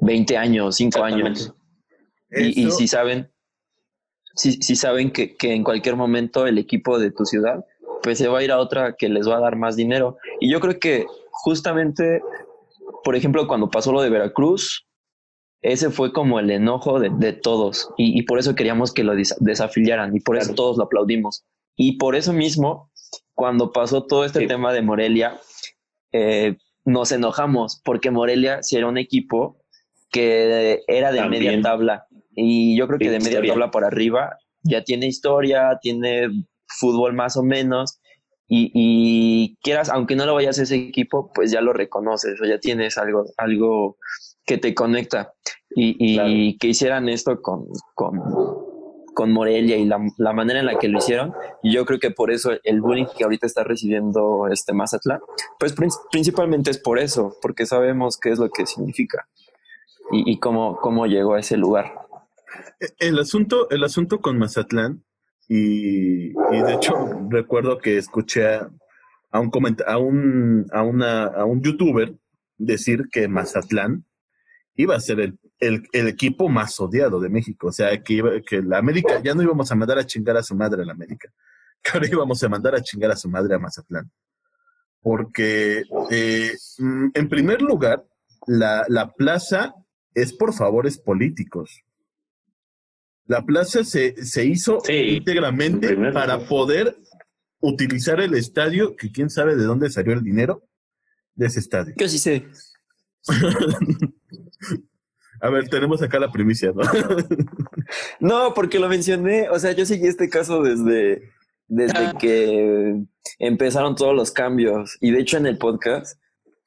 20 0.00 0.36
años, 0.36 0.76
5 0.76 1.02
años? 1.02 1.54
Y, 2.30 2.70
si 2.70 2.86
saben, 2.86 3.30
si, 4.36 4.52
si 4.62 4.76
saben 4.76 5.10
que, 5.10 5.36
que 5.36 5.52
en 5.52 5.64
cualquier 5.64 5.96
momento 5.96 6.46
el 6.46 6.58
equipo 6.58 6.98
de 6.98 7.10
tu 7.10 7.24
ciudad 7.24 7.64
pues 8.02 8.18
se 8.18 8.28
va 8.28 8.38
a 8.38 8.42
ir 8.42 8.52
a 8.52 8.58
otra 8.58 8.94
que 8.96 9.08
les 9.08 9.28
va 9.28 9.36
a 9.36 9.40
dar 9.40 9.56
más 9.56 9.76
dinero. 9.76 10.16
Y 10.40 10.50
yo 10.50 10.60
creo 10.60 10.78
que 10.78 11.06
justamente, 11.30 12.22
por 13.04 13.16
ejemplo, 13.16 13.46
cuando 13.46 13.70
pasó 13.70 13.92
lo 13.92 14.02
de 14.02 14.10
Veracruz, 14.10 14.86
ese 15.62 15.90
fue 15.90 16.12
como 16.12 16.40
el 16.40 16.50
enojo 16.50 17.00
de, 17.00 17.32
todos 17.32 17.90
y, 17.98 18.22
por 18.22 18.38
eso 18.38 18.54
queríamos 18.54 18.92
que 18.92 19.04
lo 19.04 19.12
desafiliaran 19.40 20.16
y 20.16 20.20
por 20.20 20.38
eso 20.38 20.54
todos 20.54 20.78
lo 20.78 20.84
aplaudimos. 20.84 21.44
Y 21.76 21.98
por 21.98 22.16
eso 22.16 22.32
mismo, 22.32 22.90
cuando 23.34 23.72
pasó 23.72 24.04
todo 24.04 24.24
este 24.24 24.46
tema 24.46 24.72
de 24.72 24.82
Morelia, 24.82 25.38
eh, 26.12 26.56
nos 26.84 27.12
enojamos 27.12 27.80
porque 27.84 28.10
Morelia 28.10 28.62
si 28.62 28.76
era 28.76 28.86
un 28.86 28.96
equipo 28.96 29.58
que 30.10 30.82
era 30.88 31.12
de 31.12 31.28
media 31.28 31.60
tabla 31.60 32.06
y 32.34 32.76
yo 32.76 32.86
creo 32.86 32.98
que 32.98 33.10
de 33.10 33.20
media 33.20 33.42
tabla 33.42 33.70
por 33.70 33.84
arriba 33.84 34.36
ya 34.62 34.82
tiene 34.82 35.06
historia, 35.06 35.78
tiene 35.80 36.28
fútbol 36.66 37.12
más 37.12 37.36
o 37.36 37.42
menos 37.42 37.99
y, 38.52 39.56
quieras, 39.62 39.90
aunque 39.90 40.16
no 40.16 40.26
lo 40.26 40.34
vayas 40.34 40.58
a 40.58 40.64
ese 40.64 40.74
equipo, 40.74 41.30
pues 41.32 41.52
ya 41.52 41.60
lo 41.60 41.72
reconoces 41.72 42.40
o 42.40 42.44
ya 42.44 42.58
tienes 42.58 42.98
algo, 42.98 43.26
algo 43.36 43.96
que 44.44 44.58
te 44.58 44.74
conecta. 44.74 45.32
Y, 45.72 46.58
que 46.58 46.66
hicieran 46.66 47.08
esto 47.08 47.40
con, 47.40 47.66
con, 47.94 49.32
Morelia 49.32 49.76
y 49.76 49.84
la, 49.84 50.00
la, 50.16 50.32
manera 50.32 50.60
en 50.60 50.66
la 50.66 50.78
que 50.78 50.88
lo 50.88 50.98
hicieron, 50.98 51.32
yo 51.62 51.84
creo 51.84 52.00
que 52.00 52.10
por 52.10 52.32
eso 52.32 52.52
el 52.64 52.80
bullying 52.80 53.04
que 53.16 53.22
ahorita 53.22 53.46
está 53.46 53.62
recibiendo 53.62 54.48
este 54.50 54.72
Mazatlán, 54.72 55.20
pues 55.58 55.74
principalmente 56.10 56.70
es 56.70 56.78
por 56.78 56.98
eso, 56.98 57.36
porque 57.42 57.66
sabemos 57.66 58.18
qué 58.18 58.30
es 58.30 58.38
lo 58.38 58.48
que 58.48 58.64
significa 58.64 59.28
y, 60.10 60.32
y 60.32 60.40
cómo, 60.40 60.78
cómo 60.78 61.06
llegó 61.06 61.34
a 61.34 61.40
ese 61.40 61.58
lugar. 61.58 61.92
El 62.98 63.18
asunto, 63.18 63.68
el 63.68 63.84
asunto 63.84 64.20
con 64.20 64.38
Mazatlán 64.38 65.04
y, 65.52 66.28
de 66.32 66.74
hecho, 66.74 66.94
recuerdo 67.28 67.78
que 67.78 67.98
escuché 67.98 68.46
a, 68.54 68.70
un, 69.40 69.50
a, 69.84 69.98
un, 69.98 70.66
a, 70.70 70.82
una, 70.84 71.24
a 71.24 71.44
un 71.44 71.60
youtuber 71.60 72.14
decir 72.56 73.08
que 73.10 73.26
Mazatlán 73.26 74.04
iba 74.76 74.94
a 74.94 75.00
ser 75.00 75.18
el, 75.18 75.40
el, 75.58 76.06
equipo 76.06 76.48
más 76.48 76.78
odiado 76.78 77.18
de 77.18 77.30
México. 77.30 77.66
O 77.66 77.72
sea, 77.72 78.00
que, 78.00 78.12
iba, 78.12 78.30
que 78.46 78.62
la 78.62 78.78
América, 78.78 79.20
ya 79.24 79.34
no 79.34 79.42
íbamos 79.42 79.72
a 79.72 79.74
mandar 79.74 79.98
a 79.98 80.06
chingar 80.06 80.36
a 80.36 80.44
su 80.44 80.54
madre 80.54 80.82
a 80.82 80.86
la 80.86 80.92
América, 80.92 81.28
que 81.82 81.90
ahora 81.94 82.06
íbamos 82.06 82.40
a 82.44 82.48
mandar 82.48 82.76
a 82.76 82.82
chingar 82.82 83.10
a 83.10 83.16
su 83.16 83.28
madre 83.28 83.56
a 83.56 83.58
Mazatlán. 83.58 84.08
Porque, 85.00 85.82
eh, 86.12 86.52
mm, 86.78 87.08
en 87.12 87.28
primer 87.28 87.60
lugar, 87.60 88.06
la, 88.46 88.84
la 88.86 89.10
plaza 89.10 89.74
es 90.14 90.32
por 90.32 90.54
favores 90.54 90.96
políticos. 90.96 91.82
La 93.26 93.42
plaza 93.44 93.84
se, 93.84 94.14
hizo 94.44 94.82
íntegramente 94.88 95.96
para 96.12 96.40
poder 96.40 96.96
utilizar 97.60 98.20
el 98.20 98.34
estadio, 98.34 98.96
que 98.96 99.12
quién 99.12 99.30
sabe 99.30 99.54
de 99.56 99.64
dónde 99.64 99.90
salió 99.90 100.14
el 100.14 100.22
dinero 100.22 100.66
de 101.34 101.46
ese 101.46 101.60
estadio. 101.60 101.94
Yo 101.96 102.08
sí 102.08 102.18
sé. 102.18 102.46
A 105.42 105.48
ver, 105.48 105.68
tenemos 105.68 106.02
acá 106.02 106.18
la 106.18 106.30
primicia, 106.30 106.72
¿no? 106.72 106.82
no, 108.20 108.52
porque 108.52 108.78
lo 108.78 108.88
mencioné, 108.88 109.48
o 109.48 109.58
sea, 109.58 109.72
yo 109.72 109.86
seguí 109.86 110.06
este 110.06 110.28
caso 110.28 110.62
desde, 110.62 111.30
desde 111.66 111.98
ah. 111.98 112.14
que 112.18 113.02
empezaron 113.38 113.94
todos 113.94 114.14
los 114.14 114.30
cambios. 114.32 114.98
Y 115.00 115.12
de 115.12 115.20
hecho 115.20 115.38
en 115.38 115.46
el 115.46 115.56
podcast 115.56 116.20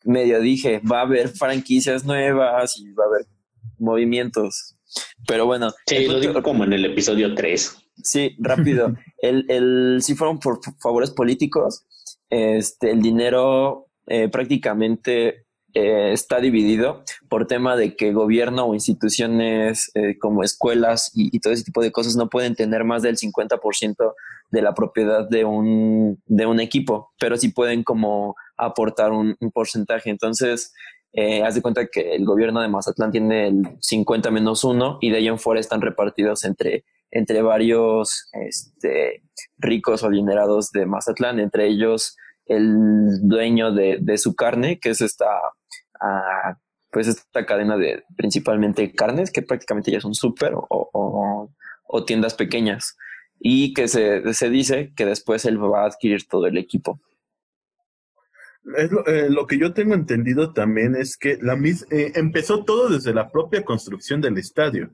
medio 0.04 0.40
dije, 0.40 0.80
va 0.80 1.00
a 1.00 1.04
haber 1.04 1.30
franquicias 1.30 2.04
nuevas 2.04 2.78
y 2.80 2.92
va 2.94 3.04
a 3.04 3.08
haber 3.08 3.28
movimientos. 3.78 4.76
Pero 5.28 5.46
bueno. 5.46 5.72
Sí, 5.88 6.08
lo 6.08 6.20
digo 6.20 6.42
como 6.44 6.64
en 6.64 6.74
el 6.74 6.86
episodio 6.86 7.34
3. 7.34 7.78
Sí, 8.04 8.36
rápido. 8.40 8.94
el, 9.20 9.46
el, 9.50 10.00
si 10.02 10.16
fueron 10.16 10.40
por 10.40 10.60
favores 10.82 11.12
políticos, 11.12 11.86
este, 12.30 12.92
el 12.92 13.02
dinero 13.02 13.88
eh, 14.08 14.28
prácticamente 14.30 15.46
eh, 15.76 16.12
está 16.12 16.40
dividido 16.40 17.04
por 17.30 17.48
tema 17.48 17.76
de 17.76 17.96
que 17.96 18.14
gobierno 18.14 18.66
o 18.66 18.74
instituciones 18.76 19.90
eh, 19.96 20.18
como 20.20 20.44
escuelas 20.44 21.10
y, 21.16 21.40
todo 21.40 21.52
ese 21.52 21.64
tipo 21.64 21.82
de 21.82 21.92
cosas 21.92 22.16
no 22.16 22.30
pueden 22.30 22.56
tener 22.56 22.84
más 22.84 23.02
del 23.02 23.18
50% 23.18 24.14
de 24.52 24.62
la 24.62 24.76
propiedad 24.76 25.28
de 25.28 25.46
un, 25.46 26.22
de 26.28 26.46
un 26.46 26.60
equipo, 26.60 27.12
pero 27.20 27.38
sí 27.38 27.50
pueden 27.50 27.84
como 27.84 28.36
aportar 28.56 29.12
un, 29.12 29.36
un 29.40 29.52
porcentaje. 29.52 30.12
Entonces, 30.12 30.74
eh, 31.14 31.44
haz 31.44 31.54
de 31.54 31.62
cuenta 31.62 31.86
que 31.88 32.16
el 32.16 32.26
gobierno 32.26 32.60
de 32.62 32.68
Mazatlán 32.68 33.12
tiene 33.12 33.48
el 33.48 33.78
50 33.80 34.32
menos 34.32 34.64
1 34.64 34.98
y 35.00 35.12
de 35.12 35.18
ahí 35.18 35.28
en 35.28 35.38
fuera 35.38 35.62
están 35.62 35.82
repartidos 35.82 36.44
entre, 36.44 36.86
entre 37.12 37.44
varios 37.44 38.30
este, 38.34 39.22
ricos 39.60 40.02
o 40.02 40.08
adinerados 40.08 40.72
de 40.72 40.88
Mazatlán, 40.88 41.40
entre 41.40 41.68
ellos 41.68 42.18
el 42.48 43.20
dueño 43.22 43.72
de, 43.72 44.00
de 44.02 44.18
su 44.18 44.36
carne, 44.36 44.80
que 44.80 44.90
es 44.90 45.02
esta, 45.02 45.28
ah, 46.02 46.58
pues 46.92 47.08
esta 47.08 47.46
cadena 47.46 47.78
de 47.78 48.04
principalmente 48.18 48.92
carnes, 48.94 49.32
que 49.32 49.44
prácticamente 49.44 49.92
ya 49.92 50.02
son 50.02 50.16
súper 50.16 50.54
o, 50.56 50.66
o, 50.70 51.50
o, 51.88 52.06
tiendas 52.06 52.34
pequeñas, 52.34 52.98
y 53.40 53.74
que 53.74 53.88
se, 53.88 54.34
se 54.34 54.50
dice 54.50 54.94
que 54.96 55.06
después 55.06 55.46
él 55.46 55.62
va 55.62 55.84
a 55.84 55.88
adquirir 55.88 56.28
todo 56.28 56.48
el 56.48 56.58
equipo. 56.58 57.00
Es 58.78 58.92
lo, 58.92 59.06
eh, 59.08 59.30
lo, 59.30 59.46
que 59.46 59.58
yo 59.58 59.74
tengo 59.74 59.94
entendido 59.94 60.54
también 60.54 60.96
es 60.96 61.18
que 61.18 61.38
la 61.42 61.54
eh, 61.56 62.14
empezó 62.16 62.64
todo 62.64 62.90
desde 62.90 63.14
la 63.14 63.30
propia 63.30 63.64
construcción 63.64 64.22
del 64.22 64.38
estadio. 64.38 64.90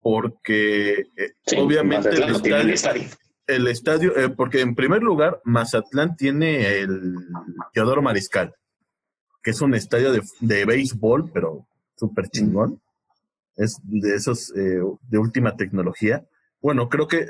Porque 0.00 1.06
eh, 1.16 1.34
obviamente 1.56 2.10
el 2.10 2.70
estadio, 2.70 3.06
el 3.46 3.68
estadio, 3.68 4.12
porque 4.36 4.60
en 4.60 4.74
primer 4.74 5.02
lugar, 5.02 5.40
Mazatlán 5.44 6.16
tiene 6.16 6.80
el 6.80 7.14
Teodoro 7.72 8.02
Mariscal, 8.02 8.54
que 9.42 9.52
es 9.52 9.60
un 9.60 9.74
estadio 9.74 10.12
de, 10.12 10.22
de 10.40 10.64
béisbol, 10.64 11.30
pero 11.32 11.66
súper 11.96 12.28
chingón. 12.28 12.80
Es 13.56 13.78
de 13.84 14.16
esos 14.16 14.52
de 14.52 15.18
última 15.18 15.56
tecnología. 15.56 16.26
Bueno, 16.60 16.88
creo 16.88 17.06
que 17.06 17.28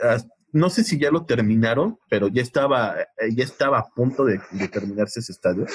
no 0.54 0.70
sé 0.70 0.84
si 0.84 0.98
ya 0.98 1.10
lo 1.10 1.26
terminaron, 1.26 1.98
pero 2.08 2.28
ya 2.28 2.40
estaba, 2.40 2.94
eh, 3.00 3.34
ya 3.34 3.42
estaba 3.42 3.80
a 3.80 3.88
punto 3.88 4.24
de, 4.24 4.40
terminarse 4.72 5.18
ese 5.18 5.32
estadio. 5.32 5.66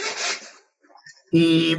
Y, 1.31 1.77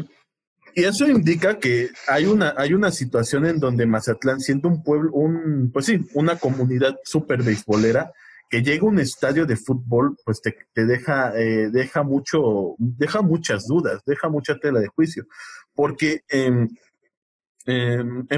eso 0.74 1.09
indica 1.09 1.59
que 1.59 1.88
hay 2.07 2.26
una, 2.26 2.55
hay 2.57 2.74
una 2.74 2.92
situación 2.92 3.44
en 3.44 3.59
donde 3.59 3.86
Mazatlán, 3.86 4.38
siendo 4.38 4.68
un 4.68 4.84
pueblo, 4.84 5.11
un, 5.12 5.70
pues 5.72 5.86
sí, 5.86 6.07
una 6.14 6.36
comunidad 6.36 6.96
súper 7.03 7.42
beisbolera, 7.42 8.12
que 8.48 8.62
llega 8.62 8.86
un 8.86 9.01
estadio 9.01 9.46
de 9.46 9.57
fútbol, 9.57 10.16
pues 10.24 10.40
te, 10.40 10.55
deja, 10.74 11.36
eh, 11.36 11.70
deja 11.70 12.05
mucho, 12.05 12.76
deja 12.78 13.20
muchas 13.20 13.66
dudas, 13.66 14.03
deja 14.07 14.28
mucha 14.28 14.59
tela 14.59 14.78
de 14.78 14.88
juicio. 14.88 15.26
Porque 15.74 16.20
en 16.28 16.68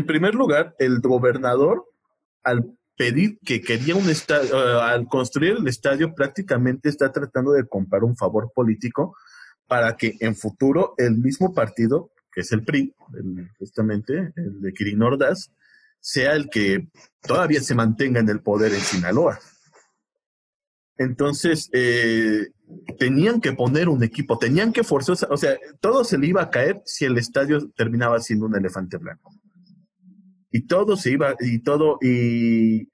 primer 0.06 0.34
lugar, 0.34 0.74
el 0.78 1.00
gobernador, 1.00 1.84
al 2.44 2.76
pedir 2.96 3.38
que 3.44 3.60
quería 3.60 3.94
un 3.96 4.08
estadio, 4.08 4.54
eh, 4.54 4.82
al 4.82 5.06
construir 5.06 5.56
el 5.58 5.68
estadio 5.68 6.14
prácticamente 6.14 6.88
está 6.88 7.10
tratando 7.10 7.52
de 7.52 7.66
comprar 7.66 8.04
un 8.04 8.16
favor 8.16 8.52
político 8.54 9.16
para 9.66 9.96
que 9.96 10.16
en 10.20 10.36
futuro 10.36 10.94
el 10.98 11.16
mismo 11.18 11.54
partido, 11.54 12.10
que 12.30 12.42
es 12.42 12.52
el 12.52 12.64
PRI, 12.64 12.94
justamente, 13.58 14.32
el 14.36 14.60
de 14.60 14.72
Kirin 14.72 15.02
Ordaz, 15.02 15.50
sea 16.00 16.34
el 16.34 16.50
que 16.50 16.88
todavía 17.20 17.60
se 17.60 17.74
mantenga 17.74 18.20
en 18.20 18.28
el 18.28 18.40
poder 18.40 18.74
en 18.74 18.80
Sinaloa. 18.80 19.38
Entonces, 20.98 21.70
eh, 21.72 22.48
tenían 22.98 23.40
que 23.40 23.52
poner 23.52 23.88
un 23.88 24.02
equipo, 24.02 24.38
tenían 24.38 24.72
que 24.72 24.84
forzar, 24.84 25.16
o 25.30 25.36
sea, 25.36 25.56
todo 25.80 26.04
se 26.04 26.18
le 26.18 26.26
iba 26.26 26.42
a 26.42 26.50
caer 26.50 26.82
si 26.84 27.04
el 27.04 27.18
estadio 27.18 27.70
terminaba 27.70 28.20
siendo 28.20 28.46
un 28.46 28.56
elefante 28.56 28.96
blanco. 28.98 29.32
Y 30.52 30.66
todo 30.66 30.96
se 30.96 31.10
iba, 31.10 31.34
y 31.40 31.60
todo, 31.60 31.98
y, 32.02 32.90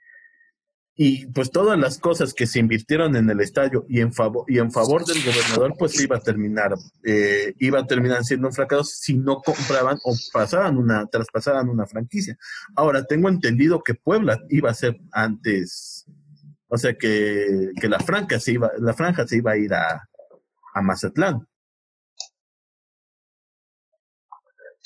y 0.94 1.26
pues 1.26 1.50
todas 1.50 1.78
las 1.78 1.98
cosas 1.98 2.32
que 2.34 2.46
se 2.46 2.58
invirtieron 2.60 3.14
en 3.16 3.28
el 3.30 3.40
estadio 3.40 3.84
y 3.88 4.00
en 4.00 4.12
favor, 4.12 4.44
y 4.48 4.58
en 4.58 4.70
favor 4.72 5.04
del 5.04 5.24
gobernador, 5.24 5.74
pues 5.78 6.00
iba 6.00 6.16
a 6.16 6.20
terminar, 6.20 6.74
eh, 7.04 7.54
iba 7.58 7.80
a 7.80 7.86
terminar 7.86 8.24
siendo 8.24 8.48
un 8.48 8.52
fracaso 8.54 8.84
si 8.84 9.16
no 9.16 9.40
compraban 9.40 9.98
o 10.04 10.14
pasaban 10.32 10.76
una, 10.76 11.06
traspasaban 11.06 11.68
una 11.68 11.86
franquicia. 11.86 12.36
Ahora, 12.74 13.04
tengo 13.04 13.28
entendido 13.28 13.82
que 13.82 13.94
Puebla 13.94 14.40
iba 14.50 14.70
a 14.70 14.74
ser 14.74 14.96
antes, 15.12 16.06
o 16.68 16.78
sea 16.78 16.94
que, 16.94 17.70
que 17.80 17.88
la 17.88 17.98
franja 18.00 18.40
se 18.40 18.52
iba, 18.52 18.70
la 18.78 18.94
franja 18.94 19.26
se 19.26 19.36
iba 19.36 19.52
a 19.52 19.56
ir 19.56 19.74
a, 19.74 20.08
a 20.74 20.82
Mazatlán. 20.82 21.46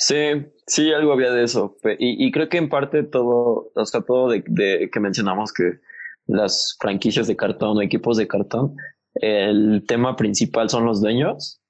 Sí, 0.04 0.16
sí, 0.66 0.92
algo 0.92 1.12
había 1.12 1.30
de 1.30 1.44
eso. 1.44 1.76
Y, 1.96 2.26
y 2.26 2.32
creo 2.32 2.48
que 2.48 2.58
en 2.58 2.68
parte 2.68 3.04
todo, 3.04 3.70
o 3.72 3.86
sea, 3.86 4.00
todo 4.00 4.30
de, 4.30 4.42
de, 4.48 4.90
que 4.92 4.98
mencionamos 4.98 5.52
que 5.52 5.78
las 6.26 6.76
franquicias 6.80 7.28
de 7.28 7.36
cartón 7.36 7.78
o 7.78 7.82
equipos 7.82 8.16
de 8.16 8.26
cartón, 8.26 8.74
el 9.14 9.84
tema 9.86 10.16
principal 10.16 10.68
son 10.70 10.86
los 10.86 11.00
dueños, 11.00 11.62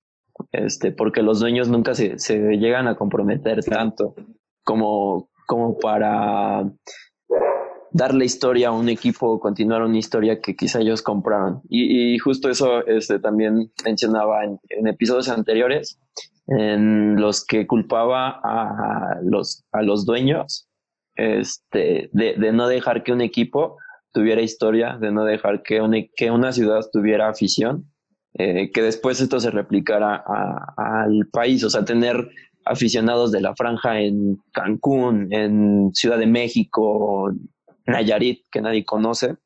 este, 0.50 0.92
porque 0.92 1.20
los 1.22 1.40
dueños 1.40 1.68
nunca 1.68 1.92
se, 1.92 2.18
se 2.18 2.38
llegan 2.56 2.88
a 2.88 2.96
comprometer 2.96 3.62
tanto 3.62 4.14
como, 4.64 5.28
como 5.46 5.78
para 5.78 6.72
darle 7.90 8.24
historia 8.24 8.68
a 8.68 8.72
un 8.72 8.88
equipo 8.88 9.38
continuar 9.40 9.82
una 9.82 9.98
historia 9.98 10.40
que 10.40 10.56
quizá 10.56 10.80
ellos 10.80 11.02
compraron. 11.02 11.60
Y, 11.68 12.14
y 12.14 12.18
justo 12.18 12.48
eso 12.48 12.86
este, 12.86 13.18
también 13.18 13.70
mencionaba 13.84 14.42
en, 14.44 14.58
en, 14.70 14.86
episodios 14.86 15.28
anteriores, 15.28 15.98
en 16.46 17.20
los 17.20 17.44
que 17.44 17.66
culpaba 17.66 18.40
a 18.42 19.20
los, 19.22 19.64
a 19.72 19.82
los 19.82 20.04
dueños 20.04 20.68
este, 21.14 22.10
de, 22.12 22.52
no 22.52 22.68
dejar 22.68 23.02
que 23.02 23.12
un 23.12 23.20
equipo 23.20 23.76
tuviera 24.12 24.42
historia, 24.42 24.98
de 25.00 25.12
no 25.12 25.24
dejar 25.24 25.62
que 25.62 25.80
una, 25.80 25.98
que 26.16 26.30
una 26.30 26.52
ciudad 26.52 26.80
tuviera 26.92 27.28
afición, 27.28 27.86
eh, 28.34 28.70
que 28.72 28.82
después 28.82 29.20
esto 29.20 29.40
se 29.40 29.50
replicara 29.50 30.22
al 30.76 31.28
país, 31.30 31.64
o 31.64 31.70
sea, 31.70 31.84
tener 31.84 32.28
aficionados 32.64 33.32
de 33.32 33.40
la 33.40 33.54
franja 33.54 34.00
en 34.00 34.38
Cancún, 34.52 35.28
en 35.32 35.90
Ciudad 35.94 36.18
de 36.18 36.26
México, 36.26 37.32
Nayarit, 37.86 38.44
que 38.50 38.60
nadie 38.60 38.84
conoce, 38.84 39.36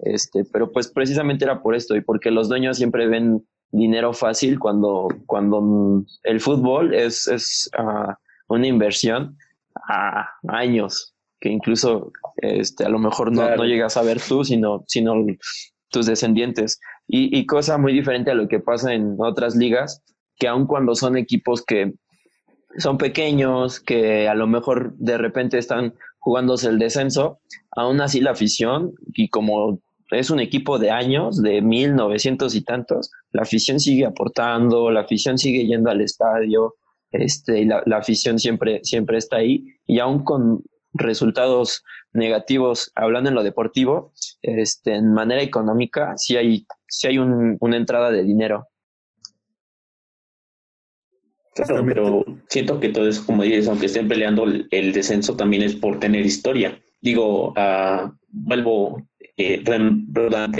este, 0.00 0.44
pero 0.52 0.70
pues 0.70 0.88
precisamente 0.88 1.44
era 1.44 1.62
por 1.62 1.74
esto 1.74 1.96
y 1.96 2.00
porque 2.00 2.30
los 2.30 2.48
dueños 2.48 2.76
siempre 2.76 3.08
ven 3.08 3.46
dinero 3.70 4.12
fácil 4.12 4.58
cuando, 4.58 5.08
cuando 5.26 6.04
el 6.24 6.40
fútbol 6.40 6.94
es, 6.94 7.26
es 7.28 7.70
uh, 7.78 8.12
una 8.48 8.66
inversión 8.66 9.36
a 9.88 10.28
años, 10.48 11.14
que 11.40 11.50
incluso 11.50 12.12
este, 12.36 12.84
a 12.84 12.88
lo 12.88 12.98
mejor 12.98 13.32
no, 13.32 13.56
no, 13.56 13.64
llegas 13.64 13.96
a 13.96 14.02
ver 14.02 14.20
tú, 14.20 14.44
sino, 14.44 14.84
sino 14.86 15.14
tus 15.90 16.06
descendientes. 16.06 16.80
Y, 17.06 17.36
y, 17.36 17.46
cosa 17.46 17.78
muy 17.78 17.92
diferente 17.92 18.30
a 18.30 18.34
lo 18.34 18.48
que 18.48 18.60
pasa 18.60 18.92
en 18.92 19.16
otras 19.18 19.54
ligas, 19.54 20.02
que 20.36 20.48
aun 20.48 20.66
cuando 20.66 20.94
son 20.94 21.16
equipos 21.16 21.64
que 21.64 21.94
son 22.76 22.98
pequeños, 22.98 23.80
que 23.80 24.28
a 24.28 24.34
lo 24.34 24.46
mejor 24.46 24.94
de 24.96 25.18
repente 25.18 25.58
están 25.58 25.94
jugándose 26.18 26.68
el 26.68 26.78
descenso, 26.78 27.40
aún 27.70 28.00
así 28.00 28.20
la 28.20 28.32
afición, 28.32 28.92
y 29.14 29.28
como 29.28 29.80
es 30.10 30.30
un 30.30 30.40
equipo 30.40 30.78
de 30.78 30.90
años, 30.90 31.42
de 31.42 31.60
mil 31.60 31.94
novecientos 31.94 32.54
y 32.54 32.62
tantos, 32.62 33.10
la 33.32 33.42
afición 33.42 33.78
sigue 33.78 34.06
aportando, 34.06 34.90
la 34.90 35.00
afición 35.00 35.38
sigue 35.38 35.66
yendo 35.66 35.90
al 35.90 36.00
estadio, 36.00 36.76
este, 37.10 37.64
la, 37.64 37.82
la 37.86 37.98
afición 37.98 38.38
siempre, 38.38 38.80
siempre 38.82 39.18
está 39.18 39.36
ahí, 39.36 39.66
y 39.86 39.98
aún 39.98 40.24
con 40.24 40.62
resultados 40.94 41.82
negativos, 42.12 42.90
hablando 42.94 43.28
en 43.28 43.34
lo 43.34 43.42
deportivo, 43.42 44.12
este, 44.42 44.94
en 44.94 45.12
manera 45.12 45.42
económica, 45.42 46.16
sí 46.16 46.36
hay, 46.36 46.66
sí 46.86 47.08
hay 47.08 47.18
un, 47.18 47.56
una 47.60 47.76
entrada 47.76 48.10
de 48.10 48.24
dinero. 48.24 48.66
Claro, 51.54 51.84
pero 51.84 52.24
siento 52.48 52.78
que 52.78 52.90
todo 52.90 53.08
eso, 53.08 53.26
como 53.26 53.42
dices, 53.42 53.66
aunque 53.66 53.86
estén 53.86 54.06
peleando 54.06 54.44
el, 54.44 54.68
el 54.70 54.92
descenso, 54.92 55.36
también 55.36 55.64
es 55.64 55.74
por 55.74 55.98
tener 55.98 56.24
historia. 56.24 56.80
Digo, 57.00 57.48
uh, 57.50 58.12
vuelvo 58.28 59.07
eh, 59.38 59.62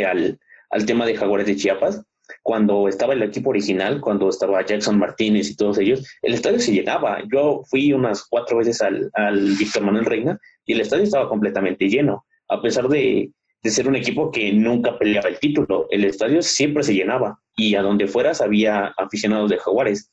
al, 0.06 0.38
al 0.70 0.86
tema 0.86 1.06
de 1.06 1.16
Jaguares 1.16 1.46
de 1.46 1.56
Chiapas 1.56 2.02
cuando 2.42 2.88
estaba 2.88 3.14
el 3.14 3.22
equipo 3.22 3.50
original, 3.50 4.00
cuando 4.00 4.28
estaba 4.28 4.64
Jackson 4.64 4.98
Martínez 4.98 5.50
y 5.50 5.56
todos 5.56 5.78
ellos, 5.78 6.06
el 6.22 6.34
estadio 6.34 6.58
se 6.58 6.72
llenaba. 6.72 7.22
Yo 7.32 7.62
fui 7.68 7.92
unas 7.92 8.26
cuatro 8.28 8.58
veces 8.58 8.80
al, 8.82 9.10
al 9.14 9.56
Víctor 9.56 9.82
Manuel 9.82 10.04
Reina 10.04 10.38
y 10.66 10.72
el 10.74 10.80
estadio 10.80 11.04
estaba 11.04 11.28
completamente 11.28 11.88
lleno, 11.88 12.24
a 12.48 12.60
pesar 12.60 12.88
de, 12.88 13.30
de, 13.62 13.70
ser 13.70 13.88
un 13.88 13.96
equipo 13.96 14.30
que 14.30 14.52
nunca 14.52 14.98
peleaba 14.98 15.28
el 15.28 15.38
título. 15.38 15.86
El 15.90 16.04
estadio 16.04 16.42
siempre 16.42 16.82
se 16.82 16.94
llenaba 16.94 17.38
y 17.56 17.74
a 17.74 17.82
donde 17.82 18.06
fueras 18.06 18.40
había 18.40 18.92
aficionados 18.98 19.50
de 19.50 19.58
Jaguares. 19.58 20.10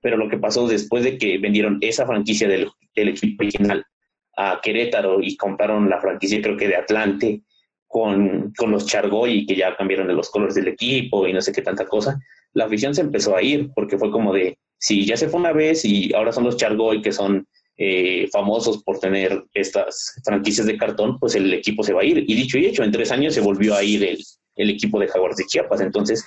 Pero 0.00 0.16
lo 0.16 0.28
que 0.28 0.38
pasó 0.38 0.68
después 0.68 1.02
de 1.04 1.18
que 1.18 1.38
vendieron 1.38 1.78
esa 1.80 2.06
franquicia 2.06 2.46
del, 2.46 2.68
del 2.94 3.08
equipo 3.08 3.42
original 3.42 3.84
a 4.36 4.60
Querétaro 4.62 5.20
y 5.22 5.36
compraron 5.36 5.88
la 5.88 6.00
franquicia 6.00 6.42
creo 6.42 6.56
que 6.56 6.68
de 6.68 6.76
Atlante, 6.76 7.42
con, 7.96 8.52
con 8.58 8.70
los 8.70 8.84
Chargoy, 8.84 9.46
que 9.46 9.56
ya 9.56 9.74
cambiaron 9.74 10.06
de 10.06 10.12
los 10.12 10.28
colores 10.28 10.54
del 10.54 10.68
equipo 10.68 11.26
y 11.26 11.32
no 11.32 11.40
sé 11.40 11.50
qué 11.50 11.62
tanta 11.62 11.86
cosa, 11.86 12.20
la 12.52 12.66
afición 12.66 12.94
se 12.94 13.00
empezó 13.00 13.34
a 13.34 13.42
ir 13.42 13.70
porque 13.74 13.96
fue 13.96 14.10
como 14.10 14.34
de, 14.34 14.58
si 14.76 15.06
ya 15.06 15.16
se 15.16 15.30
fue 15.30 15.40
una 15.40 15.54
vez 15.54 15.82
y 15.86 16.12
ahora 16.12 16.30
son 16.30 16.44
los 16.44 16.58
Chargoy 16.58 17.00
que 17.00 17.10
son 17.10 17.46
eh, 17.78 18.28
famosos 18.30 18.82
por 18.82 18.98
tener 18.98 19.42
estas 19.54 20.20
franquicias 20.26 20.66
de 20.66 20.76
cartón, 20.76 21.18
pues 21.18 21.36
el 21.36 21.54
equipo 21.54 21.82
se 21.82 21.94
va 21.94 22.02
a 22.02 22.04
ir. 22.04 22.22
Y 22.28 22.34
dicho 22.34 22.58
y 22.58 22.66
hecho, 22.66 22.84
en 22.84 22.92
tres 22.92 23.10
años 23.12 23.32
se 23.32 23.40
volvió 23.40 23.74
a 23.74 23.82
ir 23.82 24.04
el, 24.04 24.18
el 24.56 24.68
equipo 24.68 25.00
de 25.00 25.08
Jaguars 25.08 25.38
de 25.38 25.46
Chiapas. 25.46 25.80
Entonces, 25.80 26.22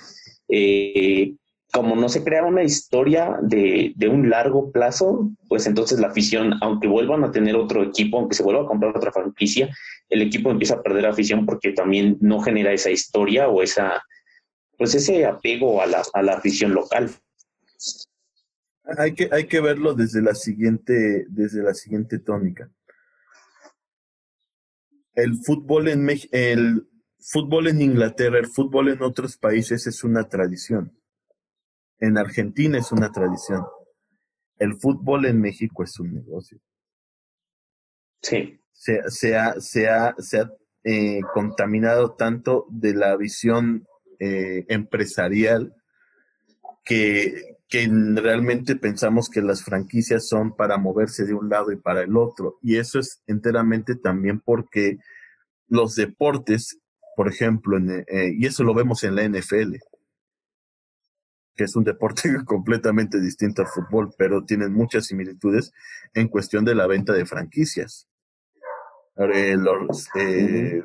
eh, 0.48 1.34
como 1.72 1.94
no 1.94 2.08
se 2.08 2.24
crea 2.24 2.44
una 2.44 2.64
historia 2.64 3.38
de, 3.42 3.92
de, 3.94 4.08
un 4.08 4.28
largo 4.28 4.72
plazo, 4.72 5.30
pues 5.48 5.68
entonces 5.68 6.00
la 6.00 6.08
afición, 6.08 6.54
aunque 6.62 6.88
vuelvan 6.88 7.22
a 7.22 7.30
tener 7.30 7.54
otro 7.54 7.84
equipo, 7.84 8.18
aunque 8.18 8.34
se 8.34 8.42
vuelva 8.42 8.62
a 8.62 8.66
comprar 8.66 8.96
otra 8.96 9.12
franquicia, 9.12 9.70
el 10.10 10.22
equipo 10.22 10.50
empieza 10.50 10.74
a 10.74 10.82
perder 10.82 11.06
afición 11.06 11.46
porque 11.46 11.72
también 11.72 12.18
no 12.20 12.40
genera 12.40 12.72
esa 12.72 12.90
historia 12.90 13.48
o 13.48 13.62
esa, 13.62 14.02
pues 14.76 14.94
ese 14.94 15.24
apego 15.24 15.80
a 15.80 15.86
la, 15.86 16.02
a 16.12 16.22
la 16.22 16.34
afición 16.34 16.74
local. 16.74 17.10
Hay 18.98 19.14
que, 19.14 19.28
hay 19.32 19.46
que 19.46 19.60
verlo 19.60 19.94
desde 19.94 20.20
la 20.20 20.34
siguiente, 20.34 21.26
desde 21.28 21.62
la 21.62 21.74
siguiente 21.74 22.18
tónica. 22.18 22.70
El 25.14 25.36
fútbol 25.44 25.88
en 25.88 26.08
el 26.32 26.86
fútbol 27.18 27.68
en 27.68 27.82
Inglaterra, 27.82 28.38
el 28.38 28.48
fútbol 28.48 28.88
en 28.88 29.02
otros 29.02 29.36
países 29.36 29.86
es 29.86 30.02
una 30.02 30.28
tradición 30.28 31.00
en 32.00 32.16
Argentina 32.16 32.78
es 32.78 32.90
una 32.92 33.12
tradición. 33.12 33.64
El 34.58 34.74
fútbol 34.80 35.26
en 35.26 35.40
México 35.40 35.84
es 35.84 35.98
un 36.00 36.14
negocio. 36.14 36.58
Sí. 38.22 38.59
Se, 38.80 39.02
se 39.10 39.36
ha, 39.36 39.60
se 39.60 39.90
ha, 39.90 40.14
se 40.16 40.40
ha 40.40 40.50
eh, 40.82 41.20
contaminado 41.34 42.12
tanto 42.12 42.64
de 42.70 42.94
la 42.94 43.14
visión 43.14 43.86
eh, 44.18 44.64
empresarial 44.68 45.74
que, 46.86 47.58
realmente 47.70 48.76
pensamos 48.76 49.28
que 49.28 49.42
las 49.42 49.62
franquicias 49.62 50.26
son 50.26 50.56
para 50.56 50.78
moverse 50.78 51.26
de 51.26 51.34
un 51.34 51.50
lado 51.50 51.70
y 51.70 51.76
para 51.76 52.02
el 52.02 52.16
otro. 52.16 52.58
Y 52.62 52.76
eso 52.76 52.98
es 52.98 53.22
enteramente 53.26 53.94
también 53.94 54.40
porque 54.40 54.96
los 55.68 55.94
deportes, 55.96 56.78
por 57.14 57.28
ejemplo, 57.28 57.78
eh, 57.78 58.32
y 58.36 58.46
eso 58.46 58.64
lo 58.64 58.72
vemos 58.72 59.04
en 59.04 59.16
la 59.16 59.28
NFL, 59.28 59.76
que 61.54 61.64
es 61.64 61.76
un 61.76 61.84
deporte 61.84 62.22
completamente 62.46 63.20
distinto 63.20 63.60
al 63.60 63.68
fútbol, 63.68 64.14
pero 64.16 64.46
tienen 64.46 64.72
muchas 64.72 65.06
similitudes 65.06 65.72
en 66.14 66.28
cuestión 66.28 66.64
de 66.64 66.74
la 66.74 66.86
venta 66.86 67.12
de 67.12 67.26
franquicias. 67.26 68.09
Eh, 69.16 69.56
los, 69.56 70.08
eh, 70.14 70.82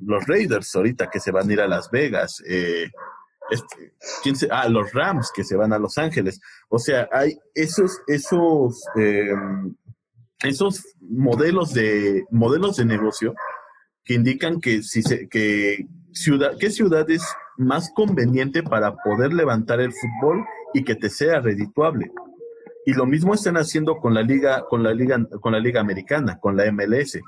los 0.00 0.26
Raiders 0.26 0.74
ahorita 0.74 1.08
que 1.10 1.20
se 1.20 1.30
van 1.30 1.48
a 1.48 1.52
ir 1.52 1.60
a 1.60 1.68
Las 1.68 1.90
Vegas, 1.90 2.42
eh, 2.48 2.90
este, 3.50 3.94
¿quién 4.22 4.36
se, 4.36 4.48
ah, 4.50 4.68
los 4.68 4.92
Rams 4.92 5.30
que 5.34 5.44
se 5.44 5.56
van 5.56 5.72
a 5.72 5.78
Los 5.78 5.98
Ángeles. 5.98 6.40
O 6.68 6.78
sea, 6.78 7.08
hay 7.12 7.38
esos, 7.54 8.00
esos, 8.08 8.82
em, 8.96 9.74
esos 10.42 10.82
modelos 11.00 11.72
de, 11.72 12.24
modelos 12.30 12.76
de 12.76 12.84
negocio 12.84 13.34
que 14.04 14.14
indican 14.14 14.60
que 14.60 14.82
si 14.82 15.02
se, 15.02 15.28
que 15.28 15.86
ciudad, 16.12 16.52
qué 16.58 16.70
ciudad 16.70 17.08
es 17.10 17.22
más 17.56 17.90
conveniente 17.94 18.62
para 18.62 18.96
poder 18.96 19.32
levantar 19.32 19.80
el 19.80 19.92
fútbol 19.92 20.44
y 20.74 20.84
que 20.84 20.94
te 20.94 21.10
sea 21.10 21.40
redituable. 21.40 22.10
Y 22.84 22.92
lo 22.92 23.06
mismo 23.06 23.34
están 23.34 23.56
haciendo 23.56 23.96
con 23.98 24.14
la 24.14 24.22
liga, 24.22 24.64
con 24.68 24.82
la 24.82 24.92
liga, 24.92 25.18
con 25.40 25.52
la 25.52 25.58
liga 25.58 25.80
americana, 25.80 26.38
con 26.38 26.56
la 26.56 26.70
MLS. 26.70 27.20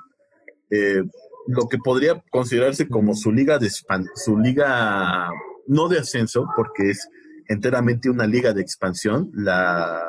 Eh, 0.71 1.03
lo 1.47 1.67
que 1.67 1.79
podría 1.79 2.23
considerarse 2.31 2.89
como 2.89 3.15
su 3.15 3.33
liga 3.33 3.59
de 3.59 3.71
su 3.71 4.39
liga 4.39 5.31
no 5.67 5.89
de 5.89 5.99
ascenso, 5.99 6.47
porque 6.55 6.91
es 6.91 7.09
enteramente 7.49 8.11
una 8.11 8.27
liga 8.27 8.53
de 8.53 8.61
expansión, 8.61 9.31
la, 9.35 10.03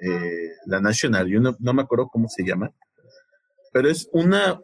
eh, 0.00 0.50
la 0.66 0.80
National, 0.80 1.26
yo 1.26 1.40
no, 1.40 1.56
no, 1.58 1.74
me 1.74 1.82
acuerdo 1.82 2.08
cómo 2.08 2.28
se 2.28 2.44
llama, 2.44 2.72
pero 3.72 3.90
es 3.90 4.08
una, 4.12 4.60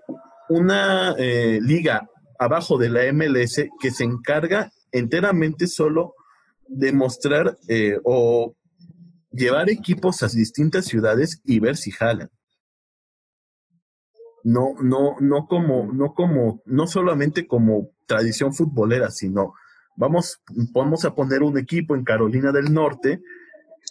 una 0.49 1.14
eh, 1.18 1.59
liga 1.61 2.09
abajo 2.38 2.78
de 2.78 2.88
la 2.88 3.12
MLS 3.12 3.68
que 3.80 3.90
se 3.90 4.05
encarga 4.05 4.70
enteramente 4.93 5.66
solo 5.66 6.14
de 6.66 6.93
mostrar 6.93 7.59
eh, 7.68 7.99
o 8.05 8.55
llevar 9.32 9.70
equipos 9.70 10.22
a 10.22 10.28
distintas 10.28 10.86
ciudades 10.86 11.40
y 11.45 11.61
ver 11.61 11.76
si 11.76 11.90
jalan. 11.90 12.30
No, 14.45 14.74
no, 14.82 15.16
no 15.20 15.47
como, 15.47 15.93
no 15.93 16.14
como, 16.14 16.62
no 16.66 16.86
solamente 16.86 17.47
como 17.47 17.90
tradición 18.07 18.53
futbolera, 18.53 19.11
sino 19.11 19.55
vamos, 19.97 20.43
vamos 20.72 21.05
a 21.05 21.14
poner 21.14 21.43
un 21.43 21.59
equipo 21.59 21.95
en 21.95 22.05
Carolina 22.05 22.51
del 22.51 22.72
Norte 22.72 23.20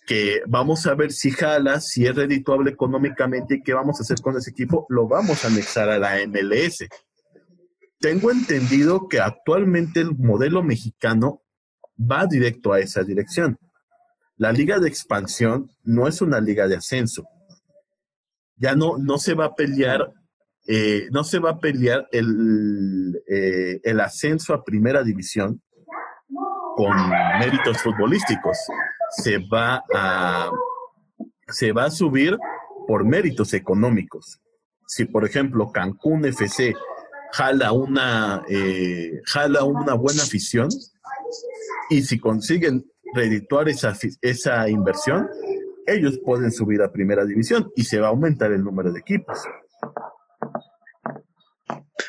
que 0.06 0.42
vamos 0.48 0.88
a 0.88 0.96
ver 0.96 1.12
si 1.12 1.32
jala, 1.32 1.80
si 1.80 2.06
es 2.06 2.16
redituable 2.16 2.72
económicamente 2.72 3.56
y 3.56 3.62
qué 3.62 3.74
vamos 3.74 4.00
a 4.00 4.04
hacer 4.04 4.20
con 4.22 4.36
ese 4.36 4.52
equipo, 4.52 4.86
lo 4.90 5.08
vamos 5.08 5.46
a 5.46 5.48
anexar 5.48 5.90
a 5.90 6.00
la 6.00 6.16
MLS. 6.28 6.88
Tengo 8.00 8.32
entendido 8.32 9.08
que 9.08 9.20
actualmente 9.20 10.00
el 10.00 10.18
modelo 10.18 10.64
mexicano 10.64 11.44
va 12.00 12.26
directo 12.26 12.74
a 12.74 12.80
esa 12.80 13.04
dirección. 13.04 13.58
La 14.38 14.52
liga 14.52 14.80
de 14.80 14.88
expansión 14.88 15.70
no 15.84 16.08
es 16.08 16.22
una 16.22 16.42
liga 16.42 16.68
de 16.68 16.78
ascenso. 16.78 17.28
Ya 18.56 18.76
no, 18.76 18.98
no 18.98 19.18
se 19.20 19.36
va 19.36 19.46
a 19.46 19.56
pelear, 19.56 20.12
eh, 20.74 21.10
no 21.12 21.26
se 21.26 21.40
va 21.40 21.50
a 21.50 21.60
pelear 21.60 22.08
el, 22.14 23.22
eh, 23.28 23.82
el 23.84 24.00
ascenso 24.00 24.54
a 24.54 24.64
primera 24.64 25.04
división 25.04 25.62
con 26.78 26.96
méritos 27.40 27.78
futbolísticos. 27.80 28.58
Se 29.18 29.40
va 29.54 29.84
a, 29.94 30.50
se 31.50 31.74
va 31.74 31.84
a 31.84 31.92
subir 31.92 32.38
por 32.88 33.04
méritos 33.04 33.54
económicos. 33.54 34.40
Si, 34.88 35.04
por 35.04 35.26
ejemplo, 35.26 35.74
Cancún 35.74 36.24
FC 36.24 36.74
jala 37.34 37.74
una, 37.74 38.42
eh, 38.48 39.20
jala 39.26 39.66
una 39.66 39.96
buena 39.96 40.24
afición 40.24 40.70
y 41.90 42.02
si 42.04 42.18
consiguen 42.18 42.86
redituar 43.14 43.68
esa, 43.68 43.94
esa 44.22 44.70
inversión, 44.70 45.28
ellos 45.86 46.18
pueden 46.24 46.50
subir 46.54 46.82
a 46.82 46.94
primera 46.94 47.26
división 47.26 47.70
y 47.76 47.84
se 47.84 48.00
va 48.00 48.08
a 48.08 48.12
aumentar 48.12 48.54
el 48.54 48.64
número 48.64 48.94
de 48.94 49.02
equipos. 49.02 49.38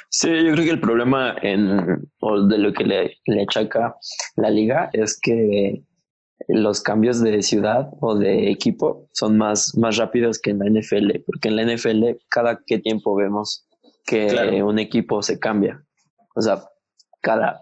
Sí, 0.09 0.29
yo 0.29 0.53
creo 0.53 0.65
que 0.65 0.71
el 0.71 0.81
problema 0.81 1.37
en, 1.43 2.11
o 2.21 2.47
de 2.47 2.59
lo 2.59 2.73
que 2.73 2.85
le, 2.85 3.19
le 3.27 3.43
achaca 3.43 3.97
la 4.37 4.51
liga 4.51 4.91
es 4.93 5.19
que 5.21 5.85
los 6.49 6.81
cambios 6.81 7.21
de 7.21 7.43
ciudad 7.43 7.91
o 8.01 8.17
de 8.17 8.51
equipo 8.51 9.09
son 9.13 9.39
más, 9.39 9.77
más 9.77 9.97
rápidos 9.97 10.39
que 10.39 10.51
en 10.51 10.59
la 10.59 10.67
NFL, 10.67 11.21
porque 11.27 11.49
en 11.49 11.57
la 11.57 11.65
NFL 11.65 12.05
cada 12.29 12.61
qué 12.67 12.79
tiempo 12.79 13.15
vemos 13.15 13.67
que 14.05 14.63
un 14.63 14.79
equipo 14.79 15.23
se 15.23 15.39
cambia. 15.39 15.83
O 16.35 16.41
sea, 16.41 16.63
cada, 17.21 17.61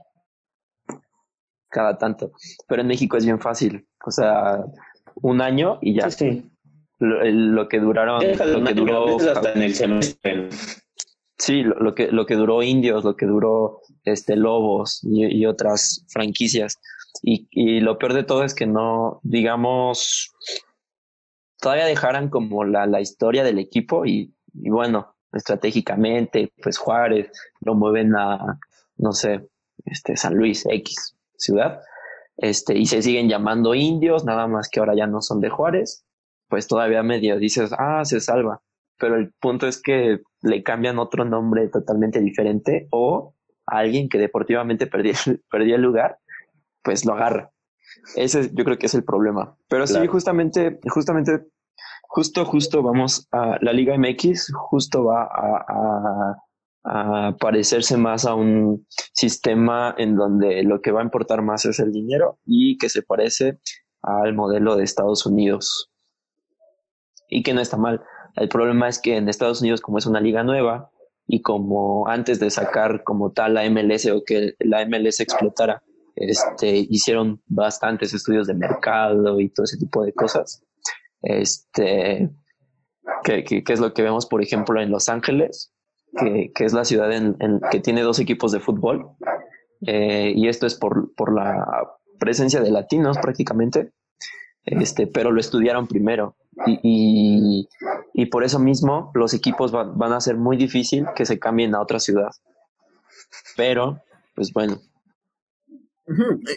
cada 1.69 1.99
tanto. 1.99 2.33
Pero 2.69 2.83
en 2.83 2.89
México 2.89 3.17
es 3.17 3.25
bien 3.25 3.41
fácil. 3.41 3.87
O 4.05 4.11
sea, 4.11 4.65
un 5.17 5.41
año 5.41 5.79
y 5.83 5.95
ya. 5.95 6.11
Sí, 6.11 6.51
Lo, 6.99 7.69
que 7.69 7.81
duraron. 7.81 8.23
lo 8.23 8.65
que 8.65 8.75
duró. 8.75 9.17
Hasta 9.19 9.53
en 9.53 9.63
el 9.63 9.75
semestre. 9.75 10.49
Sí, 11.41 11.63
lo, 11.63 11.95
que, 11.95 12.09
lo 12.09 12.27
que 12.27 12.35
duró 12.35 12.63
Indios, 12.63 13.03
lo 13.03 13.17
que 13.17 13.25
duró 13.25 13.81
este 14.05 14.37
Lobos 14.37 15.01
y, 15.03 15.47
otras 15.47 16.05
franquicias. 16.11 16.79
Y, 17.23 17.49
y, 17.51 17.81
lo 17.81 17.99
peor 17.99 18.13
de 18.13 18.25
todo 18.25 18.45
es 18.45 18.55
que 18.55 18.67
no, 18.67 19.21
digamos, 19.23 20.31
todavía 21.59 21.87
dejaran 21.87 22.29
como 22.29 22.65
la, 22.65 22.87
la 22.87 23.01
historia 23.01 23.43
del 23.43 23.59
equipo 23.59 24.05
y, 24.05 24.35
y 24.53 24.69
bueno, 24.69 25.17
estratégicamente, 25.33 26.53
pues 26.63 26.77
Juárez 26.77 27.31
lo 27.61 27.75
mueven 27.75 28.15
a, 28.17 28.59
no 28.99 29.13
sé, 29.13 29.49
este, 29.87 30.19
San 30.19 30.35
Luis 30.35 30.67
X 30.69 31.17
ciudad, 31.39 31.81
este, 32.37 32.77
y 32.77 32.85
se 32.85 33.01
siguen 33.01 33.31
llamando 33.31 33.75
indios, 33.75 34.27
nada 34.27 34.47
más 34.47 34.69
que 34.69 34.81
ahora 34.81 34.95
ya 34.95 35.07
no 35.07 35.23
son 35.23 35.41
de 35.41 35.49
Juárez, 35.49 36.05
pues 36.49 36.67
todavía 36.67 37.03
medio 37.03 37.39
dices, 37.39 37.71
ah, 37.79 38.05
se 38.05 38.21
salva. 38.21 38.61
Pero 39.01 39.17
el 39.17 39.33
punto 39.41 39.67
es 39.67 39.83
que 39.83 40.21
le 40.43 40.63
cambian 40.63 40.99
otro 40.99 41.25
nombre 41.25 41.69
totalmente 41.69 42.21
diferente 42.21 42.87
o 42.91 43.35
a 43.67 43.79
alguien 43.79 44.09
que 44.09 44.19
deportivamente 44.19 44.87
perdió, 44.87 45.15
perdió 45.51 45.77
el 45.77 45.83
lugar, 45.83 46.19
pues 46.83 47.05
lo 47.05 47.15
agarra. 47.15 47.51
Ese 48.15 48.51
yo 48.53 48.65
creo 48.65 48.79
que 48.79 48.87
es 48.87 48.95
el 48.95 49.05
problema. 49.05 49.57
Pero 49.69 49.87
sí, 49.87 50.07
justamente, 50.07 50.79
justamente 50.89 51.47
justo, 52.11 52.45
justo 52.45 52.83
vamos 52.83 53.29
a 53.33 53.57
la 53.61 53.73
Liga 53.73 53.97
MX, 53.97 54.53
justo 54.55 55.05
va 55.05 55.29
a, 55.33 56.37
parecerse 57.39 57.99
más 57.99 58.25
a 58.25 58.35
un 58.35 58.87
sistema 59.13 59.95
en 59.99 60.17
donde 60.17 60.63
lo 60.63 60.81
que 60.81 60.93
va 60.93 61.01
a 61.01 61.05
importar 61.05 61.43
más 61.43 61.67
es 61.67 61.79
el 61.79 61.93
dinero 61.93 62.39
y 62.47 62.79
que 62.79 62.89
se 62.89 63.03
parece 63.03 63.59
al 64.01 64.35
modelo 64.35 64.77
de 64.77 64.85
Estados 64.85 65.27
Unidos. 65.27 65.93
Y 67.29 67.43
que 67.43 67.53
no 67.53 67.61
está 67.61 67.77
mal. 67.77 68.03
El 68.37 68.49
problema 68.49 68.89
es 68.89 68.99
que 68.99 69.17
en 69.17 69.29
Estados 69.29 69.61
Unidos, 69.61 69.81
como 69.81 69.99
es 69.99 70.07
una 70.07 70.21
liga 70.21 70.43
nueva 70.43 70.91
y 71.27 71.43
como 71.43 72.09
antes 72.09 72.41
de 72.41 72.51
sacar 72.51 73.03
como 73.05 73.33
tal 73.33 73.55
la 73.55 73.69
MLS 73.71 74.07
o 74.07 74.23
que 74.25 74.55
la 74.59 74.85
MLS 74.87 75.21
explotara, 75.21 75.83
este, 76.17 76.87
hicieron 76.91 77.41
bastantes 77.47 78.13
estudios 78.13 78.47
de 78.47 78.55
mercado 78.55 79.41
y 79.41 79.49
todo 79.49 79.65
ese 79.65 79.79
tipo 79.79 80.05
de 80.05 80.13
cosas 80.13 80.63
este, 81.23 82.31
que, 83.25 83.63
es 83.67 83.81
lo 83.81 83.93
que 83.93 84.03
vemos, 84.03 84.27
por 84.27 84.43
ejemplo, 84.43 84.81
en 84.81 84.91
Los 84.91 85.09
Ángeles, 85.09 85.73
que, 86.17 86.53
es 86.65 86.73
la 86.73 86.85
ciudad 86.85 87.11
que 87.71 87.81
tiene 87.81 88.03
dos 88.03 88.19
equipos 88.19 88.53
de 88.53 88.61
fútbol. 88.61 89.11
Eh, 89.87 90.33
y 90.35 90.49
esto 90.49 90.67
es 90.67 90.75
por, 90.75 91.15
por 91.15 91.35
la 91.35 91.67
presencia 92.19 92.61
de 92.61 92.71
latinos 92.71 93.19
prácticamente, 93.19 93.93
este, 94.65 95.07
pero 95.07 95.31
lo 95.33 95.41
estudiaron 95.41 95.87
primero. 95.87 96.37
Y, 96.67 97.69
y, 98.13 98.27
por 98.27 98.45
eso 98.45 98.59
mismo 98.59 99.11
los 99.15 99.33
equipos 99.33 99.73
van, 99.73 99.97
van 99.97 100.13
a 100.13 100.21
ser 100.21 100.37
muy 100.37 100.57
difícil 100.57 101.07
que 101.17 101.25
se 101.25 101.39
cambien 101.39 101.75
a 101.75 101.81
otra 101.81 101.99
ciudad. 101.99 102.31
Pero, 103.57 104.03
pues 104.35 104.53
bueno. 104.53 104.81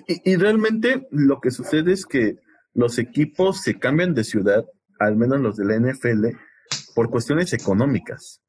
y, 0.08 0.32
y 0.32 0.36
realmente 0.36 1.08
lo 1.12 1.40
que 1.40 1.52
sucede 1.52 1.94
es 1.94 2.06
que 2.06 2.38
los 2.74 2.98
equipos 2.98 3.62
se 3.62 3.80
cambian 3.80 4.14
de 4.14 4.24
ciudad, 4.24 4.66
al 5.00 5.16
menos 5.16 5.40
los 5.40 5.56
de 5.56 5.66
la 5.66 5.80
NFL, 5.80 6.36
por 6.96 7.10
cuestiones 7.10 7.54
económicas. 7.54 8.42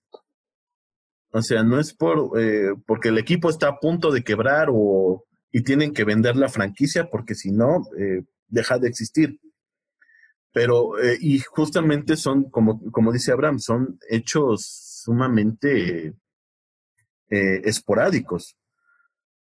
O 1.31 1.43
sea, 1.43 1.65
no 1.65 1.81
es 1.81 1.93
por 1.93 2.41
eh, 2.41 2.75
porque 2.87 3.09
el 3.09 3.19
equipo 3.19 3.51
está 3.51 3.69
a 3.69 3.81
punto 3.81 4.13
de 4.13 4.23
quebrar 4.23 4.69
o 4.71 5.25
y 5.51 5.63
tienen 5.63 5.93
que 5.93 6.05
vender 6.05 6.37
la 6.37 6.49
franquicia 6.49 7.11
porque 7.11 7.35
si 7.35 7.51
no 7.51 7.83
eh, 7.99 8.23
deja 8.47 8.79
de 8.79 8.89
existir. 8.89 9.41
Pero 10.55 10.99
eh, 10.99 11.19
y 11.21 11.41
justamente 11.41 12.17
son 12.17 12.45
como 12.45 12.81
como 12.91 13.13
dice 13.13 13.33
Abraham, 13.33 13.59
son 13.59 13.99
hechos 14.09 14.65
sumamente 15.05 16.15
esporádicos. 17.29 18.57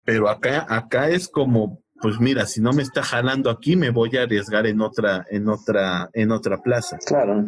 Pero 0.04 0.30
acá 0.30 0.66
acá 0.68 1.10
es 1.10 1.28
como 1.28 1.84
pues 2.02 2.20
mira, 2.20 2.46
si 2.48 2.62
no 2.62 2.74
me 2.74 2.82
está 2.82 3.04
jalando 3.04 3.50
aquí, 3.50 3.76
me 3.76 3.92
voy 3.92 4.18
a 4.18 4.24
arriesgar 4.24 4.66
en 4.66 4.82
otra, 4.82 5.26
en 5.30 5.48
otra, 5.48 6.10
en 6.14 6.32
otra 6.32 6.58
plaza. 6.58 6.98
Claro. 7.06 7.46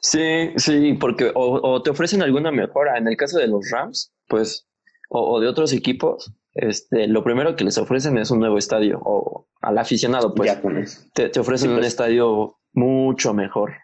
Sí, 0.00 0.50
sí, 0.56 0.94
porque 0.94 1.30
o, 1.34 1.82
te 1.82 1.90
ofrecen 1.90 2.22
alguna 2.22 2.50
mejora. 2.50 2.96
En 2.96 3.06
el 3.06 3.16
caso 3.16 3.38
de 3.38 3.48
los 3.48 3.70
Rams, 3.70 4.12
pues, 4.28 4.66
o, 5.10 5.40
de 5.40 5.48
otros 5.48 5.72
equipos, 5.74 6.32
este, 6.54 7.08
lo 7.08 7.24
primero 7.24 7.56
que 7.56 7.64
les 7.64 7.78
ofrecen 7.78 8.18
es 8.18 8.30
un 8.30 8.40
nuevo 8.40 8.58
estadio, 8.58 9.00
o 9.04 9.48
al 9.60 9.78
aficionado, 9.78 10.34
pues, 10.34 11.08
te, 11.14 11.28
te, 11.28 11.40
ofrecen 11.40 11.70
un 11.70 11.76
pues. 11.76 11.88
estadio 11.88 12.58
mucho 12.72 13.32
mejor. 13.32 13.74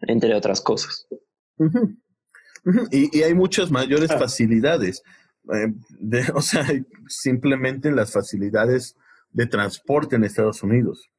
Entre 0.00 0.34
otras 0.34 0.60
cosas. 0.60 1.06
Y, 2.90 3.18
y, 3.18 3.22
hay 3.22 3.34
muchas 3.34 3.70
mayores 3.70 4.10
ah. 4.10 4.18
facilidades. 4.18 5.02
Eh, 5.52 5.72
de, 5.98 6.24
o 6.34 6.42
sea, 6.42 6.66
simplemente 7.08 7.90
las 7.90 8.12
facilidades 8.12 8.96
de 9.30 9.46
transporte 9.46 10.16
en 10.16 10.24
Estados 10.24 10.62
Unidos. 10.62 11.10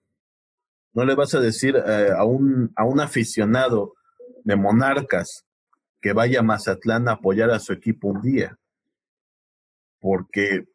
No 0.93 1.05
le 1.05 1.15
vas 1.15 1.33
a 1.35 1.39
decir 1.39 1.75
eh, 1.75 2.09
a, 2.15 2.23
un, 2.23 2.71
a 2.75 2.83
un 2.83 2.99
aficionado 2.99 3.93
de 4.43 4.55
Monarcas 4.55 5.45
que 6.01 6.13
vaya 6.13 6.39
a 6.39 6.43
Mazatlán 6.43 7.07
a 7.07 7.13
apoyar 7.13 7.51
a 7.51 7.59
su 7.59 7.73
equipo 7.73 8.07
un 8.07 8.21
día, 8.21 8.57
porque 9.99 10.65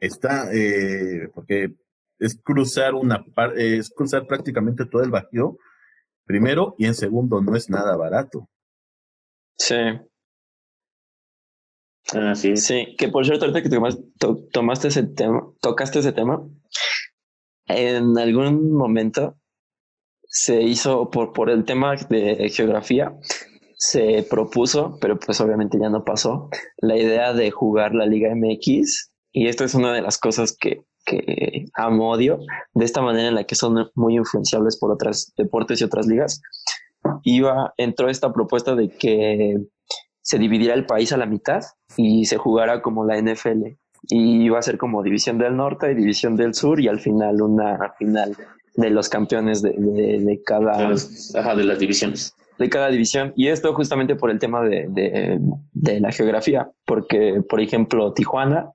está, 0.00 0.52
eh, 0.52 1.28
porque 1.34 1.74
es 2.18 2.40
cruzar 2.42 2.94
una 2.94 3.24
es 3.56 3.90
cruzar 3.90 4.26
prácticamente 4.26 4.86
todo 4.86 5.02
el 5.02 5.10
Bajío, 5.10 5.56
primero, 6.24 6.74
y 6.78 6.86
en 6.86 6.94
segundo, 6.94 7.40
no 7.40 7.56
es 7.56 7.70
nada 7.70 7.96
barato. 7.96 8.48
Sí. 9.56 9.76
Ah, 12.12 12.34
sí. 12.34 12.56
Sí, 12.56 12.96
que 12.96 13.08
por 13.08 13.24
cierto, 13.24 13.44
ahorita 13.44 13.62
que 13.62 14.48
tomaste 14.52 14.88
ese 14.88 15.02
tema, 15.04 15.42
tocaste 15.60 15.98
ese 15.98 16.12
tema, 16.12 16.42
en 17.66 18.16
algún 18.18 18.72
momento 18.72 19.38
se 20.24 20.62
hizo 20.62 21.10
por, 21.10 21.32
por 21.32 21.50
el 21.50 21.64
tema 21.64 21.96
de 21.96 22.50
geografía, 22.50 23.14
se 23.78 24.26
propuso, 24.28 24.98
pero 25.00 25.18
pues 25.18 25.40
obviamente 25.40 25.78
ya 25.80 25.88
no 25.88 26.04
pasó, 26.04 26.50
la 26.78 26.96
idea 26.96 27.32
de 27.32 27.50
jugar 27.50 27.94
la 27.94 28.06
Liga 28.06 28.34
MX. 28.34 29.12
Y 29.32 29.46
esto 29.46 29.64
es 29.64 29.74
una 29.74 29.92
de 29.92 30.02
las 30.02 30.18
cosas 30.18 30.56
que, 30.58 30.82
que 31.06 31.66
amo 31.74 32.10
odio, 32.10 32.40
de 32.74 32.84
esta 32.84 33.00
manera 33.00 33.28
en 33.28 33.36
la 33.36 33.44
que 33.44 33.54
son 33.54 33.88
muy 33.94 34.16
influenciables 34.16 34.76
por 34.78 34.90
otros 34.90 35.32
deportes 35.36 35.80
y 35.80 35.84
otras 35.84 36.06
ligas. 36.06 36.42
Iba, 37.22 37.72
entró 37.76 38.10
esta 38.10 38.32
propuesta 38.32 38.74
de 38.74 38.88
que 38.88 39.58
se 40.22 40.38
dividiera 40.38 40.74
el 40.74 40.84
país 40.84 41.12
a 41.12 41.16
la 41.16 41.26
mitad 41.26 41.62
y 41.96 42.24
se 42.24 42.36
jugara 42.36 42.82
como 42.82 43.04
la 43.04 43.20
NFL. 43.20 43.76
Y 44.08 44.42
iba 44.42 44.58
a 44.58 44.62
ser 44.62 44.76
como 44.76 45.02
división 45.04 45.38
del 45.38 45.56
norte 45.56 45.92
y 45.92 45.94
división 45.94 46.34
del 46.36 46.54
sur 46.54 46.80
y 46.80 46.88
al 46.88 46.98
final 46.98 47.42
una 47.42 47.94
final 47.98 48.36
de 48.74 48.90
los 48.90 49.08
campeones 49.08 49.62
de, 49.62 49.70
de, 49.72 50.42
cada... 50.44 50.92
Ajá, 51.34 51.54
de 51.54 51.64
las 51.64 51.78
divisiones 51.78 52.34
de 52.58 52.68
cada 52.68 52.88
división. 52.88 53.32
Y 53.36 53.48
esto 53.48 53.72
justamente 53.74 54.16
por 54.16 54.30
el 54.30 54.38
tema 54.38 54.62
de, 54.62 54.86
de, 54.88 55.38
de 55.72 56.00
la 56.00 56.12
geografía, 56.12 56.70
porque, 56.84 57.42
por 57.48 57.60
ejemplo, 57.60 58.12
Tijuana 58.12 58.72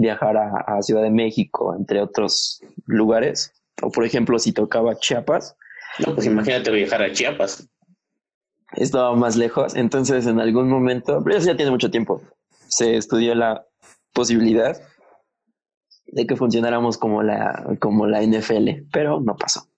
viajar 0.00 0.36
a, 0.38 0.80
Ciudad 0.82 1.02
de 1.02 1.10
México, 1.10 1.74
entre 1.78 2.00
otros 2.00 2.62
lugares, 2.86 3.52
o 3.82 3.90
por 3.90 4.04
ejemplo, 4.04 4.38
si 4.38 4.52
tocaba 4.52 4.98
Chiapas. 4.98 5.56
No, 5.98 6.14
pues 6.14 6.26
imagínate 6.26 6.70
viajar 6.70 7.02
a 7.02 7.12
Chiapas. 7.12 7.68
Estaba 8.72 9.14
más 9.14 9.36
lejos, 9.36 9.74
entonces 9.76 10.26
en 10.26 10.40
algún 10.40 10.70
momento, 10.70 11.22
pero 11.22 11.36
eso 11.36 11.48
ya 11.48 11.56
tiene 11.56 11.70
mucho 11.70 11.90
tiempo, 11.90 12.22
se 12.68 12.96
estudió 12.96 13.34
la 13.34 13.66
posibilidad 14.14 14.80
de 16.06 16.26
que 16.26 16.36
funcionáramos 16.36 16.96
como 16.96 17.22
la, 17.22 17.76
como 17.80 18.06
la 18.06 18.22
NFL, 18.22 18.88
pero 18.92 19.20
no 19.20 19.36
pasó. 19.36 19.68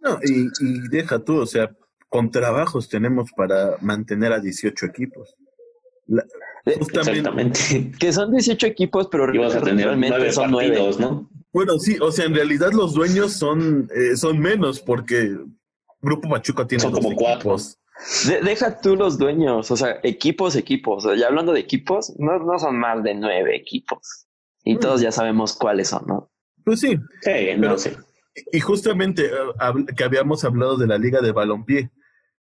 No, 0.00 0.18
y, 0.24 0.48
y 0.60 0.88
deja 0.88 1.18
tú, 1.18 1.40
o 1.40 1.46
sea, 1.46 1.70
con 2.08 2.30
trabajos 2.30 2.88
tenemos 2.88 3.30
para 3.36 3.76
mantener 3.80 4.32
a 4.32 4.40
18 4.40 4.86
equipos. 4.86 5.34
Exactamente. 6.64 7.92
Que 7.98 8.12
son 8.12 8.32
18 8.32 8.66
equipos, 8.66 9.08
pero 9.10 9.26
realmente 9.26 10.32
son 10.32 10.50
nueve, 10.50 10.78
¿no? 10.98 11.28
Bueno, 11.52 11.78
sí, 11.78 11.96
o 12.00 12.12
sea, 12.12 12.26
en 12.26 12.34
realidad 12.34 12.72
los 12.72 12.94
dueños 12.94 13.32
son, 13.32 13.88
eh, 13.94 14.16
son 14.16 14.38
menos 14.38 14.80
porque 14.80 15.36
Grupo 16.00 16.28
Pachuca 16.28 16.66
tiene 16.66 16.82
son 16.82 16.92
como 16.92 17.14
cuatro. 17.14 17.56
deja 18.44 18.80
tú 18.80 18.96
los 18.96 19.18
dueños, 19.18 19.70
o 19.70 19.76
sea, 19.76 19.98
equipos, 20.02 20.56
equipos. 20.56 21.04
ya 21.16 21.26
hablando 21.26 21.52
de 21.52 21.60
equipos, 21.60 22.12
no, 22.18 22.38
no 22.38 22.58
son 22.58 22.78
más 22.78 23.02
de 23.02 23.14
nueve 23.14 23.56
equipos. 23.56 24.26
Y 24.62 24.74
mm. 24.74 24.80
todos 24.80 25.00
ya 25.00 25.10
sabemos 25.10 25.54
cuáles 25.54 25.88
son, 25.88 26.06
¿no? 26.06 26.30
Pues 26.64 26.80
sí. 26.80 26.98
Sí, 27.22 27.32
no 27.56 27.78
sé. 27.78 27.96
Y 28.52 28.60
justamente 28.60 29.24
eh, 29.26 29.94
que 29.96 30.04
habíamos 30.04 30.44
hablado 30.44 30.76
de 30.76 30.86
la 30.86 30.98
Liga 30.98 31.20
de 31.20 31.32
Balompié. 31.32 31.90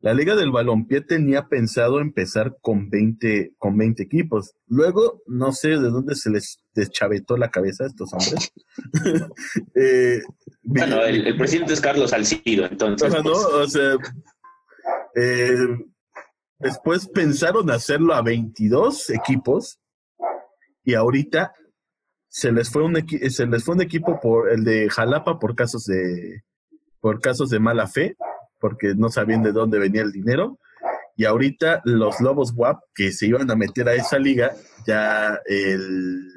La 0.02 0.14
Liga 0.14 0.34
del 0.34 0.50
Balompié 0.50 1.02
tenía 1.02 1.48
pensado 1.48 2.00
empezar 2.00 2.56
con 2.62 2.88
20, 2.88 3.52
con 3.58 3.76
20 3.76 4.02
equipos. 4.02 4.54
Luego, 4.66 5.22
no 5.26 5.52
sé 5.52 5.68
de 5.68 5.90
dónde 5.90 6.14
se 6.14 6.30
les 6.30 6.62
deschavetó 6.74 7.36
la 7.36 7.50
cabeza 7.50 7.84
a 7.84 7.88
estos 7.88 8.10
hombres. 8.14 8.50
eh, 9.74 10.22
bueno, 10.62 11.02
el, 11.02 11.36
presidente 11.36 11.74
es 11.74 11.82
Carlos 11.82 12.10
Salcido, 12.10 12.64
entonces. 12.64 13.12
¿no? 13.12 13.22
Pues. 13.22 13.36
O 13.36 13.68
sea, 13.68 13.98
eh, 15.16 15.68
después 16.58 17.06
pensaron 17.08 17.70
hacerlo 17.70 18.14
a 18.14 18.22
22 18.22 19.10
equipos 19.10 19.80
y 20.82 20.94
ahorita 20.94 21.52
se 22.26 22.52
les 22.52 22.70
fue 22.70 22.84
un 22.84 22.94
se 23.28 23.46
les 23.46 23.64
fue 23.64 23.74
un 23.74 23.82
equipo 23.82 24.18
por 24.18 24.50
el 24.50 24.64
de 24.64 24.88
Jalapa 24.88 25.38
por 25.38 25.54
casos 25.54 25.84
de 25.84 26.42
por 27.00 27.20
casos 27.20 27.50
de 27.50 27.58
mala 27.58 27.88
fe 27.88 28.16
porque 28.60 28.94
no 28.94 29.08
sabían 29.08 29.42
de 29.42 29.52
dónde 29.52 29.78
venía 29.78 30.02
el 30.02 30.12
dinero. 30.12 30.58
Y 31.16 31.24
ahorita 31.24 31.82
los 31.84 32.20
Lobos 32.20 32.52
WAP 32.54 32.80
que 32.94 33.12
se 33.12 33.26
iban 33.26 33.50
a 33.50 33.56
meter 33.56 33.88
a 33.88 33.94
esa 33.94 34.18
liga, 34.18 34.52
ya 34.86 35.38
el, 35.46 36.32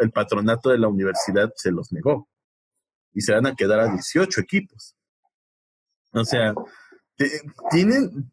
el 0.00 0.10
patronato 0.10 0.70
de 0.70 0.78
la 0.78 0.88
universidad 0.88 1.52
se 1.56 1.72
los 1.72 1.92
negó. 1.92 2.28
Y 3.12 3.20
se 3.20 3.34
van 3.34 3.46
a 3.46 3.54
quedar 3.54 3.80
a 3.80 3.88
18 3.88 4.40
equipos. 4.40 4.96
O 6.12 6.24
sea, 6.24 6.54
tienen, 7.70 8.30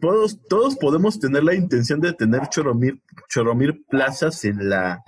todos, 0.00 0.40
todos 0.48 0.76
podemos 0.76 1.18
tener 1.18 1.44
la 1.44 1.54
intención 1.54 2.00
de 2.00 2.12
tener 2.12 2.48
choromir, 2.48 3.02
choromir 3.28 3.84
plazas 3.88 4.44
en, 4.44 4.68
la, 4.68 5.02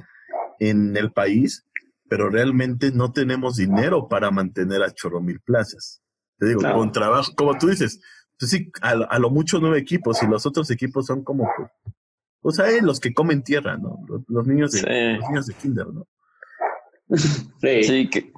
en 0.58 0.96
el 0.96 1.12
país, 1.12 1.66
pero 2.08 2.28
realmente 2.28 2.90
no 2.92 3.12
tenemos 3.12 3.56
dinero 3.56 4.08
para 4.08 4.30
mantener 4.30 4.82
a 4.82 4.90
choromil 4.90 5.40
plazas. 5.40 6.01
Te 6.42 6.48
digo, 6.48 6.60
con 6.60 6.90
trabajo, 6.90 7.30
como 7.36 7.56
tú 7.56 7.68
dices, 7.68 8.00
pues 8.36 8.50
sí, 8.50 8.68
a, 8.80 9.16
lo 9.20 9.30
mucho 9.30 9.60
nueve 9.60 9.78
equipos 9.78 10.20
y 10.24 10.26
los 10.26 10.44
otros 10.44 10.68
equipos 10.72 11.06
son 11.06 11.22
como, 11.22 11.48
pues, 11.56 11.70
o 12.42 12.50
sea, 12.50 12.66
los 12.82 12.98
que 12.98 13.14
comen 13.14 13.44
tierra, 13.44 13.76
¿no? 13.76 14.04
Los, 14.26 14.48
niños, 14.48 14.72
de, 14.72 14.80
los 15.18 15.28
niños 15.28 15.46
de 15.46 15.54
kinder, 15.54 15.86
¿no? 15.86 16.04
Sí, 17.60 18.10
que, 18.10 18.32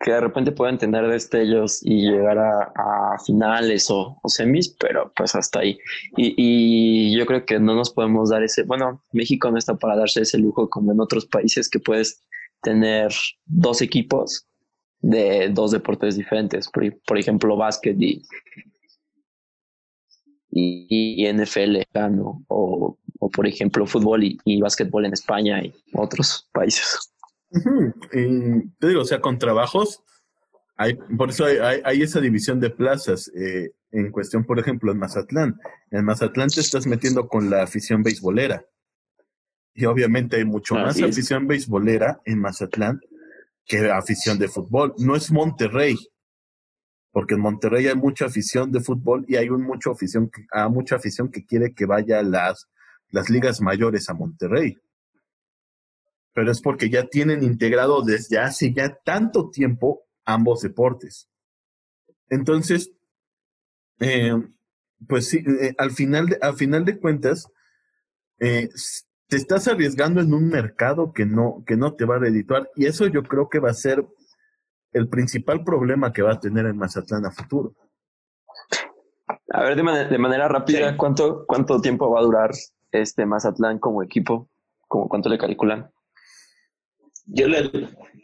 que, 0.00 0.10
de 0.10 0.20
repente 0.22 0.52
pueden 0.52 0.78
tener 0.78 1.06
destellos 1.06 1.80
y 1.82 2.10
llegar 2.10 2.38
a, 2.38 3.18
finales 3.26 3.88
o, 3.90 4.18
semis, 4.24 4.74
pero 4.80 5.12
pues 5.14 5.34
hasta 5.34 5.60
ahí. 5.60 5.78
Y, 6.16 6.32
y, 6.38 7.18
yo 7.18 7.26
creo 7.26 7.44
que 7.44 7.60
no 7.60 7.74
nos 7.74 7.90
podemos 7.90 8.30
dar 8.30 8.42
ese, 8.42 8.62
bueno, 8.62 9.04
México 9.12 9.50
no 9.50 9.58
está 9.58 9.76
para 9.76 9.96
darse 9.96 10.22
ese 10.22 10.38
lujo 10.38 10.70
como 10.70 10.92
en 10.92 11.00
otros 11.00 11.26
países 11.26 11.68
que 11.68 11.78
puedes 11.78 12.24
tener 12.62 13.12
dos 13.44 13.82
equipos 13.82 14.48
de 15.00 15.48
dos 15.50 15.70
deportes 15.70 16.16
diferentes, 16.16 16.68
por, 16.68 17.18
ejemplo, 17.18 17.56
básquet 17.56 17.96
y, 18.00 18.22
y, 20.50 21.32
NFL, 21.32 21.78
¿no? 22.10 22.44
o, 22.48 22.98
o, 23.18 23.30
por 23.30 23.46
ejemplo, 23.46 23.86
fútbol 23.86 24.24
y, 24.24 24.38
y 24.44 24.60
básquetbol 24.60 25.06
en 25.06 25.12
España 25.12 25.62
y 25.62 25.72
otros 25.94 26.48
países. 26.52 27.12
te 27.50 28.88
digo, 28.88 29.02
o 29.02 29.04
sea, 29.04 29.20
con 29.20 29.38
trabajos, 29.38 30.02
hay, 30.76 30.94
por 31.16 31.30
eso 31.30 31.44
hay, 31.44 31.80
hay, 31.84 32.02
esa 32.02 32.20
división 32.20 32.60
de 32.60 32.70
plazas. 32.70 33.30
Eh, 33.34 33.72
en 33.90 34.12
cuestión, 34.12 34.44
por 34.44 34.58
ejemplo, 34.58 34.92
en 34.92 34.98
Mazatlán. 34.98 35.58
En 35.90 36.04
Mazatlán 36.04 36.48
te 36.48 36.60
estás 36.60 36.86
metiendo 36.86 37.26
con 37.26 37.50
la 37.50 37.62
afición 37.62 38.02
beisbolera. 38.02 38.64
Y 39.74 39.86
obviamente 39.86 40.36
hay 40.36 40.44
mucho 40.44 40.74
más 40.74 41.00
afición 41.00 41.46
beisbolera 41.46 42.20
en 42.24 42.40
Mazatlán 42.40 43.00
que 43.68 43.90
afición 43.90 44.38
de 44.38 44.48
fútbol. 44.48 44.94
No 44.98 45.14
es 45.14 45.30
Monterrey, 45.30 45.96
porque 47.12 47.34
en 47.34 47.40
Monterrey 47.40 47.86
hay 47.86 47.94
mucha 47.94 48.26
afición 48.26 48.72
de 48.72 48.80
fútbol 48.80 49.24
y 49.28 49.36
hay 49.36 49.48
afición, 49.92 50.30
a 50.50 50.68
mucha 50.68 50.96
afición 50.96 51.30
que 51.30 51.44
quiere 51.44 51.74
que 51.74 51.86
vaya 51.86 52.22
las, 52.22 52.68
las 53.10 53.28
ligas 53.28 53.60
mayores 53.60 54.08
a 54.08 54.14
Monterrey. 54.14 54.78
Pero 56.32 56.50
es 56.50 56.60
porque 56.60 56.88
ya 56.88 57.06
tienen 57.06 57.42
integrado 57.42 58.02
desde 58.02 58.38
hace 58.38 58.72
ya 58.72 58.96
tanto 59.04 59.50
tiempo 59.50 60.04
ambos 60.24 60.62
deportes. 60.62 61.28
Entonces, 62.30 62.90
eh, 64.00 64.34
pues 65.06 65.28
sí, 65.28 65.42
eh, 65.60 65.74
al, 65.78 65.90
final 65.90 66.28
de, 66.28 66.38
al 66.40 66.54
final 66.54 66.84
de 66.84 66.98
cuentas, 66.98 67.48
eh, 68.38 68.68
te 69.28 69.36
estás 69.36 69.68
arriesgando 69.68 70.20
en 70.20 70.32
un 70.32 70.48
mercado 70.48 71.12
que 71.12 71.26
no, 71.26 71.62
que 71.66 71.76
no 71.76 71.94
te 71.94 72.06
va 72.06 72.16
a 72.16 72.18
redituar. 72.18 72.70
Y 72.74 72.86
eso 72.86 73.06
yo 73.06 73.22
creo 73.22 73.48
que 73.48 73.58
va 73.58 73.70
a 73.70 73.74
ser 73.74 74.04
el 74.92 75.08
principal 75.08 75.64
problema 75.64 76.12
que 76.12 76.22
va 76.22 76.32
a 76.32 76.40
tener 76.40 76.64
en 76.66 76.78
Mazatlán 76.78 77.26
a 77.26 77.30
futuro. 77.30 77.74
A 79.50 79.62
ver, 79.62 79.76
de, 79.76 80.18
manera 80.18 80.48
rápida, 80.48 80.96
¿cuánto, 80.96 81.44
¿cuánto 81.46 81.80
tiempo 81.80 82.10
va 82.10 82.20
a 82.20 82.22
durar 82.22 82.50
este 82.90 83.26
Mazatlán 83.26 83.78
como 83.78 84.02
equipo? 84.02 84.48
¿Cómo, 84.88 85.08
¿Cuánto 85.08 85.28
le 85.28 85.38
calculan? 85.38 85.90
Yo 87.26 87.46
le, 87.48 87.70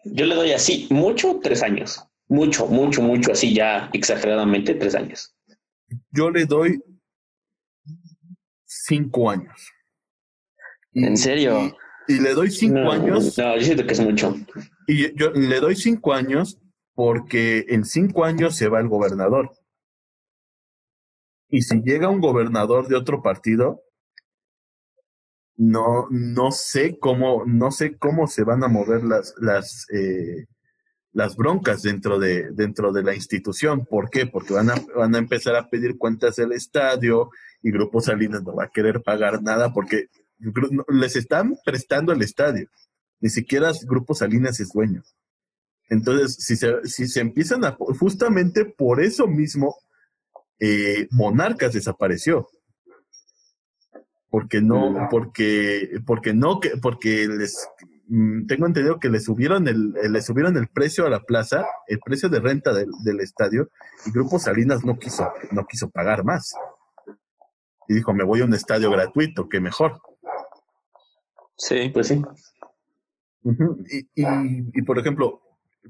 yo 0.04 0.24
le 0.24 0.34
doy 0.34 0.52
así, 0.52 0.88
mucho, 0.90 1.40
tres 1.42 1.62
años. 1.62 2.02
Mucho, 2.28 2.66
mucho, 2.66 3.02
mucho, 3.02 3.32
así 3.32 3.54
ya 3.54 3.90
exageradamente, 3.92 4.74
tres 4.74 4.94
años. 4.94 5.34
Yo 6.10 6.30
le 6.30 6.46
doy 6.46 6.82
cinco 8.64 9.30
años. 9.30 9.73
¿En 10.94 11.16
serio? 11.16 11.76
Y, 12.06 12.20
le 12.20 12.34
doy 12.34 12.50
cinco 12.50 12.90
años. 12.90 13.36
No, 13.38 13.56
yo 13.56 13.62
siento 13.62 13.86
que 13.86 13.92
es 13.92 14.00
mucho. 14.00 14.34
Y 14.86 15.14
yo, 15.16 15.30
le 15.30 15.60
doy 15.60 15.76
cinco 15.76 16.12
años 16.12 16.60
porque 16.94 17.66
en 17.68 17.84
cinco 17.84 18.24
años 18.24 18.56
se 18.56 18.68
va 18.68 18.80
el 18.80 18.88
gobernador. 18.88 19.50
Y 21.48 21.62
si 21.62 21.82
llega 21.82 22.08
un 22.08 22.20
gobernador 22.20 22.88
de 22.88 22.96
otro 22.96 23.22
partido, 23.22 23.82
no, 25.56 26.08
no 26.10 26.50
sé 26.50 26.98
cómo, 26.98 27.44
no 27.46 27.70
sé 27.70 27.96
cómo 27.96 28.26
se 28.26 28.44
van 28.44 28.64
a 28.64 28.68
mover 28.68 29.04
las, 29.04 29.34
las, 29.38 29.86
eh, 29.92 30.46
las 31.12 31.36
broncas 31.36 31.82
dentro 31.82 32.18
de, 32.18 32.50
dentro 32.52 32.92
de 32.92 33.02
la 33.02 33.14
institución. 33.14 33.86
¿Por 33.86 34.10
qué? 34.10 34.26
Porque 34.26 34.54
van 34.54 34.70
a, 34.70 34.74
van 34.96 35.14
a 35.14 35.18
empezar 35.18 35.56
a 35.56 35.68
pedir 35.68 35.96
cuentas 35.96 36.36
del 36.36 36.52
estadio 36.52 37.30
y 37.62 37.70
Grupo 37.70 38.00
Salinas 38.00 38.42
no 38.42 38.54
va 38.54 38.64
a 38.64 38.70
querer 38.70 39.02
pagar 39.02 39.42
nada 39.42 39.72
porque 39.72 40.08
les 40.38 41.16
están 41.16 41.56
prestando 41.64 42.12
el 42.12 42.22
estadio. 42.22 42.68
Ni 43.20 43.30
siquiera 43.30 43.72
Grupo 43.86 44.14
Salinas 44.14 44.60
es 44.60 44.70
dueño. 44.72 45.02
Entonces, 45.88 46.36
si 46.36 46.56
se, 46.56 46.84
si 46.84 47.06
se 47.06 47.20
empiezan 47.20 47.64
a, 47.64 47.72
justamente 47.72 48.64
por 48.64 49.02
eso 49.02 49.26
mismo, 49.26 49.76
eh, 50.58 51.08
Monarcas 51.10 51.72
desapareció. 51.72 52.48
Porque 54.30 54.60
no, 54.60 55.08
porque, 55.10 56.00
porque 56.06 56.34
no, 56.34 56.58
que, 56.58 56.70
porque 56.82 57.28
les, 57.28 57.68
mm, 58.08 58.46
tengo 58.46 58.66
entendido 58.66 58.98
que 58.98 59.08
le 59.08 59.20
subieron 59.20 59.68
el, 59.68 59.92
le 59.92 60.22
subieron 60.22 60.56
el 60.56 60.66
precio 60.68 61.06
a 61.06 61.10
la 61.10 61.20
plaza, 61.20 61.64
el 61.86 62.00
precio 62.00 62.28
de 62.28 62.40
renta 62.40 62.72
del, 62.72 62.90
del 63.04 63.20
estadio, 63.20 63.70
y 64.06 64.10
Grupo 64.10 64.40
Salinas 64.40 64.84
no 64.84 64.98
quiso, 64.98 65.32
no 65.52 65.66
quiso 65.66 65.88
pagar 65.90 66.24
más. 66.24 66.52
Y 67.86 67.94
dijo, 67.94 68.12
me 68.12 68.24
voy 68.24 68.40
a 68.40 68.44
un 68.44 68.54
estadio 68.54 68.90
gratuito, 68.90 69.48
que 69.48 69.60
mejor. 69.60 70.00
Sí. 71.56 71.88
Pues 71.90 72.08
sí. 72.08 72.22
Y, 73.44 73.98
y, 74.14 74.24
y, 74.74 74.82
por 74.82 74.98
ejemplo, 74.98 75.40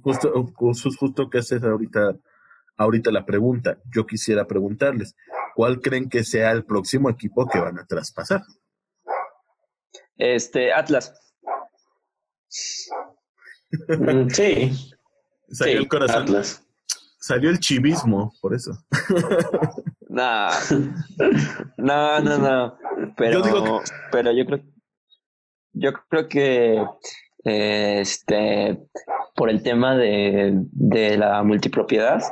justo, 0.02 0.32
justo, 0.54 0.90
justo 0.98 1.30
que 1.30 1.38
haces 1.38 1.62
ahorita, 1.62 2.16
ahorita 2.76 3.10
la 3.12 3.24
pregunta, 3.24 3.78
yo 3.94 4.06
quisiera 4.06 4.46
preguntarles, 4.46 5.14
¿cuál 5.54 5.80
creen 5.80 6.08
que 6.08 6.24
sea 6.24 6.50
el 6.50 6.64
próximo 6.64 7.08
equipo 7.10 7.46
que 7.46 7.60
van 7.60 7.78
a 7.78 7.86
traspasar? 7.86 8.42
Este, 10.16 10.72
Atlas. 10.72 11.12
Mm, 13.88 14.28
Sí, 14.30 14.72
Salió 15.48 15.72
sí, 15.76 15.82
el 15.82 15.88
corazón, 15.88 16.22
Atlas. 16.22 16.66
salió 17.18 17.50
el 17.50 17.58
chivismo, 17.58 18.32
por 18.40 18.54
eso. 18.54 18.72
Nah. 20.08 20.50
No, 21.76 22.20
no, 22.20 22.38
no. 22.38 22.78
Pero, 23.16 23.40
Yo 23.40 23.42
digo 23.44 23.82
pero 24.12 24.30
yo 24.32 24.46
creo, 24.46 24.60
yo 25.74 25.92
creo 26.08 26.28
que 26.28 26.82
eh, 27.44 28.00
este, 28.00 28.78
por 29.34 29.50
el 29.50 29.62
tema 29.62 29.96
de, 29.96 30.52
de 30.72 31.18
la 31.18 31.42
multipropiedad, 31.42 32.22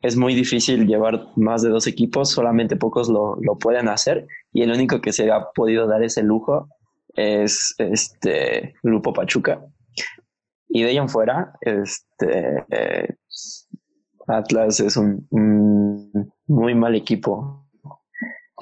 es 0.00 0.16
muy 0.16 0.34
difícil 0.34 0.86
llevar 0.86 1.26
más 1.36 1.62
de 1.62 1.70
dos 1.70 1.86
equipos, 1.86 2.30
solamente 2.30 2.76
pocos 2.76 3.08
lo, 3.08 3.36
lo 3.40 3.58
pueden 3.58 3.88
hacer 3.88 4.26
y 4.52 4.62
el 4.62 4.70
único 4.70 5.00
que 5.00 5.12
se 5.12 5.30
ha 5.30 5.50
podido 5.54 5.88
dar 5.88 6.02
ese 6.02 6.22
lujo 6.22 6.68
es 7.14 7.74
este 7.78 8.74
Grupo 8.82 9.12
Pachuca. 9.12 9.60
Y 10.68 10.82
de 10.82 10.90
ahí 10.90 10.96
en 10.98 11.08
fuera, 11.08 11.52
este 11.62 12.64
eh, 12.70 13.16
Atlas 14.28 14.80
es 14.80 14.96
un, 14.96 15.26
muy 16.46 16.74
mal 16.74 16.94
equipo 16.94 17.66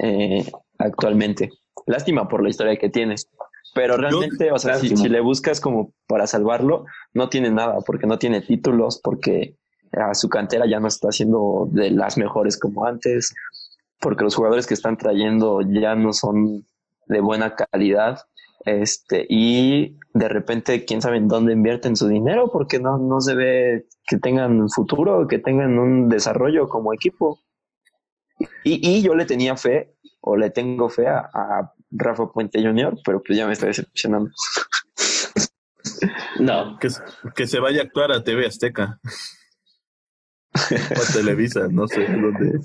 eh, 0.01 0.43
actualmente. 0.79 1.51
Lástima 1.85 2.27
por 2.27 2.41
la 2.41 2.49
historia 2.49 2.77
que 2.77 2.89
tiene. 2.89 3.15
Pero 3.77 3.95
realmente, 3.95 4.51
o 4.51 4.57
sea, 4.57 4.79
si, 4.79 4.89
le 4.89 5.21
buscas 5.21 5.61
como 5.61 5.93
para 6.07 6.25
salvarlo, 6.25 6.85
no 7.13 7.29
tiene 7.29 7.51
nada, 7.51 7.77
porque 7.85 8.07
no 8.07 8.17
tiene 8.17 8.41
títulos, 8.41 8.99
porque 9.03 9.55
a 9.91 10.15
su 10.15 10.29
cantera 10.29 10.65
ya 10.65 10.79
no 10.79 10.87
está 10.87 11.11
siendo 11.11 11.67
de 11.71 11.91
las 11.91 12.17
mejores 12.17 12.57
como 12.59 12.85
antes, 12.85 13.35
porque 13.99 14.23
los 14.23 14.33
jugadores 14.33 14.65
que 14.65 14.73
están 14.73 14.97
trayendo 14.97 15.61
ya 15.61 15.93
no 15.93 16.11
son 16.11 16.65
de 17.05 17.21
buena 17.21 17.53
calidad. 17.53 18.19
Este, 18.65 19.27
y 19.29 19.99
de 20.15 20.27
repente, 20.27 20.83
quién 20.83 21.03
sabe 21.03 21.17
en 21.17 21.27
dónde 21.27 21.53
invierten 21.53 21.95
su 21.95 22.07
dinero, 22.07 22.49
porque 22.51 22.79
no, 22.79 22.97
no 22.97 23.21
se 23.21 23.35
ve 23.35 23.85
que 24.07 24.17
tengan 24.17 24.59
un 24.59 24.71
futuro, 24.71 25.27
que 25.27 25.37
tengan 25.37 25.77
un 25.77 26.09
desarrollo 26.09 26.67
como 26.67 26.93
equipo. 26.93 27.39
Y, 28.63 28.79
y 28.89 29.03
yo 29.03 29.13
le 29.13 29.25
tenía 29.25 29.55
fe, 29.55 29.93
o 30.19 30.35
le 30.35 30.49
tengo 30.49 30.89
fe 30.89 31.07
a, 31.07 31.29
a 31.31 31.73
Rafa 31.91 32.31
Puente 32.31 32.61
Jr., 32.61 32.97
pero 33.05 33.21
pues 33.23 33.37
ya 33.37 33.47
me 33.47 33.53
está 33.53 33.67
decepcionando. 33.67 34.29
No, 36.39 36.77
Que, 36.79 36.89
que 37.35 37.47
se 37.47 37.59
vaya 37.59 37.81
a 37.81 37.83
actuar 37.85 38.11
a 38.11 38.23
TV 38.23 38.45
Azteca. 38.45 38.99
o 40.53 41.01
a 41.01 41.13
Televisa, 41.13 41.67
no 41.69 41.87
sé 41.87 42.05
dónde. 42.07 42.59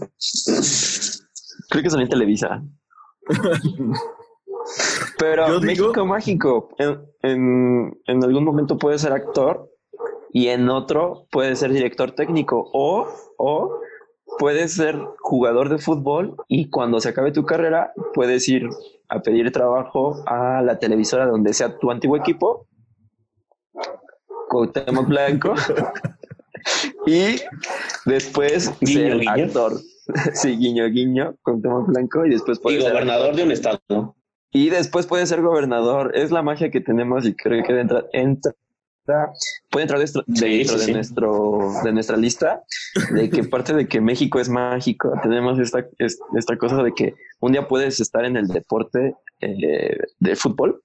Creo 1.70 1.82
que 1.82 1.90
son 1.90 2.00
en 2.00 2.08
Televisa. 2.08 2.62
Pero 5.18 5.46
Yo 5.48 5.60
digo- 5.60 5.66
México 5.86 6.06
mágico. 6.06 6.68
En, 6.78 7.00
en, 7.22 8.00
en 8.06 8.24
algún 8.24 8.44
momento 8.44 8.78
puede 8.78 8.98
ser 8.98 9.12
actor 9.12 9.70
y 10.32 10.48
en 10.48 10.68
otro 10.68 11.26
puede 11.30 11.56
ser 11.56 11.72
director 11.72 12.12
técnico 12.12 12.70
o, 12.72 13.06
o 13.38 13.80
puedes 14.38 14.72
ser 14.74 14.98
jugador 15.20 15.68
de 15.68 15.78
fútbol 15.78 16.36
y 16.48 16.70
cuando 16.70 17.00
se 17.00 17.10
acabe 17.10 17.32
tu 17.32 17.44
carrera 17.44 17.92
puedes 18.14 18.48
ir 18.48 18.68
a 19.12 19.20
pedir 19.20 19.52
trabajo 19.52 20.22
a 20.26 20.62
la 20.62 20.78
televisora 20.78 21.26
donde 21.26 21.52
sea 21.52 21.78
tu 21.78 21.90
antiguo 21.90 22.16
equipo, 22.16 22.66
Cuauhtémoc 24.48 25.06
Blanco, 25.06 25.54
y 27.06 27.36
después 28.06 28.72
Guiño, 28.80 29.00
ser 29.00 29.18
guiño. 29.18 29.30
actor. 29.30 29.72
Sí, 30.34 30.56
guiño, 30.56 30.86
guiño, 30.88 31.36
Cuauhtémoc 31.42 31.88
Blanco 31.88 32.26
y 32.26 32.30
después 32.30 32.58
y 32.58 32.62
puedes 32.62 32.82
ser 32.82 32.92
gobernador 32.92 33.36
de 33.36 33.42
un 33.44 33.52
estado. 33.52 34.16
y 34.50 34.70
después 34.70 35.06
puede 35.06 35.26
ser 35.26 35.42
gobernador. 35.42 36.12
Es 36.16 36.30
la 36.30 36.42
magia 36.42 36.70
que 36.70 36.80
tenemos 36.80 37.26
y 37.26 37.34
creo 37.34 37.62
que 37.64 37.78
entra, 37.78 38.04
entra 38.12 38.52
puede 39.70 39.82
entrar 39.84 39.98
dentro, 40.00 40.22
Sí, 40.34 40.58
dentro 40.58 40.74
sí, 40.74 40.78
de 40.80 40.84
sí. 40.86 40.92
nuestro 40.92 41.72
de 41.82 41.92
nuestra 41.92 42.16
lista 42.16 42.62
de 43.12 43.28
que 43.30 43.44
parte 43.44 43.74
de 43.74 43.88
que 43.88 44.00
México 44.00 44.38
es 44.38 44.48
mágico 44.48 45.12
tenemos 45.22 45.58
esta 45.58 45.84
es- 45.98 46.18
esta 46.36 46.56
cosa 46.56 46.82
de 46.82 46.92
que 46.92 47.14
un 47.40 47.52
día 47.52 47.66
puedes 47.66 47.98
estar 48.00 48.24
en 48.24 48.36
el 48.36 48.46
deporte 48.48 49.16
eh, 49.40 49.98
de 50.20 50.36
fútbol 50.36 50.82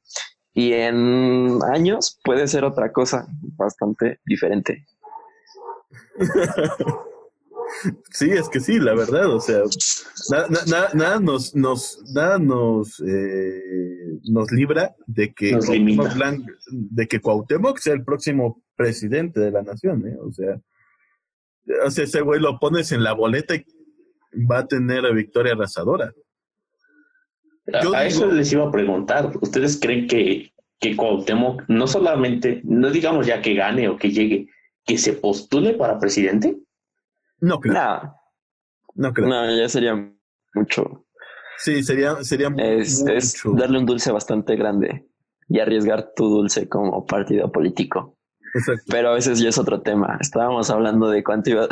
y 0.53 0.74
en 0.74 1.59
años 1.72 2.20
puede 2.24 2.47
ser 2.47 2.63
otra 2.63 2.91
cosa 2.91 3.28
bastante 3.55 4.20
diferente 4.26 4.86
Sí, 8.11 8.30
es 8.32 8.47
que 8.49 8.59
sí, 8.59 8.80
la 8.80 8.93
verdad, 8.95 9.30
o 9.34 9.39
sea, 9.41 9.61
na- 10.32 10.47
na- 10.47 10.65
na- 10.68 10.89
nada 10.93 11.20
nos, 11.20 11.53
nos, 11.55 12.01
nada 12.13 12.39
nos, 12.39 12.99
eh, 13.01 13.61
nos 14.24 14.51
libra 14.51 14.95
de 15.05 15.34
que, 15.34 15.51
Nos. 15.51 15.68
Blanc- 16.15 16.45
de 16.72 17.07
que 17.07 17.20
Cuauhtémoc 17.20 17.78
sea 17.80 17.93
el 17.93 18.03
próximo 18.03 18.63
presidente 18.76 19.39
de 19.39 19.51
la 19.51 19.63
nación, 19.63 20.07
¿eh? 20.07 20.15
O 20.22 20.32
sea, 20.32 20.59
o 21.86 21.91
sea, 21.91 22.03
ese 22.05 22.22
güey 22.22 22.39
lo 22.39 22.57
pones 22.59 22.91
en 22.93 23.03
la 23.03 23.13
boleta 23.13 23.55
y 23.55 23.65
va 24.49 24.59
a 24.59 24.68
tener 24.68 25.05
a 25.05 25.11
victoria 25.11 25.53
arrasadora. 25.53 26.13
A, 27.74 27.82
Yo 27.84 27.93
a 27.95 28.03
digo- 28.03 28.26
eso 28.26 28.32
les 28.32 28.51
iba 28.53 28.65
a 28.65 28.72
preguntar. 28.72 29.32
¿Ustedes 29.41 29.78
creen 29.80 30.07
que, 30.07 30.53
que 30.80 30.95
Cuauhtémoc 30.95 31.63
no 31.68 31.86
solamente, 31.88 32.61
no 32.63 32.89
digamos 32.91 33.28
ya 33.28 33.41
que 33.41 33.53
gane 33.55 33.89
o 33.89 33.97
que 33.97 34.11
llegue, 34.11 34.47
que 34.86 34.97
se 34.97 35.13
postule 35.13 35.74
para 35.74 35.99
presidente? 35.99 36.57
No 37.40 37.60
creo, 37.60 37.74
no 37.76 38.14
no 38.96 39.14
creo. 39.14 39.28
no 39.28 39.56
ya 39.56 39.70
sería 39.70 39.96
mucho 40.54 41.06
Sí, 41.60 41.84
sería, 41.84 42.24
sería 42.24 42.50
es 42.58 43.04
mucho. 43.04 43.52
darle 43.58 43.80
un 43.80 43.86
dulce 43.86 44.12
bastante 44.12 44.56
grande 44.56 45.08
y 45.50 45.60
arriesgar 45.60 46.12
tu 46.16 46.28
dulce 46.30 46.68
como 46.70 47.06
partido 47.06 47.52
político 47.52 48.16
Exacto. 48.54 48.84
Pero 48.90 49.16
ese 49.18 49.36
ya 49.36 49.50
es 49.50 49.58
otro 49.58 49.82
tema. 49.82 50.18
Estábamos 50.22 50.70
hablando 50.70 51.10
de 51.10 51.22
cuánto 51.24 51.50
iba, 51.50 51.68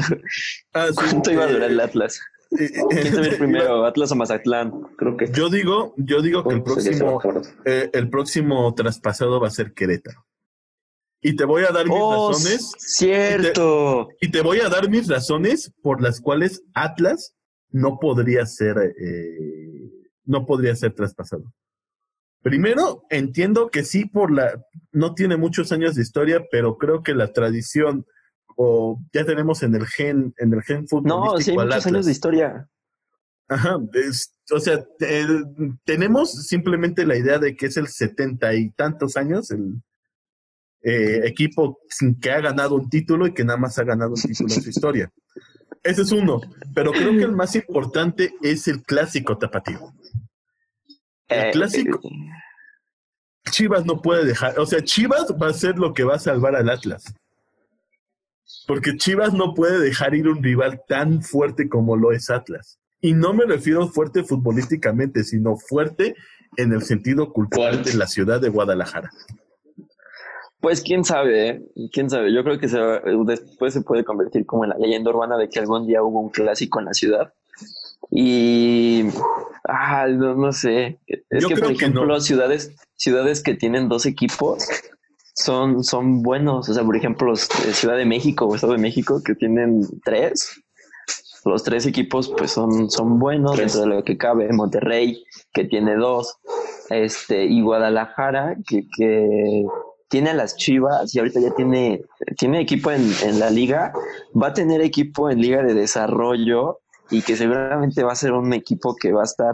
Ah, 0.73 0.87
sí, 0.89 0.95
cuánto 0.95 1.31
iba 1.31 1.45
a 1.45 1.49
eh, 1.49 1.53
durar 1.53 1.71
el 1.71 1.79
Atlas. 1.79 2.19
eh, 2.59 2.69
¿Quién 2.89 3.13
se 3.15 3.21
ve 3.21 3.35
primero, 3.37 3.85
Atlas 3.85 4.11
o 4.11 4.15
Mazatlán? 4.15 4.71
Creo 4.97 5.15
que 5.15 5.31
Yo 5.31 5.49
digo, 5.49 5.93
yo 5.97 6.21
digo 6.21 6.43
que 6.43 6.53
el 6.55 6.63
próximo, 6.63 7.21
eh, 7.63 7.89
el 7.93 8.09
próximo 8.09 8.73
traspasado 8.75 9.39
va 9.39 9.47
a 9.47 9.51
ser 9.51 9.73
Querétaro. 9.73 10.25
Y 11.27 11.35
te 11.35 11.43
voy 11.43 11.63
a 11.63 11.71
dar 11.71 11.85
mis 11.87 11.95
¡Oh, 11.99 12.29
razones, 12.31 12.71
cierto! 12.77 14.09
y 14.21 14.29
te 14.29 14.41
voy 14.41 14.59
a 14.59 14.69
dar 14.69 14.87
mis 14.91 15.07
razones 15.07 15.73
por 15.81 15.99
las 15.99 16.21
cuales 16.21 16.61
Atlas 16.75 17.33
no 17.71 17.97
podría 17.99 18.45
ser, 18.45 18.77
eh, 18.77 19.89
no 20.25 20.45
podría 20.45 20.75
ser 20.75 20.93
traspasado. 20.93 21.51
Primero, 22.43 23.05
entiendo 23.09 23.71
que 23.71 23.83
sí 23.83 24.05
por 24.05 24.29
la, 24.31 24.63
no 24.91 25.15
tiene 25.15 25.35
muchos 25.35 25.71
años 25.71 25.95
de 25.95 26.03
historia, 26.03 26.45
pero 26.51 26.77
creo 26.77 27.01
que 27.01 27.15
la 27.15 27.33
tradición 27.33 28.05
o 28.55 28.99
ya 29.11 29.25
tenemos 29.25 29.63
en 29.63 29.73
el 29.73 29.87
gen, 29.87 30.31
en 30.37 30.53
el 30.53 30.61
gen 30.61 30.87
futbolístico 30.87 31.33
No, 31.33 31.41
sí 31.41 31.51
hay 31.51 31.57
muchos 31.57 31.85
años 31.87 32.05
de 32.05 32.11
historia. 32.11 32.69
Ajá, 33.47 33.79
es- 33.93 34.31
o 34.51 34.59
sea, 34.59 34.85
el- 34.99 35.43
tenemos 35.85 36.31
simplemente 36.45 37.03
la 37.03 37.17
idea 37.17 37.39
de 37.39 37.55
que 37.55 37.65
es 37.65 37.77
el 37.77 37.87
setenta 37.87 38.53
y 38.53 38.69
tantos 38.73 39.17
años 39.17 39.49
el 39.49 39.81
eh, 40.85 41.21
equipo 41.25 41.79
sin 41.89 42.19
que 42.19 42.31
ha 42.31 42.39
ganado 42.39 42.75
un 42.75 42.89
título 42.89 43.25
y 43.25 43.33
que 43.33 43.43
nada 43.43 43.57
más 43.57 43.77
ha 43.79 43.83
ganado 43.83 44.11
un 44.11 44.21
título 44.21 44.53
en 44.53 44.61
su 44.61 44.69
historia. 44.69 45.11
Ese 45.83 46.03
es 46.03 46.11
uno, 46.11 46.39
pero 46.73 46.91
creo 46.91 47.11
que 47.11 47.23
el 47.23 47.31
más 47.31 47.55
importante 47.55 48.33
es 48.41 48.67
el 48.67 48.83
clásico 48.83 49.37
tapatío. 49.37 49.93
El 51.27 51.47
Eh, 51.47 51.51
clásico. 51.51 51.99
Chivas 53.51 53.85
no 53.85 54.01
puede 54.01 54.25
dejar, 54.25 54.59
o 54.59 54.65
sea, 54.65 54.81
Chivas 54.83 55.33
va 55.41 55.49
a 55.49 55.53
ser 55.53 55.77
lo 55.77 55.93
que 55.93 56.03
va 56.03 56.15
a 56.15 56.19
salvar 56.19 56.55
al 56.55 56.69
Atlas. 56.69 57.13
Porque 58.67 58.95
Chivas 58.97 59.33
no 59.33 59.53
puede 59.53 59.79
dejar 59.79 60.13
ir 60.15 60.27
un 60.27 60.43
rival 60.43 60.81
tan 60.87 61.21
fuerte 61.23 61.67
como 61.67 61.95
lo 61.95 62.11
es 62.11 62.29
Atlas. 62.29 62.79
Y 63.01 63.13
no 63.13 63.33
me 63.33 63.45
refiero 63.45 63.87
fuerte 63.87 64.23
futbolísticamente, 64.23 65.23
sino 65.23 65.57
fuerte 65.57 66.15
en 66.57 66.73
el 66.73 66.81
sentido 66.83 67.31
cultural 67.33 67.73
Fuerte. 67.73 67.91
de 67.91 67.97
la 67.97 68.07
ciudad 68.07 68.41
de 68.41 68.49
Guadalajara. 68.49 69.11
Pues 70.61 70.81
quién 70.81 71.03
sabe, 71.03 71.49
¿eh? 71.49 71.61
quién 71.93 72.09
sabe. 72.09 72.33
Yo 72.33 72.43
creo 72.43 72.57
que 72.59 72.67
se 72.67 72.79
va- 72.79 73.01
después 73.25 73.73
se 73.73 73.81
puede 73.81 74.03
convertir 74.03 74.45
como 74.45 74.63
en 74.63 74.71
la 74.71 74.77
leyenda 74.77 75.11
urbana 75.11 75.37
de 75.37 75.47
que 75.49 75.59
algún 75.59 75.85
día 75.85 76.01
hubo 76.01 76.19
un 76.19 76.29
clásico 76.29 76.79
en 76.79 76.85
la 76.85 76.93
ciudad. 76.93 77.33
Y 78.11 79.03
ah, 79.67 80.07
no, 80.07 80.35
no 80.35 80.51
sé. 80.51 80.99
Es 81.07 81.41
Yo 81.43 81.49
que, 81.49 81.55
por 81.57 81.67
que 81.67 81.73
ejemplo, 81.73 82.05
no. 82.05 82.19
ciudades, 82.19 82.75
ciudades 82.95 83.41
que 83.43 83.53
tienen 83.55 83.89
dos 83.89 84.05
equipos 84.05 84.65
son, 85.33 85.83
son 85.83 86.21
buenos. 86.23 86.69
O 86.69 86.73
sea, 86.73 86.83
por 86.83 86.95
ejemplo, 86.95 87.27
los 87.27 87.41
Ciudad 87.41 87.97
de 87.97 88.05
México 88.05 88.45
o 88.45 88.55
Estado 88.55 88.73
de 88.73 88.79
México 88.79 89.21
que 89.23 89.35
tienen 89.35 89.81
tres. 90.03 90.61
Los 91.45 91.63
tres 91.63 91.85
equipos 91.85 92.33
pues 92.35 92.49
son, 92.51 92.89
son 92.89 93.19
buenos 93.19 93.55
Tres. 93.55 93.73
dentro 93.73 93.89
de 93.89 93.95
lo 93.97 94.03
que 94.03 94.17
cabe. 94.17 94.51
Monterrey, 94.51 95.23
que 95.53 95.65
tiene 95.65 95.95
dos. 95.95 96.37
Este, 96.89 97.45
y 97.45 97.61
Guadalajara, 97.61 98.55
que, 98.67 98.87
que 98.97 99.63
tiene 100.07 100.31
a 100.31 100.33
las 100.33 100.55
Chivas 100.55 101.13
y 101.13 101.19
ahorita 101.19 101.39
ya 101.39 101.51
tiene, 101.51 102.01
tiene 102.37 102.61
equipo 102.61 102.91
en, 102.91 103.11
en 103.23 103.39
la 103.39 103.49
liga. 103.49 103.93
Va 104.39 104.47
a 104.47 104.53
tener 104.53 104.81
equipo 104.81 105.29
en 105.29 105.41
Liga 105.41 105.63
de 105.63 105.73
Desarrollo 105.73 106.79
y 107.09 107.21
que 107.21 107.35
seguramente 107.35 108.03
va 108.03 108.13
a 108.13 108.15
ser 108.15 108.33
un 108.33 108.53
equipo 108.53 108.95
que 108.95 109.11
va 109.11 109.21
a 109.21 109.25
estar 109.25 109.53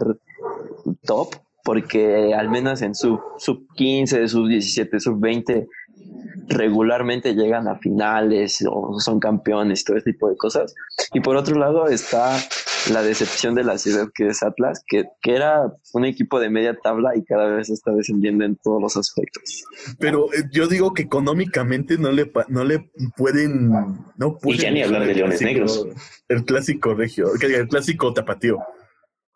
top, 1.04 1.34
porque 1.64 2.34
al 2.34 2.48
menos 2.50 2.82
en 2.82 2.94
sub, 2.94 3.20
sub 3.38 3.66
15, 3.74 4.28
sub 4.28 4.48
17, 4.48 5.00
sub 5.00 5.20
20 5.20 5.68
regularmente 6.52 7.34
llegan 7.34 7.68
a 7.68 7.76
finales 7.78 8.64
o 8.68 8.98
son 9.00 9.18
campeones, 9.20 9.84
todo 9.84 9.96
este 9.96 10.12
tipo 10.12 10.28
de 10.30 10.36
cosas. 10.36 10.74
Y 11.12 11.20
por 11.20 11.36
otro 11.36 11.56
lado 11.58 11.86
está 11.88 12.36
la 12.90 13.02
decepción 13.02 13.54
de 13.54 13.62
la 13.64 13.78
ciudad 13.78 14.08
que 14.14 14.26
es 14.28 14.42
Atlas, 14.42 14.82
que, 14.86 15.04
que 15.20 15.34
era 15.36 15.72
un 15.92 16.04
equipo 16.04 16.40
de 16.40 16.50
media 16.50 16.76
tabla 16.82 17.16
y 17.16 17.24
cada 17.24 17.46
vez 17.46 17.70
está 17.70 17.92
descendiendo 17.92 18.44
en 18.44 18.56
todos 18.56 18.82
los 18.82 18.96
aspectos. 18.96 19.64
Pero 19.98 20.32
eh, 20.32 20.44
yo 20.52 20.66
digo 20.66 20.92
que 20.92 21.02
económicamente 21.02 21.96
no 21.98 22.10
le, 22.10 22.26
pa- 22.26 22.46
no 22.48 22.64
le 22.64 22.90
pueden. 23.16 23.70
No 24.16 24.36
pueden 24.38 24.60
ya 24.60 24.70
ni 24.70 24.82
hablar 24.82 25.06
de 25.06 25.14
Leones 25.14 25.38
clásico- 25.40 25.84
Negros. 25.84 25.86
El 26.28 26.44
clásico 26.44 26.94
regio, 26.94 27.28
el 27.40 27.68
clásico 27.68 28.12
tapatío. 28.12 28.58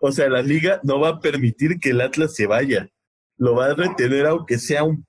O 0.01 0.13
sea, 0.13 0.29
la 0.29 0.43
liga 0.43 0.81
no 0.83 1.01
va 1.01 1.09
a 1.11 1.21
permitir 1.21 1.79
que 1.81 1.91
el 1.91 2.01
Atlas 2.01 2.35
se 2.35 2.47
vaya. 2.47 2.91
Lo 3.39 3.55
va 3.55 3.67
a 3.67 3.75
retener 3.75 4.27
aunque 4.27 4.59
sea 4.59 4.83
un 4.83 5.07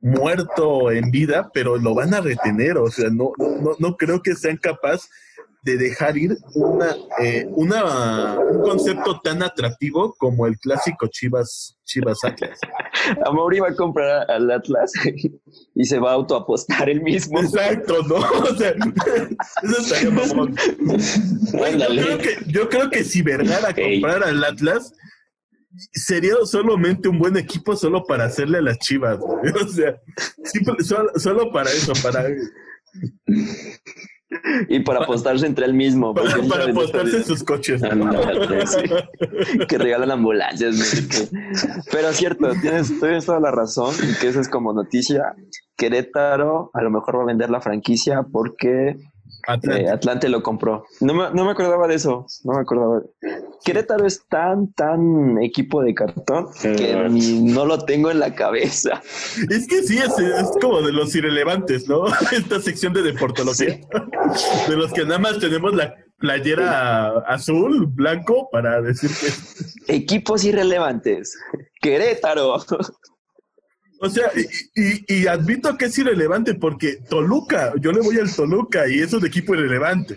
muerto 0.00 0.90
en 0.90 1.10
vida, 1.10 1.50
pero 1.52 1.76
lo 1.76 1.94
van 1.94 2.14
a 2.14 2.20
retener. 2.20 2.78
O 2.78 2.90
sea, 2.90 3.10
no, 3.10 3.32
no, 3.38 3.76
no 3.78 3.96
creo 3.96 4.22
que 4.22 4.34
sean 4.34 4.56
capaces 4.56 5.08
de 5.66 5.76
dejar 5.76 6.16
ir 6.16 6.38
una, 6.54 6.94
eh, 7.18 7.44
una, 7.50 8.38
un 8.38 8.62
concepto 8.62 9.20
tan 9.20 9.42
atractivo 9.42 10.14
como 10.16 10.46
el 10.46 10.56
clásico 10.58 11.08
Chivas, 11.08 11.76
Chivas 11.84 12.18
Atlas. 12.22 12.60
Amaury 13.26 13.58
va 13.58 13.70
a 13.70 13.74
comprar 13.74 14.30
al 14.30 14.48
Atlas 14.48 14.92
y 15.74 15.84
se 15.84 15.98
va 15.98 16.12
a 16.12 16.14
autoapostar 16.14 16.88
él 16.88 17.02
mismo. 17.02 17.40
Exacto, 17.40 18.00
¿no? 18.04 18.14
O 18.14 18.54
sea, 18.54 18.70
eso 18.70 19.80
estaría 19.80 20.10
mamón. 20.28 20.54
Güey, 21.52 21.78
yo, 21.78 21.88
creo 21.88 22.18
que, 22.18 22.36
yo 22.46 22.68
creo 22.68 22.90
que 22.90 23.02
si 23.02 23.22
Vergara 23.22 23.70
Ey. 23.76 24.00
comprara 24.00 24.28
al 24.28 24.44
Atlas, 24.44 24.94
sería 25.92 26.34
solamente 26.44 27.08
un 27.08 27.18
buen 27.18 27.36
equipo 27.36 27.74
solo 27.76 28.04
para 28.04 28.24
hacerle 28.24 28.58
a 28.58 28.62
las 28.62 28.78
chivas, 28.78 29.18
güey. 29.18 29.52
O 29.64 29.68
sea, 29.68 30.00
simple- 30.44 30.82
solo, 30.84 31.10
solo 31.16 31.50
para 31.52 31.70
eso, 31.70 31.92
para, 32.02 32.24
Y 34.68 34.80
para 34.80 35.04
apostarse 35.04 35.46
entre 35.46 35.66
él 35.66 35.74
mismo. 35.74 36.12
para, 36.14 36.30
apostarse 36.70 37.18
esto 37.18 37.34
sus 37.36 37.44
coches. 37.44 37.80
Sí. 37.80 39.58
que 39.68 39.78
regalan 39.78 40.10
ambulancias. 40.10 40.74
no. 40.76 41.40
Pero 41.92 42.08
es 42.08 42.16
cierto, 42.16 42.48
tienes, 42.60 42.98
tienes 42.98 43.24
toda 43.26 43.38
la 43.40 43.50
razón 43.50 43.94
y 44.02 44.18
que 44.18 44.28
eso 44.28 44.40
es 44.40 44.48
como 44.48 44.72
noticia. 44.72 45.34
Querétaro 45.76 46.70
a 46.74 46.82
lo 46.82 46.90
mejor 46.90 47.18
va 47.18 47.22
a 47.22 47.26
vender 47.26 47.50
la 47.50 47.60
franquicia 47.60 48.24
porque 48.32 48.96
Atlante. 49.46 49.82
eh, 49.84 49.90
Atlante 49.90 50.28
lo 50.28 50.42
compró. 50.42 50.84
No 51.00 51.14
me, 51.14 51.30
no 51.32 51.44
me 51.44 51.50
acordaba 51.52 51.86
de 51.86 51.94
eso. 51.94 52.26
No 52.44 52.54
me 52.54 52.60
acordaba. 52.60 53.02
Querétaro 53.64 54.06
es 54.06 54.22
tan, 54.28 54.72
tan 54.72 55.42
equipo 55.42 55.82
de 55.82 55.94
cartón 55.94 56.46
que 56.62 57.06
ni, 57.10 57.40
no 57.42 57.64
lo 57.64 57.84
tengo 57.84 58.10
en 58.10 58.20
la 58.20 58.34
cabeza. 58.34 59.02
Es 59.50 59.66
que 59.66 59.82
sí, 59.82 59.98
es, 59.98 60.16
es 60.18 60.48
como 60.60 60.82
de 60.82 60.92
los 60.92 61.14
irrelevantes, 61.16 61.88
¿no? 61.88 62.06
Esta 62.32 62.60
sección 62.60 62.92
de 62.92 63.02
deportología. 63.02 63.80
De 64.68 64.76
los 64.76 64.92
que 64.92 65.04
nada 65.04 65.18
más 65.18 65.38
tenemos 65.38 65.74
la 65.74 65.94
playera 66.18 67.18
azul, 67.26 67.86
blanco, 67.86 68.48
para 68.50 68.80
decir 68.80 69.10
que 69.10 69.94
Equipos 69.94 70.44
irrelevantes. 70.44 71.36
Querétaro. 71.80 72.56
O 73.98 74.10
sea, 74.10 74.30
y, 74.36 74.42
y- 74.82 75.04
y 75.22 75.26
admito 75.26 75.76
que 75.78 75.86
es 75.86 75.98
irrelevante 75.98 76.54
porque 76.54 76.98
Toluca, 77.08 77.72
yo 77.80 77.92
le 77.92 78.00
voy 78.02 78.18
al 78.18 78.30
Toluca 78.34 78.86
y 78.88 79.00
es 79.00 79.12
un 79.14 79.24
equipo 79.26 79.54
irrelevante. 79.54 80.16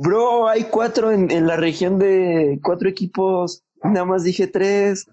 Bro, 0.00 0.48
hay 0.48 0.64
cuatro 0.64 1.10
en, 1.10 1.30
en 1.30 1.46
la 1.46 1.56
región 1.56 1.98
de 1.98 2.58
cuatro 2.62 2.88
equipos. 2.88 3.62
Nada 3.82 4.04
más 4.04 4.24
dije 4.24 4.46
tres. 4.46 5.06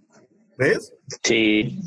¿Ves? 0.57 0.93
Sí, 1.23 1.79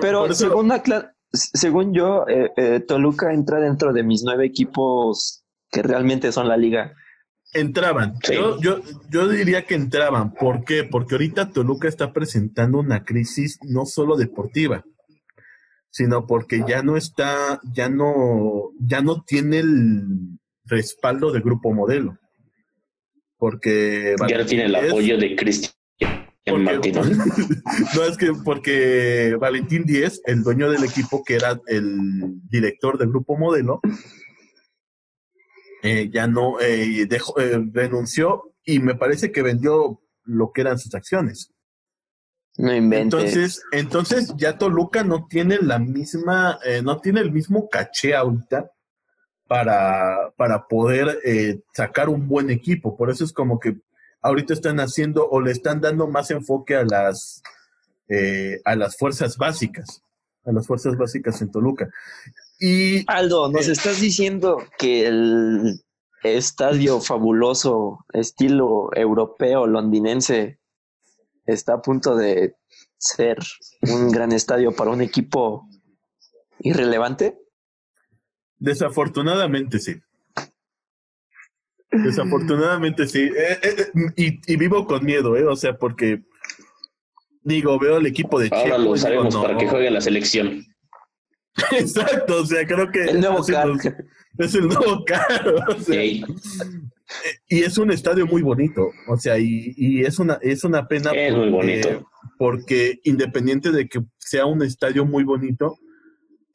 Pero 0.00 0.26
eso- 0.26 0.34
según, 0.34 0.70
Atla- 0.72 1.14
según 1.32 1.92
yo, 1.94 2.26
eh, 2.28 2.50
eh, 2.56 2.80
Toluca 2.80 3.32
entra 3.32 3.60
dentro 3.60 3.92
de 3.92 4.02
mis 4.02 4.22
nueve 4.24 4.46
equipos 4.46 5.44
que 5.70 5.82
realmente 5.82 6.32
son 6.32 6.48
la 6.48 6.56
liga. 6.56 6.92
entraban. 7.54 8.14
Sí. 8.22 8.32
Yo, 8.34 8.58
yo, 8.60 8.80
yo 9.10 9.28
diría 9.28 9.66
que 9.66 9.74
entraban. 9.74 10.32
¿Por 10.32 10.64
qué? 10.64 10.84
Porque 10.84 11.16
ahorita 11.16 11.50
Toluca 11.50 11.86
está 11.86 12.12
presentando 12.14 12.78
una 12.78 13.04
crisis 13.04 13.58
no 13.62 13.84
solo 13.84 14.16
deportiva, 14.16 14.84
sino 15.90 16.26
porque 16.26 16.64
ya 16.66 16.82
no 16.82 16.96
está, 16.96 17.60
ya 17.74 17.90
no, 17.90 18.70
ya 18.80 19.02
no 19.02 19.22
tiene 19.22 19.58
el 19.58 20.38
respaldo 20.64 21.32
de 21.32 21.40
grupo 21.40 21.72
modelo. 21.72 22.18
Porque 23.36 24.14
ya 24.28 24.38
no 24.38 24.46
tiene 24.46 24.64
el 24.66 24.74
apoyo 24.74 25.18
de 25.18 25.34
Cristian 25.34 25.74
Martín. 26.58 26.94
¿no? 26.94 27.02
No, 27.94 28.04
es 28.04 28.16
que 28.16 28.32
porque 28.44 29.36
Valentín 29.38 29.84
Díez, 29.84 30.20
el 30.24 30.42
dueño 30.42 30.70
del 30.70 30.84
equipo, 30.84 31.24
que 31.24 31.34
era 31.34 31.60
el 31.66 32.40
director 32.48 32.98
del 32.98 33.08
grupo 33.08 33.36
modelo, 33.36 33.80
eh, 35.82 36.08
ya 36.12 36.26
no 36.28 36.60
eh, 36.60 37.06
dejó, 37.08 37.38
eh, 37.40 37.60
renunció 37.72 38.54
y 38.64 38.78
me 38.78 38.94
parece 38.94 39.32
que 39.32 39.42
vendió 39.42 40.00
lo 40.24 40.52
que 40.52 40.60
eran 40.60 40.78
sus 40.78 40.94
acciones. 40.94 41.52
No 42.58 42.74
inventes. 42.74 43.20
Entonces, 43.20 43.62
entonces 43.72 44.34
ya 44.36 44.58
Toluca 44.58 45.02
no 45.02 45.26
tiene 45.26 45.58
la 45.60 45.78
misma, 45.78 46.58
eh, 46.64 46.82
no 46.82 47.00
tiene 47.00 47.20
el 47.20 47.32
mismo 47.32 47.68
caché 47.68 48.14
ahorita 48.14 48.70
para, 49.52 50.32
para 50.38 50.66
poder 50.66 51.20
eh, 51.26 51.60
sacar 51.74 52.08
un 52.08 52.26
buen 52.26 52.48
equipo. 52.48 52.96
Por 52.96 53.10
eso 53.10 53.22
es 53.22 53.34
como 53.34 53.60
que 53.60 53.76
ahorita 54.22 54.54
están 54.54 54.80
haciendo 54.80 55.28
o 55.28 55.42
le 55.42 55.50
están 55.50 55.82
dando 55.82 56.08
más 56.08 56.30
enfoque 56.30 56.74
a 56.74 56.84
las 56.84 57.42
eh, 58.08 58.62
a 58.64 58.76
las 58.76 58.96
fuerzas 58.96 59.36
básicas, 59.36 60.02
a 60.46 60.52
las 60.52 60.66
fuerzas 60.66 60.96
básicas 60.96 61.42
en 61.42 61.50
Toluca. 61.50 61.90
Y 62.58 63.04
Aldo, 63.06 63.50
nos 63.50 63.68
Eh. 63.68 63.72
estás 63.72 64.00
diciendo 64.00 64.56
que 64.78 65.06
el 65.06 65.82
estadio 66.22 67.02
fabuloso, 67.02 68.06
estilo 68.14 68.88
europeo, 68.94 69.66
londinense, 69.66 70.60
está 71.44 71.74
a 71.74 71.82
punto 71.82 72.16
de 72.16 72.54
ser 72.96 73.36
un 73.82 74.10
gran 74.10 74.32
estadio 74.32 74.72
para 74.72 74.92
un 74.92 75.02
equipo 75.02 75.68
irrelevante. 76.60 77.41
Desafortunadamente 78.62 79.78
sí. 79.78 80.00
Desafortunadamente 81.90 83.06
sí. 83.06 83.20
Eh, 83.20 83.58
eh, 83.62 83.76
eh, 83.78 83.86
y, 84.16 84.52
y 84.52 84.56
vivo 84.56 84.86
con 84.86 85.04
miedo, 85.04 85.36
¿eh? 85.36 85.44
O 85.44 85.56
sea, 85.56 85.76
porque 85.76 86.22
digo, 87.42 87.78
veo 87.78 87.98
el 87.98 88.06
equipo 88.06 88.40
de 88.40 88.48
Ahora 88.50 88.62
Checo 88.62 88.76
lo 88.76 88.82
digo, 88.82 88.94
usaremos 88.94 89.34
no. 89.34 89.42
para 89.42 89.58
que 89.58 89.68
juegue 89.68 89.90
la 89.90 90.00
selección. 90.00 90.64
Exacto, 91.72 92.40
o 92.40 92.46
sea, 92.46 92.66
creo 92.66 92.90
que 92.90 93.04
El 93.04 93.20
nuevo 93.20 93.40
es, 93.40 93.46
car. 93.48 93.68
es 94.38 94.54
el 94.54 94.68
nuevo 94.68 95.04
caro. 95.04 95.56
O 95.68 95.80
sea, 95.80 96.00
Ey, 96.00 96.24
y 97.48 97.60
es 97.62 97.76
un 97.76 97.90
estadio 97.90 98.26
muy 98.26 98.40
bonito, 98.40 98.88
o 99.06 99.18
sea, 99.18 99.38
y, 99.38 99.74
y 99.76 100.02
es 100.02 100.18
una 100.18 100.38
es 100.40 100.64
una 100.64 100.88
pena 100.88 101.10
Es 101.10 101.34
muy 101.34 101.50
bonito. 101.50 102.08
porque 102.38 103.00
independiente 103.04 103.70
de 103.70 103.86
que 103.86 104.00
sea 104.16 104.46
un 104.46 104.62
estadio 104.62 105.04
muy 105.04 105.24
bonito, 105.24 105.78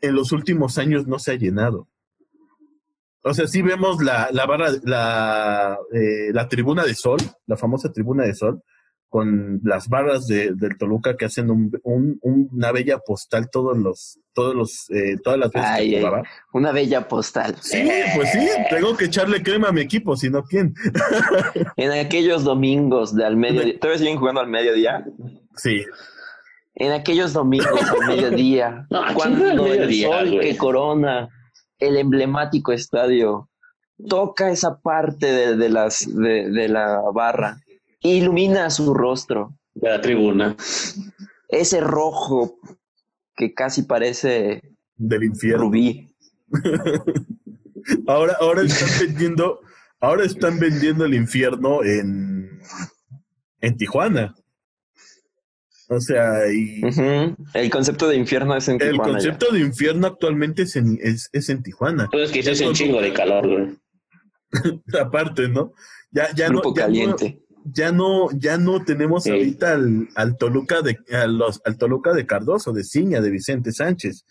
en 0.02 0.16
los 0.16 0.32
últimos 0.32 0.80
años 0.80 1.06
no 1.06 1.20
se 1.20 1.32
ha 1.32 1.36
llenado. 1.36 1.88
O 3.24 3.34
sea, 3.34 3.48
sí 3.48 3.62
vemos 3.62 4.02
la, 4.02 4.30
la 4.32 4.46
barra, 4.46 4.72
la, 4.84 5.78
eh, 5.94 6.32
la 6.34 6.48
tribuna 6.48 6.84
de 6.86 6.96
sol, 6.96 7.20
la 7.46 7.58
famosa 7.58 7.92
tribuna 7.92 8.24
de 8.24 8.34
sol, 8.34 8.62
con 9.10 9.62
las 9.64 9.88
barras 9.88 10.28
de, 10.28 10.52
del 10.54 10.78
Toluca 10.78 11.16
que 11.16 11.26
hacen 11.26 11.50
un, 11.50 11.72
un- 11.84 12.20
una 12.22 12.72
bella 12.74 13.00
postal 13.00 13.50
todos 13.50 13.78
los, 13.78 14.20
todos 14.34 14.54
los, 14.54 14.90
eh, 14.90 15.16
todas 15.24 15.40
las 15.40 15.50
veces 15.52 15.70
Ay, 15.72 15.90
que 15.92 15.98
jugaba. 16.00 16.24
Una 16.54 16.72
bella 16.74 17.08
postal. 17.08 17.56
Sí, 17.62 17.90
pues 18.16 18.32
sí, 18.34 18.48
tengo 18.70 18.96
que 18.98 19.06
echarle 19.06 19.42
crema 19.42 19.70
a 19.70 19.72
mi 19.72 19.82
equipo, 19.82 20.16
si 20.18 20.30
no, 20.30 20.44
¿quién? 20.44 20.74
En 21.78 21.92
aquellos 21.94 22.44
domingos 22.44 23.16
de 23.16 23.26
al 23.26 23.38
mediodía. 23.38 23.80
¿Todavía 23.80 24.00
siguen 24.00 24.18
jugando 24.18 24.42
al 24.42 24.48
mediodía? 24.50 25.06
Sí, 25.56 25.84
en 26.76 26.92
aquellos 26.92 27.34
domingos 27.34 27.82
al 27.90 28.08
mediodía, 28.08 28.86
No, 28.92 29.02
cuando 29.16 29.48
el 29.48 29.56
mediodía, 29.58 30.08
sol 30.10 30.28
güey. 30.36 30.40
que 30.52 30.58
corona 30.58 31.30
el 31.80 31.98
emblemático 31.98 32.72
estadio 32.72 33.50
toca 34.10 34.52
esa 34.52 34.80
parte 34.80 35.26
de, 35.28 35.56
de 35.58 35.70
las, 35.70 36.06
de, 36.08 36.50
de 36.50 36.68
la 36.70 37.02
barra, 37.14 37.60
ilumina 38.02 38.70
su 38.70 38.94
rostro, 38.94 39.54
De 39.74 39.90
la 39.90 40.02
tribuna. 40.02 40.56
ese 41.50 41.82
rojo 41.82 42.58
que 43.36 43.54
casi 43.54 43.84
parece 43.84 44.62
Del 44.96 45.24
infierno. 45.24 45.64
rubí. 45.66 46.14
Ahora, 48.08 48.36
ahora 48.42 48.64
están 48.64 48.90
vendiendo, 49.00 49.62
ahora 50.02 50.26
están 50.26 50.60
vendiendo 50.60 51.06
el 51.06 51.14
infierno 51.14 51.84
en, 51.86 52.60
en 53.62 53.78
Tijuana. 53.78 54.36
O 55.90 56.00
sea, 56.02 56.52
y. 56.52 56.82
El 57.54 57.70
concepto 57.70 58.08
de 58.10 58.18
infierno 58.18 58.56
es 58.56 58.68
en 58.68 58.82
el 58.82 58.92
Tijuana 58.92 59.04
ya. 59.06 59.14
concepto 59.14 59.52
de 59.54 59.60
infierno 59.62 60.08
actualmente 60.08 60.64
es 60.64 60.76
en, 60.76 61.00
es, 61.02 61.30
es 61.32 61.50
en 61.50 61.64
Tijuana. 61.64 62.10
Pues 62.12 62.26
es 62.26 62.32
que 62.46 62.52
hizo 62.52 62.68
un 62.68 62.74
chingo 62.74 63.02
de 63.02 63.14
calor, 63.14 63.48
güey. 63.48 63.78
Aparte, 65.02 65.48
¿no? 65.48 65.72
Ya, 66.12 66.34
ya 66.36 66.48
Grupo 66.50 66.70
no, 66.70 66.76
ya 66.76 66.82
caliente. 66.84 67.40
no, 67.64 67.72
ya 67.74 67.92
no, 67.92 68.28
ya 68.38 68.58
no 68.58 68.84
tenemos 68.86 69.24
Sí. 69.24 69.32
ahorita 69.32 69.74
al, 69.74 70.08
al 70.16 70.38
Toluca 70.38 70.82
de, 70.82 70.98
a 71.14 71.28
los, 71.28 71.62
al 71.66 71.78
Toluca 71.78 72.14
de 72.14 72.26
Cardoso, 72.26 72.72
de 72.74 72.84
Ciña, 72.84 73.22
de 73.22 73.30
Vicente 73.30 73.72
Sánchez. 73.72 74.26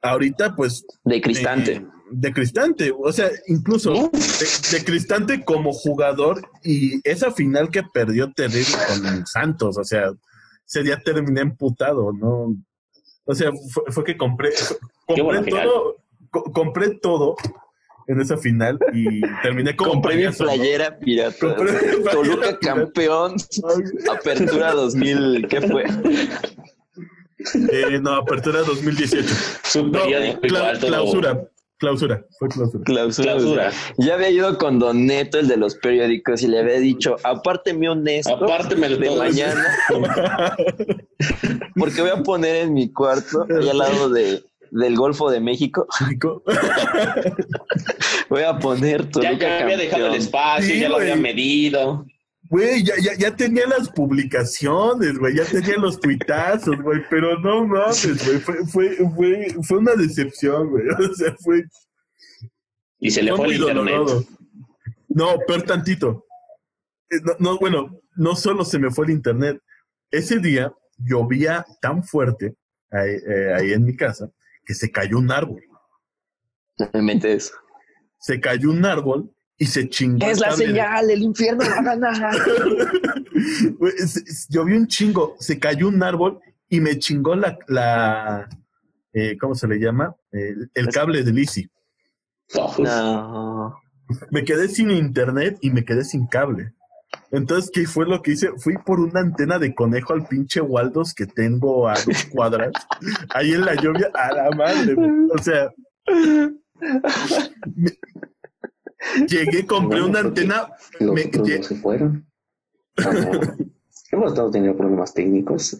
Ahorita, 0.00 0.54
pues, 0.54 0.84
De 1.04 1.20
Cristante. 1.20 1.72
Eh, 1.72 1.86
de 2.10 2.32
Cristante, 2.32 2.90
o 2.96 3.12
sea, 3.12 3.28
incluso 3.48 3.92
de, 4.12 4.78
de 4.78 4.84
Cristante 4.84 5.44
como 5.44 5.72
jugador 5.74 6.48
y 6.64 7.00
esa 7.06 7.32
final 7.32 7.68
que 7.70 7.82
perdió 7.82 8.32
terrible 8.32 8.72
con 8.88 9.26
Santos, 9.26 9.76
o 9.76 9.84
sea, 9.84 10.12
ese 10.68 10.82
día 10.82 11.00
terminé 11.02 11.40
emputado, 11.40 12.12
¿no? 12.12 12.54
O 13.24 13.34
sea, 13.34 13.50
fue, 13.72 13.84
fue 13.88 14.04
que 14.04 14.16
compré, 14.16 14.50
compré 15.06 15.42
todo, 15.50 15.96
co- 16.30 16.44
compré 16.52 16.90
todo 17.00 17.36
en 18.06 18.20
esa 18.20 18.36
final 18.38 18.78
y 18.94 19.20
terminé 19.42 19.76
como 19.76 19.92
Compré 19.92 20.16
mi 20.16 20.22
payaso, 20.24 20.44
¿no? 20.44 20.50
playera 20.52 20.98
pirata. 20.98 21.36
Compré 21.38 21.72
mi 21.72 21.78
playera 21.78 22.10
Toluca 22.10 22.58
pirata. 22.58 22.58
campeón. 22.60 23.36
Apertura 24.10 24.72
2000. 24.72 25.46
¿Qué 25.48 25.60
fue? 25.62 25.84
Eh, 27.70 28.00
no, 28.00 28.14
apertura 28.16 28.60
2018. 28.62 29.28
Su 29.64 29.86
No, 29.86 29.92
periódico 29.92 30.40
cla- 30.40 30.46
igual, 30.48 30.78
clausura, 30.78 31.48
clausura, 31.78 32.24
fue 32.38 32.48
clausura. 32.48 32.84
Clausura. 32.84 33.32
Clausura. 33.32 33.70
Ya 33.98 34.14
había 34.14 34.30
ido 34.30 34.58
con 34.58 34.78
Don 34.78 35.06
Neto, 35.06 35.38
el 35.38 35.48
de 35.48 35.56
los 35.56 35.74
periódicos, 35.76 36.42
y 36.42 36.48
le 36.48 36.60
había 36.60 36.78
dicho, 36.78 37.16
apárteme 37.24 37.90
un 37.90 38.06
esto 38.08 38.34
Apártemelo 38.34 38.96
de 38.96 39.06
todo. 39.06 39.18
mañana, 39.18 39.64
porque 41.76 42.00
voy 42.00 42.10
a 42.10 42.22
poner 42.22 42.56
en 42.56 42.74
mi 42.74 42.92
cuarto, 42.92 43.46
ahí 43.48 43.68
al 43.68 43.78
lado 43.78 44.08
de, 44.10 44.42
del 44.70 44.96
Golfo 44.96 45.30
de 45.30 45.40
México, 45.40 45.86
voy 48.28 48.42
a 48.42 48.58
poner 48.58 49.04
Ya, 49.04 49.10
Toluca 49.10 49.38
ya 49.48 49.64
había 49.64 49.76
dejado 49.76 50.06
el 50.08 50.14
espacio, 50.14 50.74
Sí, 50.74 50.80
ya 50.80 50.88
lo 50.88 50.96
había 50.96 51.10
güey. 51.12 51.22
medido. 51.22 52.06
Güey, 52.50 52.82
ya, 52.82 52.94
ya, 53.02 53.14
ya 53.16 53.36
tenía 53.36 53.66
las 53.66 53.90
publicaciones, 53.90 55.18
güey, 55.18 55.36
ya 55.36 55.44
tenía 55.44 55.76
los 55.76 56.00
tuitazos, 56.00 56.80
güey, 56.80 57.00
pero 57.10 57.38
no 57.40 57.66
mames, 57.66 58.24
güey, 58.26 58.38
fue, 58.38 58.66
fue, 58.66 58.96
fue, 59.14 59.46
fue 59.62 59.78
una 59.78 59.92
decepción, 59.94 60.70
güey, 60.70 60.84
o 61.10 61.14
sea, 61.14 61.34
fue, 61.40 61.64
Y 63.00 63.10
se 63.10 63.22
le 63.22 63.34
fue 63.36 63.46
el 63.48 63.52
internet. 63.60 63.94
doloroso. 63.94 64.28
No, 65.08 65.38
peor 65.46 65.62
tantito. 65.62 66.24
Eh, 67.10 67.16
No, 67.22 67.34
no, 67.38 67.58
bueno, 67.58 68.00
no 68.16 68.34
solo 68.34 68.64
se 68.64 68.78
me 68.78 68.90
fue 68.90 69.06
el 69.06 69.12
internet, 69.12 69.60
ese 70.10 70.38
día 70.38 70.72
llovía 70.96 71.66
tan 71.82 72.02
fuerte 72.02 72.54
ahí, 72.90 73.10
eh, 73.10 73.54
ahí 73.54 73.72
en 73.74 73.84
mi 73.84 73.94
casa 73.94 74.30
que 74.64 74.74
se 74.74 74.90
cayó 74.90 75.18
un 75.18 75.30
árbol, 75.30 75.62
No 76.78 76.88
me 76.94 77.02
metes. 77.02 77.52
se 78.20 78.40
cayó 78.40 78.70
un 78.70 78.84
árbol 78.86 79.30
y 79.58 79.66
se 79.66 79.88
chingó. 79.88 80.24
Es 80.26 80.40
la 80.40 80.52
señal, 80.52 81.10
el 81.10 81.22
infierno 81.22 81.64
va 81.68 81.78
a 81.78 81.82
ganar. 81.96 82.36
Llovió 84.48 84.76
un 84.76 84.86
chingo, 84.86 85.34
se 85.38 85.58
cayó 85.58 85.88
un 85.88 86.02
árbol 86.02 86.40
y 86.68 86.80
me 86.80 86.98
chingó 86.98 87.34
la, 87.34 87.58
la 87.66 88.48
eh, 89.12 89.36
¿cómo 89.38 89.54
se 89.54 89.66
le 89.66 89.78
llama? 89.78 90.14
El, 90.30 90.70
el 90.74 90.88
cable 90.88 91.22
de. 91.22 91.68
Oh, 92.54 92.74
No. 92.78 93.74
Me 94.30 94.42
quedé 94.44 94.68
sin 94.68 94.90
internet 94.90 95.58
y 95.60 95.70
me 95.70 95.84
quedé 95.84 96.02
sin 96.04 96.26
cable. 96.26 96.72
Entonces, 97.30 97.70
¿qué 97.72 97.86
fue 97.86 98.06
lo 98.06 98.22
que 98.22 98.32
hice? 98.32 98.50
Fui 98.58 98.76
por 98.78 99.00
una 99.00 99.20
antena 99.20 99.58
de 99.58 99.74
conejo 99.74 100.12
al 100.14 100.26
pinche 100.26 100.60
Waldos 100.60 101.14
que 101.14 101.26
tengo 101.26 101.88
a 101.88 101.94
dos 101.94 102.24
cuadras. 102.30 102.72
Ahí 103.30 103.52
en 103.52 103.64
la 103.66 103.74
lluvia, 103.74 104.10
a 104.14 104.32
la 104.32 104.50
madre. 104.50 104.94
O 105.34 105.38
sea, 105.42 105.70
me- 107.74 107.92
llegué, 109.28 109.66
compré 109.66 110.02
una 110.02 110.20
antena. 110.20 110.68
Los 111.00 111.14
me- 111.14 111.24
otros 111.26 111.66
se 111.66 111.76
fueron. 111.76 112.26
Ah, 112.98 113.10
Hemos 114.10 114.32
estado 114.32 114.50
teniendo 114.50 114.76
problemas 114.76 115.12
técnicos. 115.12 115.76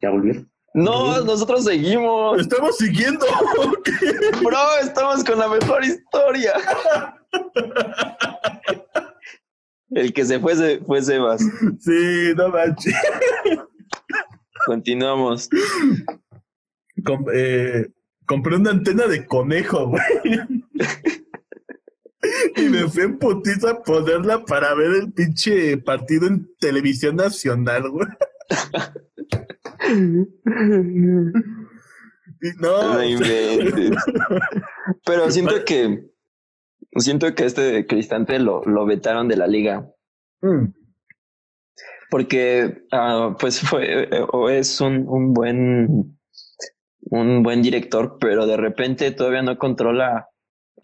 ¿Ya 0.00 0.10
volvieron? 0.10 0.50
No, 0.74 1.20
nosotros 1.22 1.64
seguimos. 1.64 2.40
Estamos 2.40 2.76
siguiendo. 2.78 3.24
Bro, 4.42 4.58
estamos 4.82 5.22
con 5.24 5.38
la 5.38 5.48
mejor 5.48 5.84
historia. 5.84 6.52
El 9.90 10.12
que 10.12 10.24
se 10.24 10.40
fue 10.40 10.56
se- 10.56 10.78
fue 10.80 11.02
Sebas. 11.02 11.42
Sí, 11.80 12.32
no 12.36 12.48
manches. 12.48 12.94
Continuamos. 14.66 15.48
Com- 17.04 17.26
eh, 17.34 17.90
compré 18.26 18.56
una 18.56 18.70
antena 18.70 19.06
de 19.06 19.26
conejo, 19.26 19.88
güey. 19.88 20.02
Y 22.56 22.62
me 22.68 22.88
fui 22.88 23.02
en 23.02 23.18
putiza 23.18 23.70
a 23.70 23.82
ponerla 23.82 24.44
para 24.44 24.74
ver 24.74 24.92
el 24.92 25.12
pinche 25.12 25.76
partido 25.78 26.26
en 26.28 26.48
televisión 26.58 27.16
nacional, 27.16 27.88
güey. 27.90 28.06
No, 32.60 32.94
No 32.94 33.04
inventes. 33.04 33.90
Pero 35.04 35.30
siento 35.30 35.64
que 35.64 36.10
siento 36.96 37.34
que 37.34 37.44
este 37.44 37.86
Cristante 37.86 38.38
lo, 38.38 38.62
lo 38.64 38.84
vetaron 38.86 39.28
de 39.28 39.36
la 39.36 39.46
liga. 39.46 39.88
mm, 40.42 40.66
Porque 42.10 42.84
ah, 42.92 43.36
pues 43.38 43.60
fue 43.60 44.04
eh, 44.04 44.24
o 44.32 44.48
es 44.48 44.80
un, 44.80 45.06
un 45.08 45.32
buen 45.32 46.18
un 47.04 47.42
buen 47.42 47.62
director, 47.62 48.16
pero 48.20 48.46
de 48.46 48.56
repente 48.56 49.10
todavía 49.10 49.42
no 49.42 49.58
controla 49.58 50.28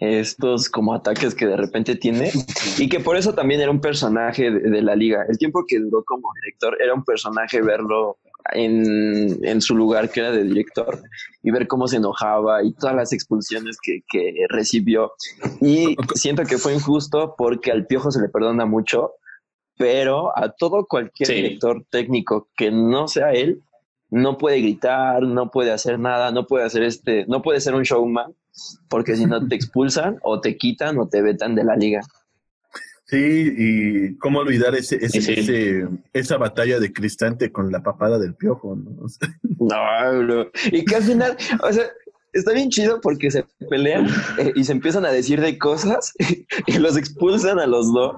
estos 0.00 0.68
como 0.68 0.94
ataques 0.94 1.34
que 1.34 1.46
de 1.46 1.56
repente 1.56 1.96
tiene 1.96 2.30
y 2.78 2.88
que 2.88 3.00
por 3.00 3.16
eso 3.16 3.34
también 3.34 3.60
era 3.60 3.70
un 3.70 3.80
personaje 3.80 4.50
de, 4.50 4.60
de 4.70 4.82
la 4.82 4.94
liga. 4.94 5.24
El 5.28 5.38
tiempo 5.38 5.64
que 5.66 5.78
duró 5.80 6.04
como 6.04 6.28
director 6.42 6.76
era 6.80 6.94
un 6.94 7.04
personaje 7.04 7.60
verlo 7.62 8.18
en, 8.52 9.44
en 9.44 9.60
su 9.60 9.74
lugar 9.76 10.08
que 10.10 10.20
era 10.20 10.30
de 10.30 10.44
director 10.44 11.02
y 11.42 11.50
ver 11.50 11.66
cómo 11.66 11.88
se 11.88 11.96
enojaba 11.96 12.62
y 12.62 12.72
todas 12.74 12.94
las 12.96 13.12
expulsiones 13.12 13.76
que, 13.82 14.00
que 14.08 14.46
recibió. 14.48 15.12
Y 15.60 15.96
siento 16.14 16.44
que 16.44 16.58
fue 16.58 16.74
injusto 16.74 17.34
porque 17.36 17.72
al 17.72 17.86
Piojo 17.86 18.10
se 18.10 18.20
le 18.22 18.28
perdona 18.28 18.64
mucho, 18.66 19.12
pero 19.76 20.36
a 20.36 20.50
todo 20.52 20.86
cualquier 20.86 21.26
Sí. 21.26 21.34
director 21.34 21.84
técnico 21.90 22.48
que 22.56 22.70
no 22.70 23.08
sea 23.08 23.32
él, 23.32 23.62
no 24.10 24.38
puede 24.38 24.60
gritar, 24.62 25.22
no 25.22 25.50
puede 25.50 25.70
hacer 25.72 25.98
nada, 25.98 26.30
no 26.30 26.46
puede 26.46 26.64
hacer 26.64 26.82
este, 26.84 27.26
no 27.26 27.42
puede 27.42 27.60
ser 27.60 27.74
un 27.74 27.82
showman, 27.82 28.34
porque 28.88 29.16
si 29.16 29.26
no 29.26 29.46
te 29.48 29.54
expulsan 29.54 30.18
o 30.22 30.40
te 30.40 30.56
quitan 30.56 30.98
o 30.98 31.08
te 31.08 31.22
vetan 31.22 31.54
de 31.54 31.64
la 31.64 31.76
liga. 31.76 32.00
sí, 33.06 33.54
y 33.56 34.16
cómo 34.18 34.40
olvidar 34.40 34.74
ese, 34.74 34.96
ese, 34.96 35.20
Sí, 35.20 35.34
sí. 35.34 35.40
ese- 35.40 35.88
esa 36.12 36.36
batalla 36.36 36.78
de 36.78 36.92
Cristante 36.92 37.50
con 37.50 37.72
la 37.72 37.82
papada 37.82 38.18
del 38.18 38.34
piojo, 38.34 38.76
¿no? 38.76 39.02
O 39.04 39.08
sea, 39.08 39.28
No, 39.58 40.18
bro. 40.24 40.50
Y 40.72 40.84
que 40.84 40.96
al 40.96 41.02
final, 41.04 41.36
o 41.62 41.72
sea, 41.72 41.84
está 42.34 42.52
bien 42.52 42.68
chido 42.68 43.00
porque 43.00 43.30
se 43.30 43.46
pelean 43.70 44.06
eh, 44.38 44.52
y 44.54 44.64
se 44.64 44.72
empiezan 44.72 45.06
a 45.06 45.10
decir 45.10 45.40
de 45.40 45.56
cosas 45.58 46.12
y 46.66 46.78
los 46.78 46.96
expulsan 46.98 47.58
a 47.58 47.66
los 47.66 47.90
dos 47.92 48.16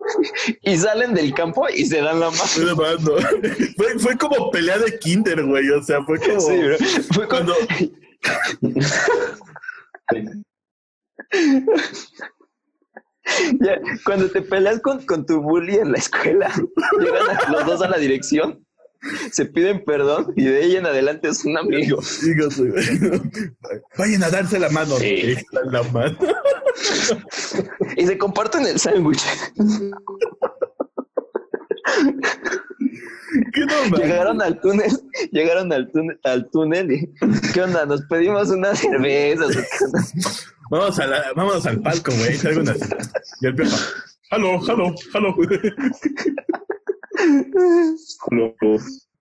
y 0.62 0.76
salen 0.76 1.14
del 1.14 1.32
campo 1.32 1.66
y 1.72 1.86
se 1.86 2.00
dan 2.00 2.18
la 2.18 2.26
mano. 2.30 2.42
fue 2.42 2.74
mano. 2.74 3.12
fue, 3.76 3.98
fue 4.00 4.18
como 4.18 4.50
pelea 4.50 4.78
de 4.78 4.98
kinder, 4.98 5.44
güey. 5.46 5.70
O 5.70 5.80
sea, 5.84 6.02
fue 6.02 6.18
como... 6.18 6.40
Sí, 6.40 6.58
bro. 6.58 6.76
Fue 7.14 7.28
cuando 7.28 7.54
ya, 13.60 13.80
cuando 14.04 14.28
te 14.30 14.42
peleas 14.42 14.80
con, 14.80 15.04
con 15.06 15.24
tu 15.26 15.40
bully 15.40 15.76
en 15.76 15.92
la 15.92 15.98
escuela, 15.98 16.52
llegan 17.00 17.30
a- 17.30 17.50
los 17.52 17.66
dos 17.66 17.82
a 17.82 17.88
la 17.88 17.98
dirección, 17.98 18.66
se 19.32 19.46
piden 19.46 19.84
perdón 19.84 20.32
y 20.36 20.44
de 20.44 20.58
ahí 20.62 20.76
en 20.76 20.86
adelante 20.86 21.28
es 21.28 21.44
un 21.44 21.58
amigo. 21.58 21.98
Vayan 23.98 24.22
a 24.22 24.30
darse 24.30 24.58
la 24.60 24.68
mano. 24.70 24.94
Sí. 24.96 25.34
La 25.64 25.82
mano. 25.84 26.16
Y 27.96 28.06
se 28.06 28.16
comparten 28.18 28.64
el 28.66 28.78
sándwich. 28.78 29.22
¿Qué 33.52 33.64
man? 33.66 33.92
Llegaron 34.00 34.42
al 34.42 34.60
túnel, 34.60 34.90
llegaron 35.30 35.72
al 35.72 35.90
túnel, 35.90 36.20
al 36.24 36.50
túnel 36.50 36.92
y 36.92 37.12
¿qué 37.52 37.62
onda? 37.62 37.86
Nos 37.86 38.02
pedimos 38.02 38.50
una 38.50 38.74
cerveza. 38.74 39.44
¿qué 39.46 39.84
onda? 39.84 40.02
Vamos, 40.70 40.98
a 40.98 41.06
la, 41.06 41.22
vámonos 41.36 41.66
al 41.66 41.80
palco, 41.82 42.12
güey. 42.12 42.56
unas- 42.58 42.78
Y 43.40 43.46
el 43.46 43.54
Pepa. 43.54 43.76
Halo, 44.30 44.58
halo, 44.66 44.94
halo. 45.12 45.36
No, 48.30 48.54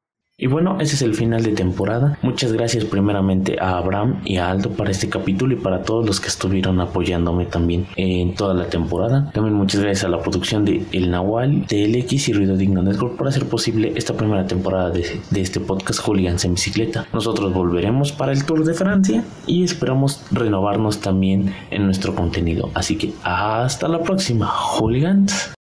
Y 0.41 0.47
bueno, 0.47 0.77
ese 0.79 0.95
es 0.95 1.03
el 1.03 1.13
final 1.13 1.43
de 1.43 1.51
temporada. 1.51 2.17
Muchas 2.23 2.51
gracias 2.51 2.85
primeramente 2.85 3.57
a 3.61 3.77
Abraham 3.77 4.21
y 4.25 4.37
a 4.37 4.49
Aldo 4.49 4.71
para 4.71 4.89
este 4.89 5.07
capítulo 5.07 5.53
y 5.53 5.57
para 5.57 5.83
todos 5.83 6.03
los 6.03 6.19
que 6.19 6.29
estuvieron 6.29 6.81
apoyándome 6.81 7.45
también 7.45 7.85
en 7.95 8.33
toda 8.33 8.55
la 8.55 8.65
temporada. 8.65 9.29
También 9.33 9.53
muchas 9.53 9.81
gracias 9.81 10.05
a 10.05 10.09
la 10.09 10.19
producción 10.19 10.65
de 10.65 10.83
El 10.93 11.11
Nahual, 11.11 11.67
TLX 11.67 12.29
y 12.29 12.33
Ruido 12.33 12.57
Digno 12.57 12.81
Network 12.81 13.17
por 13.17 13.27
hacer 13.27 13.45
posible 13.45 13.93
esta 13.95 14.15
primera 14.15 14.47
temporada 14.47 14.89
de, 14.89 15.21
de 15.29 15.41
este 15.41 15.59
podcast 15.59 15.99
Hooligans 15.99 16.43
en 16.43 16.55
Bicicleta. 16.55 17.05
Nosotros 17.13 17.53
volveremos 17.53 18.11
para 18.11 18.31
el 18.31 18.43
Tour 18.43 18.65
de 18.65 18.73
Francia 18.73 19.23
y 19.45 19.63
esperamos 19.63 20.23
renovarnos 20.31 21.01
también 21.01 21.53
en 21.69 21.85
nuestro 21.85 22.15
contenido. 22.15 22.71
Así 22.73 22.97
que 22.97 23.13
hasta 23.21 23.87
la 23.87 24.01
próxima, 24.01 24.47
Hooligans. 24.47 25.53